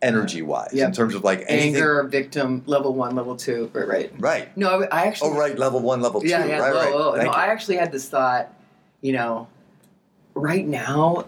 energy 0.01 0.41
wise 0.41 0.73
in 0.73 0.91
terms 0.91 1.15
of 1.15 1.23
like 1.23 1.43
anything. 1.47 1.75
Anger, 1.75 2.03
victim, 2.03 2.63
level 2.65 2.93
one, 2.93 3.15
level 3.15 3.35
two. 3.35 3.69
Right, 3.73 3.87
right. 3.87 4.13
Right. 4.17 4.57
No, 4.57 4.83
I 4.91 5.05
actually. 5.05 5.31
Oh 5.31 5.37
right, 5.37 5.57
level 5.57 5.79
one, 5.79 6.01
level 6.01 6.21
two. 6.21 6.27
Yeah, 6.27 6.45
yeah, 6.45 6.59
right, 6.59 6.73
low, 6.73 6.79
right. 6.81 6.93
low. 6.93 7.15
No, 7.15 7.23
you. 7.23 7.29
I 7.29 7.47
actually 7.47 7.77
had 7.77 7.91
this 7.91 8.09
thought, 8.09 8.53
you 9.01 9.13
know, 9.13 9.47
right 10.33 10.65
now 10.65 11.25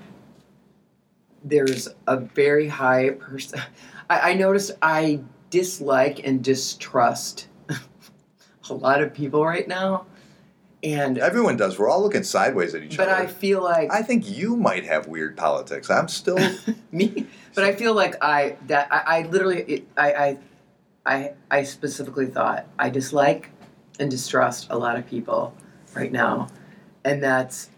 there's 1.43 1.89
a 2.07 2.17
very 2.17 2.67
high 2.67 3.11
person. 3.11 3.61
I, 4.09 4.31
I 4.31 4.33
noticed 4.33 4.71
I 4.81 5.21
dislike 5.49 6.25
and 6.25 6.43
distrust 6.43 7.47
a 8.69 8.73
lot 8.73 9.01
of 9.01 9.13
people 9.13 9.45
right 9.45 9.67
now, 9.67 10.05
and 10.83 11.17
Everyone 11.17 11.55
does. 11.55 11.79
We're 11.79 11.89
all 11.89 12.01
looking 12.01 12.23
sideways 12.23 12.75
at 12.75 12.83
each 12.83 12.99
other. 12.99 13.09
but 13.09 13.17
I 13.17 13.27
feel 13.27 13.63
like 13.63 13.91
I 13.91 14.01
think 14.01 14.29
you 14.29 14.55
might 14.57 14.85
have 14.85 15.07
weird 15.07 15.37
politics. 15.37 15.89
I'm 15.89 16.07
still. 16.07 16.37
me, 16.91 17.27
but 17.55 17.63
I 17.63 17.73
feel 17.73 17.93
like 17.93 18.21
I 18.21 18.57
that 18.67 18.91
I, 18.91 19.19
I 19.19 19.21
literally 19.23 19.61
it, 19.61 19.87
I, 19.95 20.13
I 20.13 20.37
I 21.05 21.33
I 21.49 21.63
specifically 21.63 22.27
thought 22.27 22.65
I 22.77 22.89
dislike 22.89 23.51
and 23.99 24.11
distrust 24.11 24.67
a 24.69 24.77
lot 24.77 24.97
of 24.97 25.07
people 25.07 25.55
right 25.95 26.11
now, 26.11 26.49
and 27.05 27.23
that's 27.23 27.69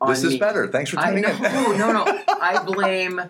on 0.00 0.10
this 0.10 0.22
is 0.22 0.34
me. 0.34 0.38
better. 0.38 0.68
Thanks 0.68 0.90
for 0.90 0.98
I 0.98 1.08
tuning 1.08 1.22
no, 1.22 1.72
in. 1.72 1.78
no, 1.78 1.92
no. 1.92 2.04
I 2.28 2.62
blame. 2.64 3.22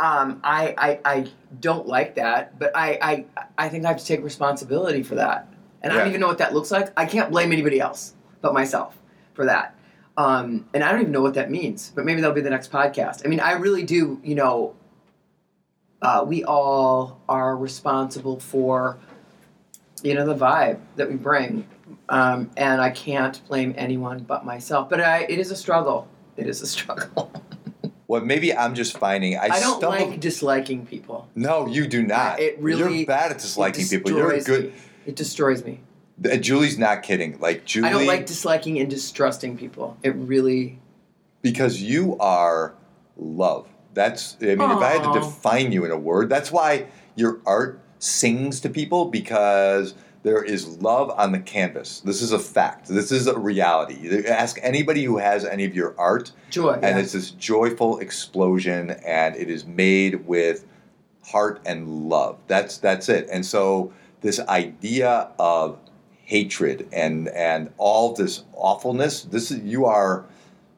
Um, 0.00 0.40
I, 0.42 0.74
I, 0.78 1.00
I 1.04 1.30
don't 1.60 1.86
like 1.86 2.14
that, 2.14 2.58
but 2.58 2.74
I, 2.74 2.98
I, 3.02 3.24
I 3.58 3.68
think 3.68 3.84
I 3.84 3.88
have 3.88 3.98
to 3.98 4.04
take 4.04 4.24
responsibility 4.24 5.02
for 5.02 5.16
that, 5.16 5.52
and 5.82 5.92
I 5.92 5.96
don't 5.96 6.08
even 6.08 6.20
know 6.20 6.26
what 6.26 6.38
that 6.38 6.54
looks 6.54 6.70
like. 6.70 6.90
I 6.98 7.04
can't 7.04 7.30
blame 7.30 7.52
anybody 7.52 7.80
else 7.80 8.14
but 8.40 8.54
myself 8.54 8.96
for 9.34 9.44
that, 9.44 9.76
um, 10.16 10.66
and 10.72 10.82
I 10.82 10.90
don't 10.90 11.02
even 11.02 11.12
know 11.12 11.22
what 11.22 11.34
that 11.34 11.50
means. 11.50 11.92
But 11.94 12.04
maybe 12.04 12.20
that'll 12.22 12.34
be 12.34 12.40
the 12.40 12.50
next 12.50 12.72
podcast. 12.72 13.26
I 13.26 13.28
mean, 13.28 13.40
I 13.40 13.52
really 13.52 13.82
do. 13.82 14.20
You 14.24 14.34
know, 14.34 14.74
uh, 16.00 16.24
we 16.26 16.44
all 16.44 17.20
are 17.28 17.56
responsible 17.56 18.40
for, 18.40 18.98
you 20.02 20.14
know, 20.14 20.26
the 20.26 20.34
vibe 20.34 20.80
that 20.96 21.10
we 21.10 21.16
bring 21.16 21.66
um, 22.08 22.50
and 22.56 22.80
I 22.80 22.90
can't 22.90 23.40
blame 23.48 23.74
anyone 23.76 24.20
but 24.20 24.44
myself. 24.44 24.88
But 24.88 25.00
I, 25.00 25.22
it 25.22 25.38
is 25.38 25.50
a 25.50 25.56
struggle. 25.56 26.08
it 26.36 26.46
is 26.46 26.62
a 26.62 26.66
struggle. 26.76 27.32
Well, 28.10 28.22
maybe 28.22 28.52
I'm 28.52 28.74
just 28.74 28.98
finding 28.98 29.38
I, 29.38 29.50
I 29.50 29.60
don't 29.60 29.80
like 29.80 30.18
disliking 30.18 30.84
people. 30.84 31.28
no, 31.36 31.68
you 31.68 31.86
do 31.86 32.02
not. 32.02 32.40
It 32.40 32.58
really 32.58 32.98
You're 32.98 33.06
bad 33.06 33.30
at 33.30 33.38
disliking 33.38 33.86
people. 33.86 34.10
You're 34.10 34.32
a 34.32 34.42
good. 34.42 34.64
Me. 34.64 34.72
It 35.06 35.14
destroys 35.14 35.64
me. 35.64 35.78
Uh, 36.24 36.34
Julie's 36.34 36.76
not 36.76 37.04
kidding. 37.04 37.38
Like 37.38 37.64
Julie, 37.66 37.88
I 37.88 37.92
don't 37.92 38.08
like 38.08 38.26
disliking 38.26 38.80
and 38.80 38.90
distrusting 38.90 39.56
people. 39.56 39.96
It 40.02 40.16
really. 40.16 40.80
because 41.40 41.80
you 41.80 42.18
are 42.18 42.74
love. 43.16 43.68
That's 43.94 44.36
I 44.42 44.56
mean, 44.56 44.72
if 44.72 44.78
I 44.78 44.90
had 44.90 45.04
to 45.04 45.20
define 45.20 45.70
you 45.70 45.84
in 45.84 45.92
a 45.92 45.96
word, 45.96 46.28
that's 46.28 46.50
why 46.50 46.88
your 47.14 47.38
art 47.46 47.80
sings 48.00 48.58
to 48.62 48.70
people 48.70 49.04
because 49.04 49.94
there 50.22 50.42
is 50.42 50.78
love 50.78 51.10
on 51.10 51.32
the 51.32 51.38
canvas. 51.38 52.00
This 52.00 52.20
is 52.20 52.32
a 52.32 52.38
fact. 52.38 52.88
This 52.88 53.10
is 53.10 53.26
a 53.26 53.38
reality. 53.38 53.96
You 54.00 54.24
Ask 54.26 54.58
anybody 54.62 55.04
who 55.04 55.16
has 55.18 55.44
any 55.44 55.64
of 55.64 55.74
your 55.74 55.94
art, 55.98 56.32
Joy. 56.50 56.72
and 56.74 56.82
yeah. 56.82 56.98
it's 56.98 57.12
this 57.12 57.30
joyful 57.30 57.98
explosion, 58.00 58.90
and 59.06 59.34
it 59.36 59.48
is 59.48 59.64
made 59.64 60.26
with 60.26 60.66
heart 61.24 61.60
and 61.64 62.08
love. 62.08 62.38
That's 62.48 62.76
that's 62.78 63.08
it. 63.08 63.28
And 63.32 63.44
so 63.46 63.92
this 64.20 64.40
idea 64.40 65.30
of 65.38 65.78
hatred 66.24 66.86
and 66.92 67.28
and 67.28 67.70
all 67.78 68.14
this 68.14 68.44
awfulness. 68.54 69.22
This 69.22 69.50
is 69.50 69.60
you 69.60 69.86
are 69.86 70.26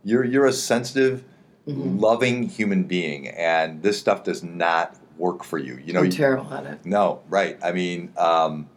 you're 0.05 0.24
you're 0.24 0.47
a 0.47 0.53
sensitive, 0.53 1.24
Mhm. 1.66 2.01
loving 2.01 2.49
human 2.49 2.84
being, 2.84 3.28
and 3.28 3.82
this 3.82 3.99
stuff 3.99 4.24
does 4.24 4.43
not 4.43 4.97
work 5.18 5.45
for 5.45 5.59
you. 5.59 5.78
You 5.84 5.93
know, 5.93 6.01
I'm 6.01 6.07
you- 6.07 6.12
terrible 6.12 6.53
at 6.55 6.64
it. 6.66 6.78
no, 6.84 7.20
right. 7.28 7.57
I 7.62 7.72
mean, 7.72 8.12
um, 8.16 8.68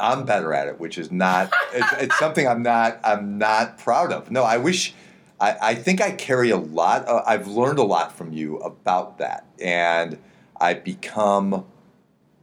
I'm 0.00 0.24
better 0.24 0.52
at 0.52 0.68
it, 0.68 0.78
which 0.78 0.98
is 0.98 1.10
not. 1.10 1.52
it's, 1.72 1.92
it's 2.00 2.18
something 2.18 2.46
I'm 2.46 2.62
not. 2.62 3.00
I'm 3.04 3.38
not 3.38 3.78
proud 3.78 4.12
of. 4.12 4.30
No, 4.30 4.44
I 4.44 4.56
wish. 4.58 4.94
I, 5.40 5.56
I 5.60 5.74
think 5.74 6.00
I 6.00 6.12
carry 6.12 6.50
a 6.50 6.56
lot. 6.56 7.06
Uh, 7.06 7.22
I've 7.26 7.46
learned 7.46 7.78
a 7.78 7.84
lot 7.84 8.16
from 8.16 8.32
you 8.32 8.58
about 8.58 9.18
that, 9.18 9.46
and 9.60 10.18
I've 10.60 10.84
become. 10.84 11.64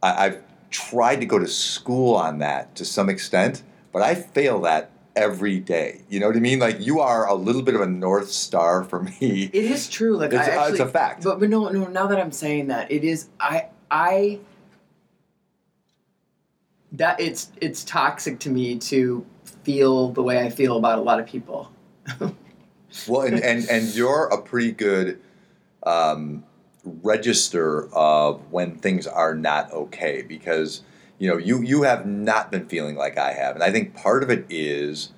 I, 0.02 0.26
I've 0.26 0.42
tried 0.70 1.20
to 1.20 1.26
go 1.26 1.38
to 1.38 1.46
school 1.48 2.14
on 2.14 2.38
that 2.38 2.74
to 2.76 2.84
some 2.84 3.08
extent, 3.08 3.62
but 3.92 4.02
I 4.02 4.14
fail 4.14 4.60
that 4.62 4.90
every 5.14 5.58
day. 5.58 6.02
You 6.10 6.20
know 6.20 6.26
what 6.26 6.36
I 6.36 6.40
mean? 6.40 6.58
Like 6.58 6.80
you 6.80 7.00
are 7.00 7.26
a 7.26 7.34
little 7.34 7.62
bit 7.62 7.74
of 7.74 7.80
a 7.80 7.86
north 7.86 8.30
star 8.30 8.84
for 8.84 9.02
me. 9.02 9.50
It 9.52 9.64
is 9.64 9.88
true. 9.88 10.16
Like 10.16 10.32
It's, 10.32 10.48
I 10.48 10.56
uh, 10.56 10.68
it's 10.68 10.80
a 10.80 10.86
fact. 10.86 11.24
But 11.24 11.40
but 11.40 11.48
no 11.48 11.68
no. 11.68 11.86
Now 11.86 12.06
that 12.06 12.20
I'm 12.20 12.32
saying 12.32 12.68
that, 12.68 12.92
it 12.92 13.02
is 13.02 13.28
I 13.40 13.66
I. 13.90 14.40
That 16.96 17.20
it's 17.20 17.50
it's 17.60 17.84
toxic 17.84 18.38
to 18.40 18.50
me 18.50 18.78
to 18.78 19.24
feel 19.62 20.10
the 20.12 20.22
way 20.22 20.40
I 20.40 20.50
feel 20.50 20.76
about 20.76 20.98
a 20.98 21.02
lot 21.02 21.20
of 21.20 21.26
people. 21.26 21.70
Well, 23.06 23.22
and, 23.22 23.40
and, 23.40 23.68
and 23.68 23.94
you're 23.94 24.26
a 24.26 24.40
pretty 24.40 24.72
good 24.72 25.20
um, 25.82 26.44
register 26.84 27.88
of 27.94 28.40
when 28.50 28.76
things 28.76 29.06
are 29.06 29.34
not 29.34 29.72
okay 29.72 30.22
because 30.22 30.82
you 31.18 31.30
know 31.30 31.36
you 31.36 31.62
you 31.62 31.82
have 31.82 32.06
not 32.06 32.50
been 32.50 32.66
feeling 32.66 32.96
like 32.96 33.18
I 33.18 33.32
have, 33.32 33.54
and 33.54 33.62
I 33.64 33.70
think 33.70 33.94
part 33.94 34.22
of 34.22 34.30
it 34.30 34.46
is 34.48 35.12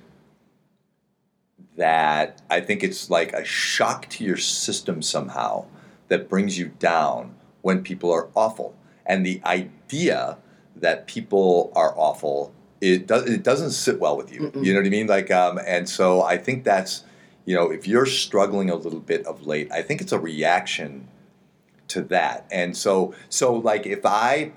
that 1.76 2.43
I 2.51 2.61
think 2.61 2.83
it's 2.83 3.11
like 3.11 3.33
a 3.33 3.45
shock 3.45 4.09
to 4.11 4.24
your 4.24 4.37
system 4.37 5.03
somehow 5.03 5.66
that 6.09 6.29
brings 6.29 6.59
you 6.59 6.72
down 6.79 7.35
when 7.62 7.83
people 7.83 8.12
are 8.12 8.29
awful, 8.35 8.74
and 9.07 9.24
the 9.24 9.41
idea 9.45 10.39
that 10.81 11.07
people 11.07 11.72
are 11.74 11.95
awful 11.97 12.53
it 12.81 13.07
does 13.07 13.29
it 13.29 13.43
doesn't 13.43 13.72
sit 13.72 13.99
well 13.99 14.16
with 14.16 14.33
you. 14.33 14.43
Mm-mm. 14.43 14.64
You 14.64 14.72
know 14.72 14.81
what 14.81 14.87
I 14.87 14.91
mean? 14.91 15.07
Like, 15.07 15.31
um, 15.31 15.59
and 15.66 15.89
so 15.89 16.22
I 16.22 16.37
think 16.37 16.64
that's 16.64 17.05
you 17.45 17.55
know 17.55 17.70
if 17.70 17.89
you're 17.89 18.07
struggling 18.07 18.70
a 18.70 18.76
little 18.76 19.01
bit 19.01 19.26
of 19.26 19.47
late, 19.47 19.70
I 19.72 19.83
think 19.83 20.01
it's 20.01 20.12
a 20.12 20.18
reaction 20.18 21.09
to 21.89 22.03
that. 22.03 22.47
And 22.51 22.76
so 22.76 23.14
so 23.29 23.55
like 23.55 23.87
if 23.87 24.05
I 24.05 24.53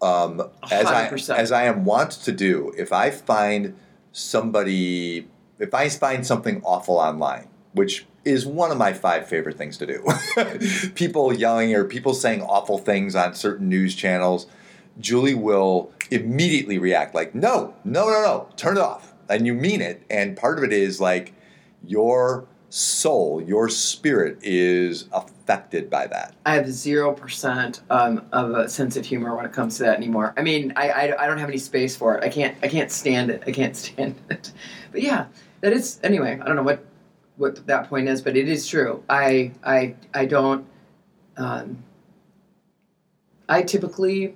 um, 0.00 0.42
as 0.70 0.86
I 0.86 1.08
100%. 1.08 1.36
as 1.36 1.52
I 1.52 1.64
am 1.64 1.84
wont 1.84 2.12
to 2.12 2.32
do, 2.32 2.72
if 2.76 2.92
I 2.92 3.10
find 3.10 3.76
somebody 4.12 5.28
if 5.58 5.74
I 5.74 5.88
find 5.88 6.24
something 6.24 6.62
awful 6.64 6.96
online, 6.96 7.48
which 7.72 8.06
is 8.24 8.46
one 8.46 8.70
of 8.70 8.78
my 8.78 8.92
five 8.92 9.26
favorite 9.26 9.56
things 9.56 9.78
to 9.78 9.86
do. 9.86 10.90
people 10.94 11.32
yelling 11.32 11.74
or 11.74 11.84
people 11.84 12.14
saying 12.14 12.42
awful 12.42 12.78
things 12.78 13.16
on 13.16 13.34
certain 13.34 13.68
news 13.68 13.94
channels, 13.94 14.46
Julie 15.00 15.34
will 15.34 15.92
immediately 16.10 16.78
react 16.78 17.14
like, 17.14 17.34
no, 17.34 17.74
no, 17.84 18.06
no, 18.06 18.22
no, 18.22 18.48
turn 18.56 18.76
it 18.76 18.80
off. 18.80 19.14
And 19.28 19.46
you 19.46 19.54
mean 19.54 19.80
it. 19.80 20.02
And 20.10 20.36
part 20.36 20.58
of 20.58 20.64
it 20.64 20.72
is 20.72 21.00
like 21.00 21.34
your 21.84 22.46
soul, 22.70 23.42
your 23.42 23.68
spirit 23.68 24.38
is 24.42 25.08
affected 25.12 25.88
by 25.88 26.06
that. 26.06 26.34
I 26.44 26.54
have 26.54 26.70
zero 26.70 27.12
percent 27.12 27.80
um, 27.90 28.26
of 28.32 28.50
a 28.50 28.68
sense 28.68 28.96
of 28.96 29.04
humor 29.04 29.34
when 29.36 29.44
it 29.44 29.52
comes 29.52 29.76
to 29.78 29.84
that 29.84 29.96
anymore. 29.96 30.34
I 30.36 30.42
mean, 30.42 30.72
I, 30.76 30.90
I, 30.90 31.24
I 31.24 31.26
don't 31.26 31.38
have 31.38 31.48
any 31.48 31.58
space 31.58 31.96
for 31.96 32.16
it. 32.16 32.24
I 32.24 32.28
can't 32.28 32.56
I 32.62 32.68
can't 32.68 32.90
stand 32.90 33.30
it. 33.30 33.42
I 33.46 33.52
can't 33.52 33.76
stand 33.76 34.16
it. 34.30 34.52
But 34.92 35.02
yeah, 35.02 35.26
that 35.60 35.72
is 35.72 35.98
anyway. 36.02 36.38
I 36.40 36.46
don't 36.46 36.56
know 36.56 36.62
what 36.62 36.84
what 37.36 37.66
that 37.66 37.88
point 37.88 38.08
is, 38.08 38.20
but 38.20 38.36
it 38.36 38.48
is 38.48 38.66
true. 38.66 39.02
I 39.08 39.52
I 39.64 39.94
I 40.14 40.26
don't. 40.26 40.66
Um, 41.36 41.84
I 43.48 43.62
typically 43.62 44.34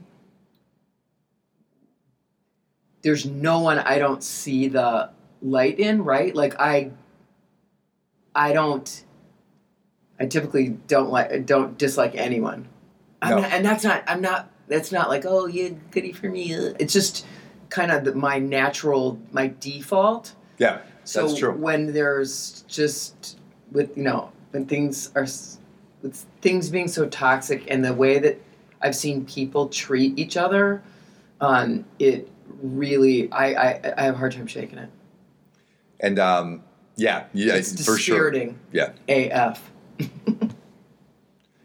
there's 3.02 3.26
no 3.26 3.60
one 3.60 3.78
I 3.78 3.98
don't 3.98 4.22
see 4.22 4.68
the 4.68 5.10
light 5.42 5.78
in. 5.78 6.04
Right, 6.04 6.34
like 6.34 6.58
I 6.60 6.90
I 8.34 8.52
don't. 8.52 9.04
I 10.20 10.26
typically 10.26 10.68
don't 10.86 11.10
like 11.10 11.46
don't 11.46 11.76
dislike 11.76 12.14
anyone, 12.14 12.68
I'm 13.20 13.30
No. 13.36 13.42
not, 13.42 13.52
and 13.52 13.64
that's 13.64 13.82
not 13.84 14.04
I'm 14.06 14.20
not 14.20 14.50
that's 14.68 14.92
not 14.92 15.08
like 15.08 15.24
oh 15.26 15.46
yeah 15.46 15.70
goody 15.90 16.12
for 16.12 16.28
me. 16.28 16.52
It's 16.52 16.92
just 16.92 17.26
kind 17.70 17.90
of 17.90 18.04
the, 18.04 18.14
my 18.14 18.38
natural 18.38 19.18
my 19.32 19.52
default. 19.58 20.34
Yeah, 20.58 20.78
So 21.02 21.26
that's 21.26 21.38
true. 21.40 21.52
when 21.52 21.92
there's 21.92 22.64
just 22.68 23.38
with 23.72 23.96
you 23.96 24.04
know 24.04 24.30
when 24.52 24.66
things 24.66 25.10
are 25.16 25.26
with 26.02 26.24
things 26.40 26.68
being 26.70 26.86
so 26.88 27.08
toxic 27.08 27.68
and 27.68 27.84
the 27.84 27.94
way 27.94 28.18
that 28.20 28.38
I've 28.80 28.94
seen 28.94 29.24
people 29.24 29.68
treat 29.68 30.16
each 30.18 30.36
other, 30.36 30.82
um, 31.40 31.84
it 31.98 32.28
really 32.46 33.30
I, 33.30 33.52
I 33.52 33.94
I 33.96 34.02
have 34.02 34.14
a 34.14 34.18
hard 34.18 34.32
time 34.32 34.46
shaking 34.46 34.78
it. 34.78 34.90
And 36.00 36.18
um, 36.18 36.62
yeah, 36.96 37.24
yeah, 37.32 37.54
it's 37.54 37.84
for 37.84 37.96
sure. 37.98 38.32
Yeah. 38.72 38.92
AF. 39.08 39.70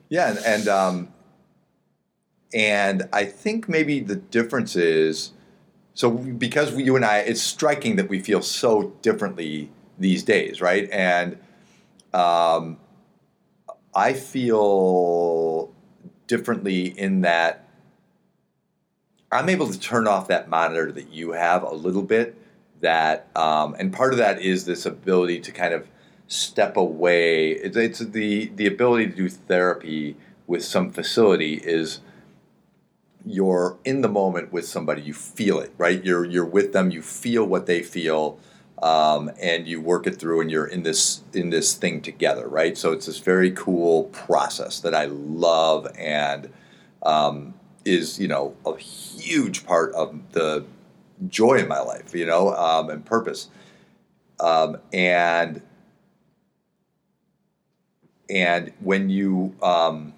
Yeah, 0.09 0.29
and 0.29 0.39
and, 0.39 0.67
um, 0.67 1.13
and 2.53 3.09
I 3.11 3.25
think 3.25 3.67
maybe 3.67 3.99
the 3.99 4.15
difference 4.15 4.75
is 4.75 5.33
so 5.93 6.11
because 6.11 6.71
we, 6.71 6.83
you 6.83 6.95
and 6.95 7.03
I, 7.03 7.19
it's 7.19 7.41
striking 7.41 7.97
that 7.97 8.07
we 8.07 8.19
feel 8.19 8.41
so 8.41 8.93
differently 9.01 9.69
these 9.99 10.23
days, 10.23 10.61
right? 10.61 10.89
And 10.91 11.37
um, 12.13 12.77
I 13.93 14.13
feel 14.13 15.73
differently 16.27 16.97
in 16.97 17.21
that 17.21 17.66
I'm 19.31 19.49
able 19.49 19.67
to 19.69 19.79
turn 19.79 20.07
off 20.07 20.27
that 20.29 20.49
monitor 20.49 20.91
that 20.91 21.09
you 21.09 21.31
have 21.31 21.63
a 21.63 21.73
little 21.73 22.03
bit. 22.03 22.35
That 22.79 23.27
um, 23.35 23.75
and 23.79 23.91
part 23.91 24.13
of 24.13 24.19
that 24.19 24.41
is 24.41 24.65
this 24.65 24.85
ability 24.85 25.39
to 25.41 25.51
kind 25.51 25.73
of 25.73 25.87
step 26.27 26.77
away. 26.77 27.51
It's, 27.51 27.75
it's 27.75 27.99
the 27.99 28.51
the 28.55 28.67
ability 28.67 29.07
to 29.07 29.15
do 29.15 29.29
therapy 29.29 30.15
with 30.45 30.63
some 30.63 30.91
facility 30.91 31.55
is 31.55 31.99
you're 33.25 33.77
in 33.83 34.01
the 34.01 34.07
moment 34.07 34.53
with 34.53 34.65
somebody. 34.65 35.01
You 35.01 35.13
feel 35.13 35.59
it, 35.59 35.73
right? 35.77 36.03
You're 36.03 36.23
you're 36.23 36.45
with 36.45 36.71
them. 36.71 36.91
You 36.91 37.01
feel 37.01 37.45
what 37.45 37.65
they 37.65 37.81
feel, 37.81 38.39
um, 38.81 39.31
and 39.41 39.67
you 39.67 39.81
work 39.81 40.07
it 40.07 40.17
through. 40.17 40.41
And 40.41 40.51
you're 40.51 40.67
in 40.67 40.83
this 40.83 41.23
in 41.33 41.49
this 41.49 41.73
thing 41.73 42.01
together, 42.01 42.47
right? 42.47 42.77
So 42.77 42.91
it's 42.93 43.07
this 43.07 43.19
very 43.19 43.51
cool 43.51 44.05
process 44.05 44.79
that 44.81 44.93
I 44.93 45.05
love 45.05 45.87
and 45.97 46.49
um, 47.01 47.55
is 47.87 48.19
you 48.19 48.27
know 48.27 48.55
a 48.65 48.77
huge 48.77 49.65
part 49.65 49.93
of 49.93 50.19
the 50.33 50.65
joy 51.27 51.55
in 51.55 51.67
my 51.67 51.79
life, 51.79 52.13
you 52.13 52.25
know, 52.25 52.53
um, 52.53 52.89
and 52.89 53.05
purpose. 53.05 53.49
Um, 54.39 54.77
and 54.93 55.61
and 58.29 58.73
when 58.79 59.09
you 59.09 59.55
um, 59.63 60.13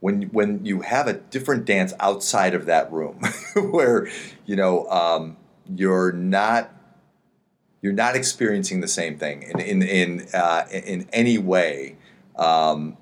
when 0.00 0.22
when 0.24 0.64
you 0.64 0.80
have 0.82 1.06
a 1.06 1.14
different 1.14 1.64
dance 1.64 1.92
outside 2.00 2.54
of 2.54 2.66
that 2.66 2.90
room, 2.92 3.20
where 3.56 4.08
you 4.46 4.56
know 4.56 4.88
um, 4.88 5.36
you're 5.74 6.12
not 6.12 6.70
you're 7.82 7.92
not 7.92 8.16
experiencing 8.16 8.80
the 8.80 8.88
same 8.88 9.18
thing 9.18 9.42
in 9.42 9.60
in 9.60 9.82
in 9.82 10.26
uh, 10.32 10.64
in 10.70 11.08
any 11.12 11.38
way. 11.38 11.96
Um, 12.36 12.96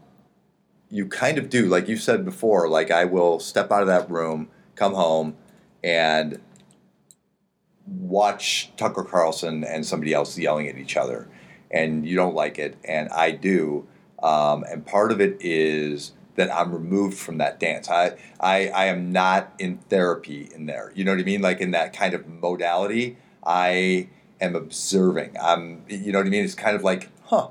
you 0.92 1.06
kind 1.06 1.38
of 1.38 1.48
do, 1.48 1.66
like 1.66 1.88
you 1.88 1.96
said 1.96 2.22
before. 2.24 2.68
Like 2.68 2.90
I 2.90 3.06
will 3.06 3.40
step 3.40 3.72
out 3.72 3.80
of 3.80 3.88
that 3.88 4.10
room, 4.10 4.50
come 4.76 4.92
home, 4.92 5.36
and 5.82 6.38
watch 7.86 8.70
Tucker 8.76 9.02
Carlson 9.02 9.64
and 9.64 9.86
somebody 9.86 10.12
else 10.12 10.38
yelling 10.38 10.68
at 10.68 10.76
each 10.76 10.96
other, 10.96 11.28
and 11.70 12.06
you 12.06 12.14
don't 12.14 12.34
like 12.34 12.58
it, 12.58 12.76
and 12.84 13.08
I 13.08 13.30
do. 13.30 13.88
Um, 14.22 14.64
and 14.70 14.86
part 14.86 15.10
of 15.10 15.20
it 15.20 15.38
is 15.40 16.12
that 16.36 16.54
I'm 16.54 16.72
removed 16.72 17.18
from 17.18 17.38
that 17.38 17.58
dance. 17.58 17.88
I, 17.88 18.16
I 18.38 18.68
I 18.68 18.84
am 18.86 19.12
not 19.12 19.54
in 19.58 19.78
therapy 19.88 20.50
in 20.54 20.66
there. 20.66 20.92
You 20.94 21.04
know 21.04 21.12
what 21.12 21.20
I 21.20 21.24
mean? 21.24 21.40
Like 21.40 21.60
in 21.60 21.70
that 21.70 21.94
kind 21.94 22.12
of 22.12 22.28
modality, 22.28 23.16
I 23.44 24.08
am 24.42 24.54
observing. 24.54 25.36
I'm 25.40 25.84
you 25.88 26.12
know 26.12 26.18
what 26.18 26.26
I 26.26 26.30
mean? 26.30 26.44
It's 26.44 26.54
kind 26.54 26.76
of 26.76 26.84
like, 26.84 27.08
huh, 27.24 27.48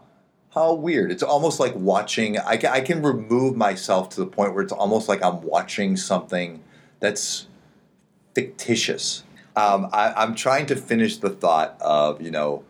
how 0.53 0.73
weird. 0.73 1.11
It's 1.11 1.23
almost 1.23 1.59
like 1.59 1.73
watching. 1.75 2.37
I 2.37 2.57
can, 2.57 2.71
I 2.71 2.81
can 2.81 3.01
remove 3.01 3.55
myself 3.55 4.09
to 4.09 4.19
the 4.19 4.27
point 4.27 4.53
where 4.53 4.63
it's 4.63 4.73
almost 4.73 5.07
like 5.07 5.23
I'm 5.23 5.41
watching 5.41 5.95
something 5.95 6.61
that's 6.99 7.47
fictitious. 8.35 9.23
Um, 9.55 9.89
I, 9.91 10.13
I'm 10.13 10.35
trying 10.35 10.65
to 10.67 10.75
finish 10.75 11.17
the 11.17 11.29
thought 11.29 11.77
of 11.81 12.21
you 12.21 12.31
know 12.31 12.63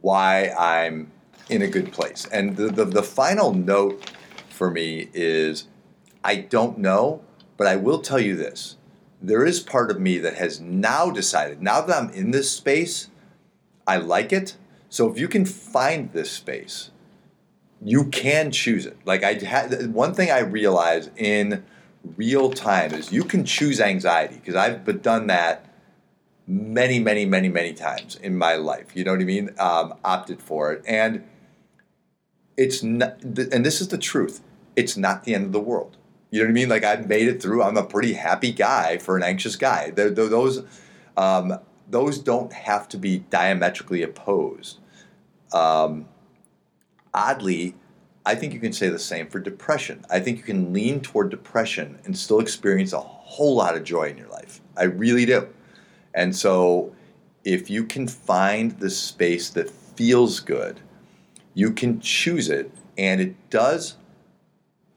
why 0.00 0.50
I'm 0.58 1.10
in 1.48 1.62
a 1.62 1.68
good 1.68 1.92
place, 1.92 2.26
and 2.32 2.56
the, 2.56 2.68
the, 2.68 2.84
the 2.84 3.02
final 3.02 3.52
note 3.52 4.10
for 4.48 4.70
me 4.70 5.08
is 5.12 5.68
I 6.24 6.36
don't 6.36 6.78
know, 6.78 7.22
but 7.56 7.66
I 7.66 7.76
will 7.76 8.00
tell 8.00 8.20
you 8.20 8.36
this. 8.36 8.76
There 9.20 9.44
is 9.44 9.60
part 9.60 9.90
of 9.90 10.00
me 10.00 10.18
that 10.18 10.34
has 10.34 10.60
now 10.60 11.10
decided, 11.10 11.62
now 11.62 11.80
that 11.80 11.96
I'm 11.96 12.10
in 12.10 12.30
this 12.30 12.50
space, 12.50 13.08
I 13.86 13.96
like 13.96 14.32
it. 14.32 14.56
So 14.88 15.10
if 15.10 15.18
you 15.18 15.28
can 15.28 15.44
find 15.44 16.12
this 16.12 16.30
space, 16.30 16.91
you 17.84 18.04
can 18.04 18.50
choose 18.50 18.86
it. 18.86 18.96
Like 19.04 19.24
I 19.24 19.34
had 19.34 19.92
one 19.92 20.14
thing 20.14 20.30
I 20.30 20.40
realized 20.40 21.10
in 21.16 21.64
real 22.16 22.50
time 22.50 22.92
is 22.92 23.12
you 23.12 23.24
can 23.24 23.44
choose 23.44 23.80
anxiety 23.80 24.36
because 24.36 24.54
I've 24.54 25.02
done 25.02 25.26
that 25.28 25.66
many, 26.46 26.98
many, 26.98 27.24
many, 27.24 27.48
many 27.48 27.72
times 27.72 28.16
in 28.16 28.36
my 28.36 28.56
life. 28.56 28.94
You 28.94 29.04
know 29.04 29.12
what 29.12 29.20
I 29.20 29.24
mean? 29.24 29.50
Um, 29.58 29.94
opted 30.04 30.40
for 30.42 30.72
it, 30.72 30.82
and 30.86 31.24
it's 32.56 32.82
not. 32.82 33.22
And 33.22 33.64
this 33.64 33.80
is 33.80 33.88
the 33.88 33.98
truth 33.98 34.42
it's 34.76 34.96
not 34.96 35.24
the 35.24 35.34
end 35.34 35.44
of 35.44 35.52
the 35.52 35.60
world. 35.60 35.96
You 36.30 36.40
know 36.40 36.46
what 36.46 36.50
I 36.50 36.54
mean? 36.54 36.68
Like 36.68 36.84
I've 36.84 37.08
made 37.08 37.28
it 37.28 37.42
through. 37.42 37.62
I'm 37.62 37.76
a 37.76 37.84
pretty 37.84 38.14
happy 38.14 38.52
guy 38.52 38.98
for 38.98 39.16
an 39.16 39.22
anxious 39.22 39.56
guy. 39.56 39.90
They're, 39.90 40.10
they're, 40.10 40.28
those 40.28 40.64
um, 41.16 41.58
those 41.90 42.18
don't 42.18 42.52
have 42.52 42.88
to 42.88 42.96
be 42.96 43.18
diametrically 43.18 44.02
opposed. 44.02 44.78
Um, 45.52 46.06
oddly, 47.14 47.74
I 48.24 48.34
think 48.34 48.54
you 48.54 48.60
can 48.60 48.72
say 48.72 48.88
the 48.88 48.98
same 48.98 49.28
for 49.28 49.40
depression. 49.40 50.04
I 50.10 50.20
think 50.20 50.38
you 50.38 50.44
can 50.44 50.72
lean 50.72 51.00
toward 51.00 51.30
depression 51.30 51.98
and 52.04 52.16
still 52.16 52.40
experience 52.40 52.92
a 52.92 53.00
whole 53.00 53.56
lot 53.56 53.76
of 53.76 53.84
joy 53.84 54.08
in 54.08 54.16
your 54.16 54.28
life. 54.28 54.60
I 54.76 54.84
really 54.84 55.26
do. 55.26 55.48
And 56.14 56.34
so, 56.34 56.94
if 57.44 57.68
you 57.68 57.84
can 57.84 58.06
find 58.06 58.78
the 58.78 58.90
space 58.90 59.50
that 59.50 59.68
feels 59.68 60.38
good, 60.40 60.80
you 61.54 61.72
can 61.72 62.00
choose 62.00 62.48
it, 62.48 62.70
and 62.96 63.20
it 63.20 63.50
does 63.50 63.96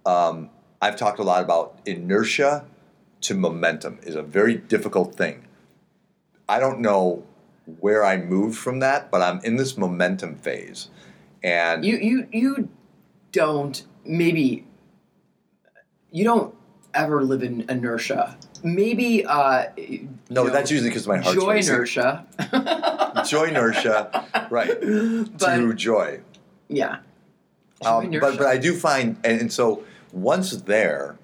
um, 0.06 0.50
I've 0.82 0.96
talked 0.96 1.20
a 1.20 1.24
lot 1.24 1.44
about 1.44 1.80
inertia 1.86 2.66
to 3.22 3.34
momentum 3.34 4.00
is 4.04 4.16
a 4.16 4.22
very 4.22 4.56
difficult 4.56 5.16
thing. 5.16 5.48
I 6.48 6.60
don't 6.60 6.80
know 6.80 7.24
where 7.80 8.06
I 8.06 8.18
moved 8.18 8.58
from 8.58 8.80
that, 8.80 9.10
but 9.10 9.22
I'm 9.22 9.40
in 9.44 9.56
this 9.56 9.78
momentum 9.78 10.36
phase, 10.36 10.90
and 11.46 11.86
you 11.86 11.98
you 11.98 12.28
you 12.32 12.70
don't 13.32 13.86
maybe 14.04 14.66
you 16.12 16.24
don't 16.24 16.56
ever 16.94 17.24
live 17.24 17.44
in 17.44 17.70
inertia. 17.70 18.38
Maybe 18.64 19.26
uh, 19.26 19.66
no, 20.30 20.46
know, 20.46 20.50
that's 20.50 20.72
usually 20.72 20.90
because 20.90 21.08
my 21.08 21.18
heart's 21.18 21.40
joy 21.40 21.54
racing. 21.54 21.76
inertia. 21.76 22.26
joy 23.28 23.46
inertia, 23.46 24.48
right? 24.50 24.70
But, 25.38 25.58
to 25.58 25.74
joy. 25.74 26.22
Yeah. 26.68 27.00
Um, 27.86 28.10
but 28.10 28.38
but 28.38 28.48
I 28.48 28.58
do 28.58 28.74
find 28.74 29.18
and, 29.24 29.42
and 29.42 29.54
so 29.54 29.84
once 30.12 30.52
there, 30.52 31.18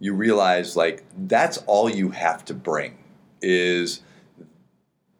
you 0.00 0.12
realize 0.12 0.76
like 0.76 1.04
that's 1.16 1.58
all 1.66 1.88
you 1.88 2.10
have 2.10 2.44
to 2.46 2.54
bring 2.54 2.98
is 3.40 4.00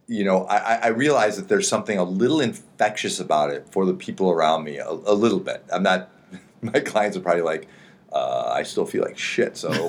you 0.07 0.25
know 0.25 0.45
I, 0.47 0.75
I 0.75 0.89
realize 0.89 1.37
that 1.37 1.49
there's 1.49 1.69
something 1.69 1.99
a 1.99 2.05
little 2.05 2.41
infectious 2.41 3.21
about 3.21 3.51
it 3.51 3.67
for 3.71 3.87
the 3.87 3.95
people 3.95 4.31
around 4.31 4.65
me 4.65 4.79
a, 4.79 4.89
a 4.89 5.15
little 5.15 5.41
bit 5.41 5.65
i'm 5.73 5.83
not 5.83 6.11
my 6.61 6.81
clients 6.81 7.17
are 7.17 7.21
probably 7.21 7.43
like 7.43 7.69
uh, 8.13 8.53
i 8.55 8.63
still 8.63 8.87
feel 8.87 9.03
like 9.03 9.19
shit 9.19 9.57
so 9.57 9.71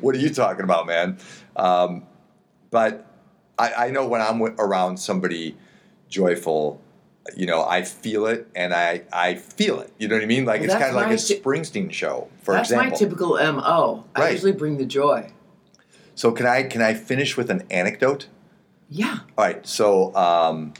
what 0.00 0.14
are 0.14 0.18
you 0.18 0.30
talking 0.30 0.64
about 0.64 0.86
man 0.86 1.18
um, 1.56 2.04
but 2.70 3.06
I, 3.58 3.72
I 3.86 3.90
know 3.90 4.06
when 4.06 4.20
i'm 4.20 4.42
around 4.42 4.96
somebody 4.96 5.56
joyful 6.08 6.80
you 7.36 7.46
know, 7.46 7.64
I 7.64 7.82
feel 7.82 8.26
it 8.26 8.48
and 8.54 8.74
I, 8.74 9.02
I 9.12 9.36
feel 9.36 9.80
it. 9.80 9.92
You 9.98 10.08
know 10.08 10.16
what 10.16 10.24
I 10.24 10.26
mean? 10.26 10.44
Like 10.44 10.60
well, 10.60 10.70
it's 10.70 10.78
kind 10.78 10.90
of 10.90 10.94
like 10.96 11.10
a 11.10 11.14
Springsteen 11.14 11.92
show, 11.92 12.28
for 12.42 12.54
that's 12.54 12.70
example. 12.70 12.90
That's 12.90 13.00
my 13.00 13.06
typical 13.06 13.52
MO. 13.52 14.04
I 14.14 14.20
right. 14.20 14.32
usually 14.32 14.52
bring 14.52 14.78
the 14.78 14.84
joy. 14.84 15.30
So 16.14 16.32
can 16.32 16.46
I 16.46 16.62
can 16.64 16.82
I 16.82 16.94
finish 16.94 17.36
with 17.36 17.50
an 17.50 17.64
anecdote? 17.70 18.26
Yeah. 18.88 19.20
All 19.38 19.44
right. 19.44 19.66
So 19.66 20.14
um, 20.14 20.74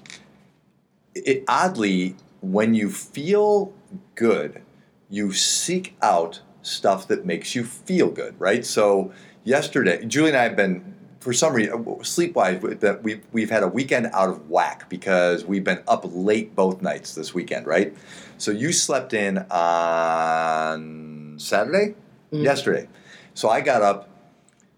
it 1.15 1.45
oddly, 1.49 2.17
when 2.41 2.75
you 2.75 2.91
feel 2.91 3.73
good, 4.15 4.63
you 5.09 5.33
seek 5.33 5.97
out 6.03 6.41
stuff 6.63 7.09
that 7.09 7.25
makes 7.25 7.55
you 7.55 7.65
feel 7.65 8.11
good, 8.11 8.35
right? 8.39 8.65
So 8.65 9.13
yesterday, 9.45 10.05
Julie 10.05 10.29
and 10.29 10.37
I 10.37 10.45
have 10.45 10.57
been 10.57 10.95
for 11.23 11.33
some 11.33 11.55
reason, 11.55 12.05
sleep 12.05 12.35
wise, 12.35 12.61
we've, 12.61 13.25
we've 13.31 13.51
had 13.51 13.63
a 13.63 13.69
weekend 13.69 14.07
out 14.13 14.29
of 14.29 14.51
whack 14.51 14.89
because 14.89 15.45
we've 15.45 15.63
been 15.63 15.81
up 15.87 16.05
late 16.05 16.57
both 16.57 16.83
nights 16.83 17.15
this 17.15 17.33
weekend, 17.33 17.65
right? 17.65 17.97
So 18.39 18.51
you 18.51 18.73
slept 18.73 19.15
in 19.15 19.39
on 19.39 21.37
Saturday? 21.39 21.95
Mm. 22.33 22.43
Yesterday. 22.43 22.89
So 23.35 23.49
I 23.49 23.61
got 23.61 23.83
up 23.83 24.09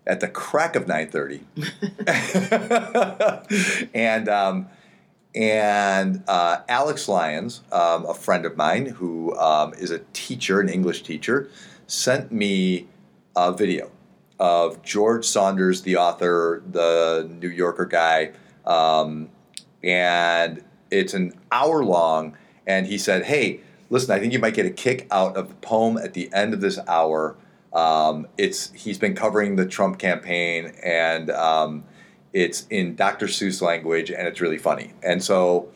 at 0.07 0.21
the 0.21 0.29
crack 0.29 0.77
of 0.77 0.87
9.30 0.87 1.41
and 3.95 4.29
um, 4.29 4.69
and 5.35 6.23
uh, 6.29 6.59
alex 6.69 7.09
lyons 7.09 7.63
um, 7.73 8.07
a 8.07 8.15
friend 8.15 8.47
of 8.47 8.57
mine 8.57 8.87
who 8.87 9.37
um, 9.39 9.75
is 9.75 9.91
a 9.91 10.01
teacher 10.13 10.61
an 10.61 10.69
english 10.69 11.03
teacher 11.03 11.49
sent 11.87 12.31
me 12.33 12.87
a 13.37 13.53
video 13.53 13.91
of 14.39 14.83
George 14.83 15.25
Saunders, 15.25 15.83
the 15.83 15.97
author, 15.97 16.63
the 16.71 17.29
New 17.41 17.49
Yorker 17.49 17.87
guy, 17.87 18.33
um, 18.67 19.29
and 19.83 20.63
it's 20.91 21.15
an 21.15 21.33
hour 21.53 21.85
long. 21.85 22.37
And 22.67 22.87
he 22.87 22.99
said, 22.99 23.25
"Hey, 23.25 23.61
listen, 23.91 24.15
I 24.15 24.19
think 24.19 24.33
you 24.33 24.39
might 24.39 24.55
get 24.55 24.67
a 24.67 24.71
kick 24.71 25.07
out 25.11 25.37
of 25.37 25.49
the 25.49 25.55
poem 25.57 25.97
at 25.99 26.15
the 26.15 26.33
end 26.33 26.55
of 26.55 26.61
this 26.61 26.79
hour. 26.89 27.37
Um, 27.75 28.29
it's 28.39 28.73
he's 28.73 28.99
been 28.99 29.15
covering 29.15 29.57
the 29.57 29.67
Trump 29.67 29.99
campaign, 29.99 30.73
and 30.83 31.31
um, 31.31 31.85
it's 32.33 32.67
in 32.69 32.95
Dr. 32.95 33.27
Seuss 33.27 33.61
language, 33.61 34.11
and 34.11 34.27
it's 34.27 34.41
really 34.41 34.59
funny. 34.59 34.93
And 35.03 35.23
so." 35.23 35.69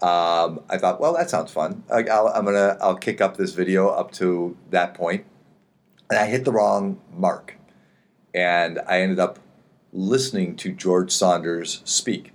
Um, 0.00 0.60
I 0.70 0.78
thought, 0.78 1.00
well, 1.00 1.12
that 1.14 1.28
sounds 1.28 1.50
fun. 1.50 1.82
I, 1.92 2.04
I'll, 2.04 2.28
I'm 2.28 2.44
gonna 2.44 2.78
I'll 2.80 2.94
kick 2.94 3.20
up 3.20 3.36
this 3.36 3.52
video 3.52 3.88
up 3.88 4.12
to 4.12 4.56
that 4.70 4.94
point, 4.94 5.24
and 6.08 6.20
I 6.20 6.26
hit 6.26 6.44
the 6.44 6.52
wrong 6.52 7.00
mark 7.12 7.58
and 8.34 8.78
I 8.86 9.00
ended 9.00 9.18
up 9.18 9.38
listening 9.92 10.56
to 10.56 10.72
George 10.72 11.10
Saunders 11.10 11.80
speak. 11.84 12.32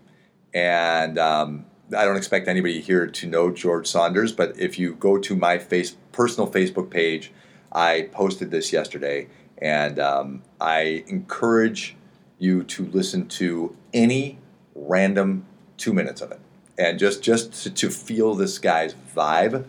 And 0.54 1.18
um, 1.18 1.66
I 1.96 2.06
don't 2.06 2.18
expect 2.18 2.48
anybody 2.48 2.82
here 2.82 3.08
to 3.08 3.28
know 3.28 3.52
George 3.52 3.88
Saunders, 3.88 4.32
but 4.32 4.60
if 4.60 4.78
you 4.78 4.96
go 4.96 5.18
to 5.18 5.36
my 5.36 5.58
face 5.58 5.96
personal 6.12 6.50
Facebook 6.50 6.90
page, 6.90 7.32
I 7.74 8.10
posted 8.12 8.52
this 8.52 8.72
yesterday, 8.72 9.28
and 9.58 10.00
um, 10.00 10.44
I 10.62 11.04
encourage 11.08 11.96
you 12.40 12.64
to 12.64 12.86
listen 12.86 13.28
to 13.28 13.76
any 13.94 14.40
random 14.76 15.46
two 15.78 15.94
minutes 15.94 16.22
of 16.22 16.32
it, 16.32 16.40
and 16.78 17.00
just 17.00 17.24
just 17.24 17.64
to, 17.64 17.70
to 17.72 17.90
feel 17.90 18.36
this 18.36 18.60
guy's 18.60 18.96
vibe. 19.16 19.66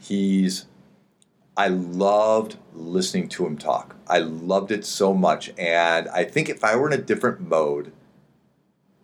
He's 0.00 0.66
I 1.58 1.66
loved 1.66 2.56
listening 2.72 3.28
to 3.30 3.44
him 3.44 3.58
talk. 3.58 3.96
I 4.06 4.20
loved 4.20 4.70
it 4.70 4.84
so 4.84 5.12
much. 5.12 5.50
And 5.58 6.08
I 6.10 6.22
think 6.22 6.48
if 6.48 6.62
I 6.62 6.76
were 6.76 6.86
in 6.86 6.92
a 6.96 7.02
different 7.02 7.40
mode, 7.40 7.90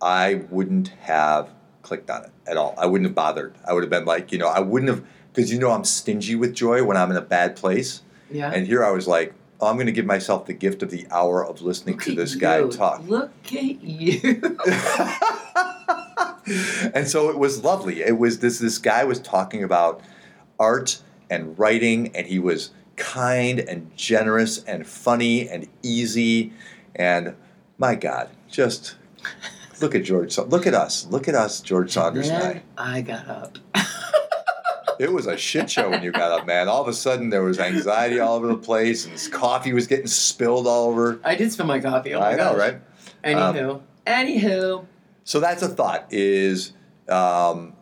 I 0.00 0.44
wouldn't 0.50 0.88
have 1.00 1.50
clicked 1.82 2.08
on 2.10 2.26
it 2.26 2.30
at 2.46 2.56
all. 2.56 2.76
I 2.78 2.86
wouldn't 2.86 3.08
have 3.08 3.14
bothered. 3.16 3.56
I 3.66 3.72
would 3.72 3.82
have 3.82 3.90
been 3.90 4.04
like, 4.04 4.30
you 4.30 4.38
know, 4.38 4.46
I 4.46 4.60
wouldn't 4.60 4.88
have, 4.88 5.04
because 5.32 5.52
you 5.52 5.58
know 5.58 5.72
I'm 5.72 5.82
stingy 5.82 6.36
with 6.36 6.54
joy 6.54 6.84
when 6.84 6.96
I'm 6.96 7.10
in 7.10 7.16
a 7.16 7.20
bad 7.22 7.56
place. 7.56 8.02
Yeah. 8.30 8.50
And 8.50 8.66
here 8.66 8.84
I 8.84 8.90
was 8.90 9.06
like, 9.06 9.34
oh, 9.60 9.68
I'm 9.68 9.76
going 9.76 9.86
to 9.86 9.92
give 9.92 10.06
myself 10.06 10.46
the 10.46 10.52
gift 10.52 10.82
of 10.82 10.90
the 10.90 11.06
hour 11.10 11.44
of 11.44 11.62
listening 11.62 11.96
Look 11.96 12.04
to 12.04 12.14
this 12.14 12.34
guy 12.34 12.58
you. 12.58 12.70
talk. 12.70 13.02
Look 13.06 13.32
at 13.46 13.82
you. 13.82 14.58
and 16.94 17.08
so 17.08 17.30
it 17.30 17.38
was 17.38 17.62
lovely. 17.64 18.02
It 18.02 18.18
was 18.18 18.40
this 18.40 18.58
this 18.58 18.78
guy 18.78 19.04
was 19.04 19.20
talking 19.20 19.62
about 19.62 20.00
art 20.58 21.00
and 21.30 21.58
writing, 21.58 22.14
and 22.14 22.26
he 22.26 22.38
was 22.38 22.70
kind 22.96 23.58
and 23.58 23.94
generous 23.96 24.62
and 24.64 24.86
funny 24.86 25.48
and 25.48 25.68
easy. 25.82 26.52
And 26.94 27.34
my 27.78 27.94
God, 27.94 28.30
just 28.48 28.96
Look 29.80 29.94
at 29.94 30.04
George. 30.04 30.36
Look 30.38 30.66
at 30.66 30.74
us. 30.74 31.06
Look 31.06 31.28
at 31.28 31.34
us, 31.34 31.60
George 31.60 31.92
Saunders 31.92 32.28
and 32.28 32.62
I. 32.78 32.96
I 32.96 33.00
got 33.00 33.28
up. 33.28 33.58
It 34.98 35.12
was 35.12 35.26
a 35.26 35.36
shit 35.36 35.70
show 35.70 35.90
when 35.90 36.02
you 36.02 36.12
got 36.12 36.32
up, 36.32 36.46
man. 36.46 36.68
All 36.68 36.82
of 36.82 36.88
a 36.88 36.92
sudden, 36.92 37.30
there 37.30 37.42
was 37.42 37.58
anxiety 37.58 38.20
all 38.20 38.36
over 38.36 38.46
the 38.46 38.56
place, 38.56 39.04
and 39.04 39.14
this 39.14 39.28
coffee 39.28 39.72
was 39.72 39.86
getting 39.86 40.06
spilled 40.06 40.66
all 40.66 40.88
over. 40.90 41.20
I 41.24 41.34
did 41.34 41.52
spill 41.52 41.66
my 41.66 41.80
coffee. 41.80 42.14
Oh 42.14 42.20
my 42.20 42.32
I 42.32 42.36
know, 42.36 42.56
right? 42.56 42.80
Anywho, 43.22 43.80
anywho, 44.06 44.86
So 45.24 45.40
that's 45.40 45.62
a 45.62 45.68
thought: 45.68 46.06
is 46.10 46.72
um, 47.08 47.74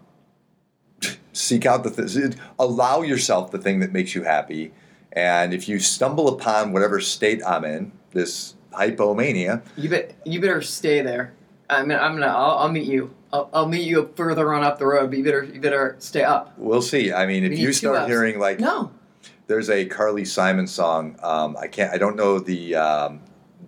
seek 1.32 1.66
out 1.66 1.84
the 1.84 1.90
th- 1.90 2.34
allow 2.58 3.02
yourself 3.02 3.50
the 3.50 3.58
thing 3.58 3.80
that 3.80 3.92
makes 3.92 4.14
you 4.14 4.22
happy, 4.22 4.72
and 5.12 5.52
if 5.52 5.68
you 5.68 5.78
stumble 5.78 6.28
upon 6.28 6.72
whatever 6.72 7.00
state 7.00 7.42
I'm 7.46 7.64
in, 7.64 7.92
this 8.12 8.54
hypomania, 8.72 9.62
you 9.76 9.88
bet 9.88 10.14
you 10.24 10.40
better 10.40 10.62
stay 10.62 11.02
there. 11.02 11.34
I 11.76 11.82
mean, 11.84 11.98
I'm 11.98 12.14
gonna. 12.14 12.26
I'll, 12.26 12.58
I'll 12.58 12.72
meet 12.72 12.86
you. 12.86 13.14
I'll, 13.32 13.48
I'll 13.52 13.68
meet 13.68 13.86
you 13.86 14.10
further 14.14 14.52
on 14.52 14.62
up 14.62 14.78
the 14.78 14.86
road. 14.86 15.10
But 15.10 15.18
you 15.18 15.24
better 15.24 15.44
you 15.44 15.60
better 15.60 15.96
stay 15.98 16.22
up. 16.22 16.54
we'll 16.58 16.82
see. 16.82 17.12
I 17.12 17.26
mean, 17.26 17.44
if 17.44 17.50
We 17.50 17.56
you 17.58 17.72
start 17.72 18.08
hearing 18.08 18.38
like 18.38 18.60
No, 18.60 18.90
there's 19.46 19.70
a 19.70 19.84
Carly 19.86 20.24
Simon 20.24 20.66
song. 20.66 21.16
Um, 21.22 21.56
I 21.58 21.66
can't. 21.68 21.92
I 21.92 21.98
don't 21.98 22.16
know 22.16 22.38
the 22.38 22.74
um, 22.76 23.20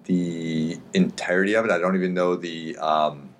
the 0.05 0.79
entirety 0.93 1.55
of 1.55 1.65
it. 1.65 1.71
I 1.71 1.79
don't 1.79 1.97
even 1.97 2.15
know 2.15 2.37
the 2.37 2.77
um, 2.79 3.31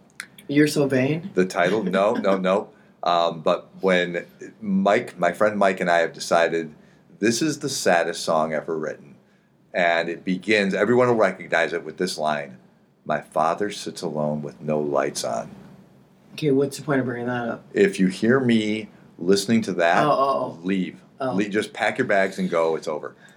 you're 0.49 0.67
so 0.67 0.87
vain. 0.87 1.31
the 1.35 1.45
title. 1.47 1.83
No, 1.83 2.15
no, 2.15 2.37
no. 2.51 2.71
Um, 3.03 3.43
but 3.43 3.69
when 3.81 4.25
Mike, 4.63 5.19
my 5.19 5.33
friend 5.33 5.59
Mike, 5.59 5.81
and 5.81 5.91
I 5.91 5.99
have 5.99 6.13
decided 6.15 6.75
this 7.19 7.43
is 7.43 7.59
the 7.59 7.69
saddest 7.69 8.23
song 8.23 8.53
ever 8.55 8.79
written, 8.79 9.17
and 9.73 10.09
it 10.09 10.25
begins. 10.25 10.75
Everyone 10.75 11.09
will 11.09 11.15
recognize 11.15 11.73
it 11.75 11.85
with 11.85 11.99
this 11.99 12.17
line: 12.17 12.59
"My 13.05 13.21
father 13.21 13.71
sits 13.71 14.03
alone 14.03 14.43
with 14.43 14.61
no 14.61 14.79
lights 14.81 15.25
on." 15.25 15.51
Okay, 16.35 16.51
what's 16.51 16.77
the 16.79 16.83
point 16.85 17.01
of 17.01 17.07
bringing 17.07 17.27
that 17.29 17.49
up? 17.49 17.65
If 17.73 18.01
you 18.01 18.09
hear 18.09 18.41
me 18.41 18.89
listening 19.19 19.63
to 19.63 19.73
that, 19.75 20.05
Oh, 20.05 20.11
oh, 20.11 20.59
leave. 20.63 21.01
Oh. 21.21 21.35
Le- 21.35 21.49
Just 21.49 21.73
pack 21.73 21.97
your 21.99 22.07
bags 22.09 22.39
and 22.39 22.51
go. 22.51 22.75
It's 22.77 22.89
over. 22.89 23.15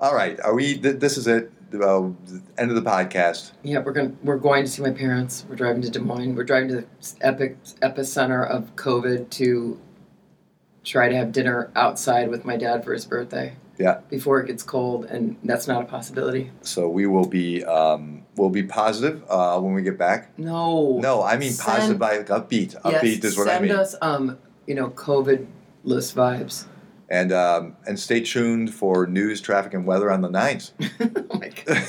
All 0.00 0.14
right. 0.14 0.38
Are 0.40 0.54
we? 0.54 0.78
Th- 0.78 0.96
this 0.96 1.16
is 1.16 1.26
it. 1.26 1.50
Uh, 1.74 2.04
end 2.56 2.70
of 2.70 2.74
the 2.76 2.82
podcast. 2.82 3.50
Yeah, 3.64 3.80
we're 3.80 3.92
going. 3.92 4.10
to 4.10 4.16
We're 4.22 4.36
going 4.38 4.64
to 4.64 4.70
see 4.70 4.82
my 4.82 4.92
parents. 4.92 5.44
We're 5.48 5.56
driving 5.56 5.82
to 5.82 5.90
Des 5.90 5.98
Moines. 5.98 6.36
We're 6.36 6.44
driving 6.44 6.68
to 6.68 6.74
the 6.76 6.86
epic 7.20 7.56
epicenter 7.82 8.48
of 8.48 8.74
COVID 8.76 9.28
to 9.30 9.80
try 10.84 11.08
to 11.08 11.16
have 11.16 11.32
dinner 11.32 11.70
outside 11.74 12.28
with 12.30 12.44
my 12.44 12.56
dad 12.56 12.84
for 12.84 12.92
his 12.92 13.04
birthday. 13.04 13.56
Yeah. 13.78 14.00
Before 14.08 14.40
it 14.40 14.46
gets 14.46 14.62
cold, 14.62 15.04
and 15.06 15.36
that's 15.44 15.66
not 15.66 15.82
a 15.82 15.84
possibility. 15.86 16.50
So 16.62 16.88
we 16.88 17.06
will 17.06 17.26
be. 17.26 17.64
Um, 17.64 18.24
we'll 18.36 18.50
be 18.50 18.62
positive 18.62 19.24
uh, 19.28 19.58
when 19.60 19.74
we 19.74 19.82
get 19.82 19.98
back. 19.98 20.38
No. 20.38 20.98
No, 20.98 21.22
I 21.22 21.36
mean 21.36 21.52
Send- 21.52 21.66
positive 21.66 21.98
by 21.98 22.18
upbeat. 22.22 22.74
Yes, 22.84 23.02
Upbeat 23.02 23.24
is 23.24 23.36
what 23.36 23.48
I 23.48 23.58
mean. 23.60 23.68
send 23.70 23.80
us, 23.80 23.94
um, 24.02 24.38
you 24.66 24.74
know, 24.74 24.90
COVID-less 24.90 26.12
vibes. 26.12 26.66
And 27.08 27.32
um, 27.32 27.76
and 27.86 28.00
stay 28.00 28.20
tuned 28.20 28.74
for 28.74 29.06
news, 29.06 29.40
traffic, 29.40 29.74
and 29.74 29.86
weather 29.86 30.10
on 30.10 30.22
the 30.22 30.28
nines. 30.28 30.72
oh 31.00 31.38
my 31.38 31.50
god, 31.50 31.84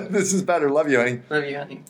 this 0.10 0.32
is 0.32 0.42
better. 0.42 0.70
Love 0.70 0.90
you, 0.90 0.96
honey. 0.98 1.20
love 1.28 1.44
you, 1.44 1.58
honey. 1.58 1.82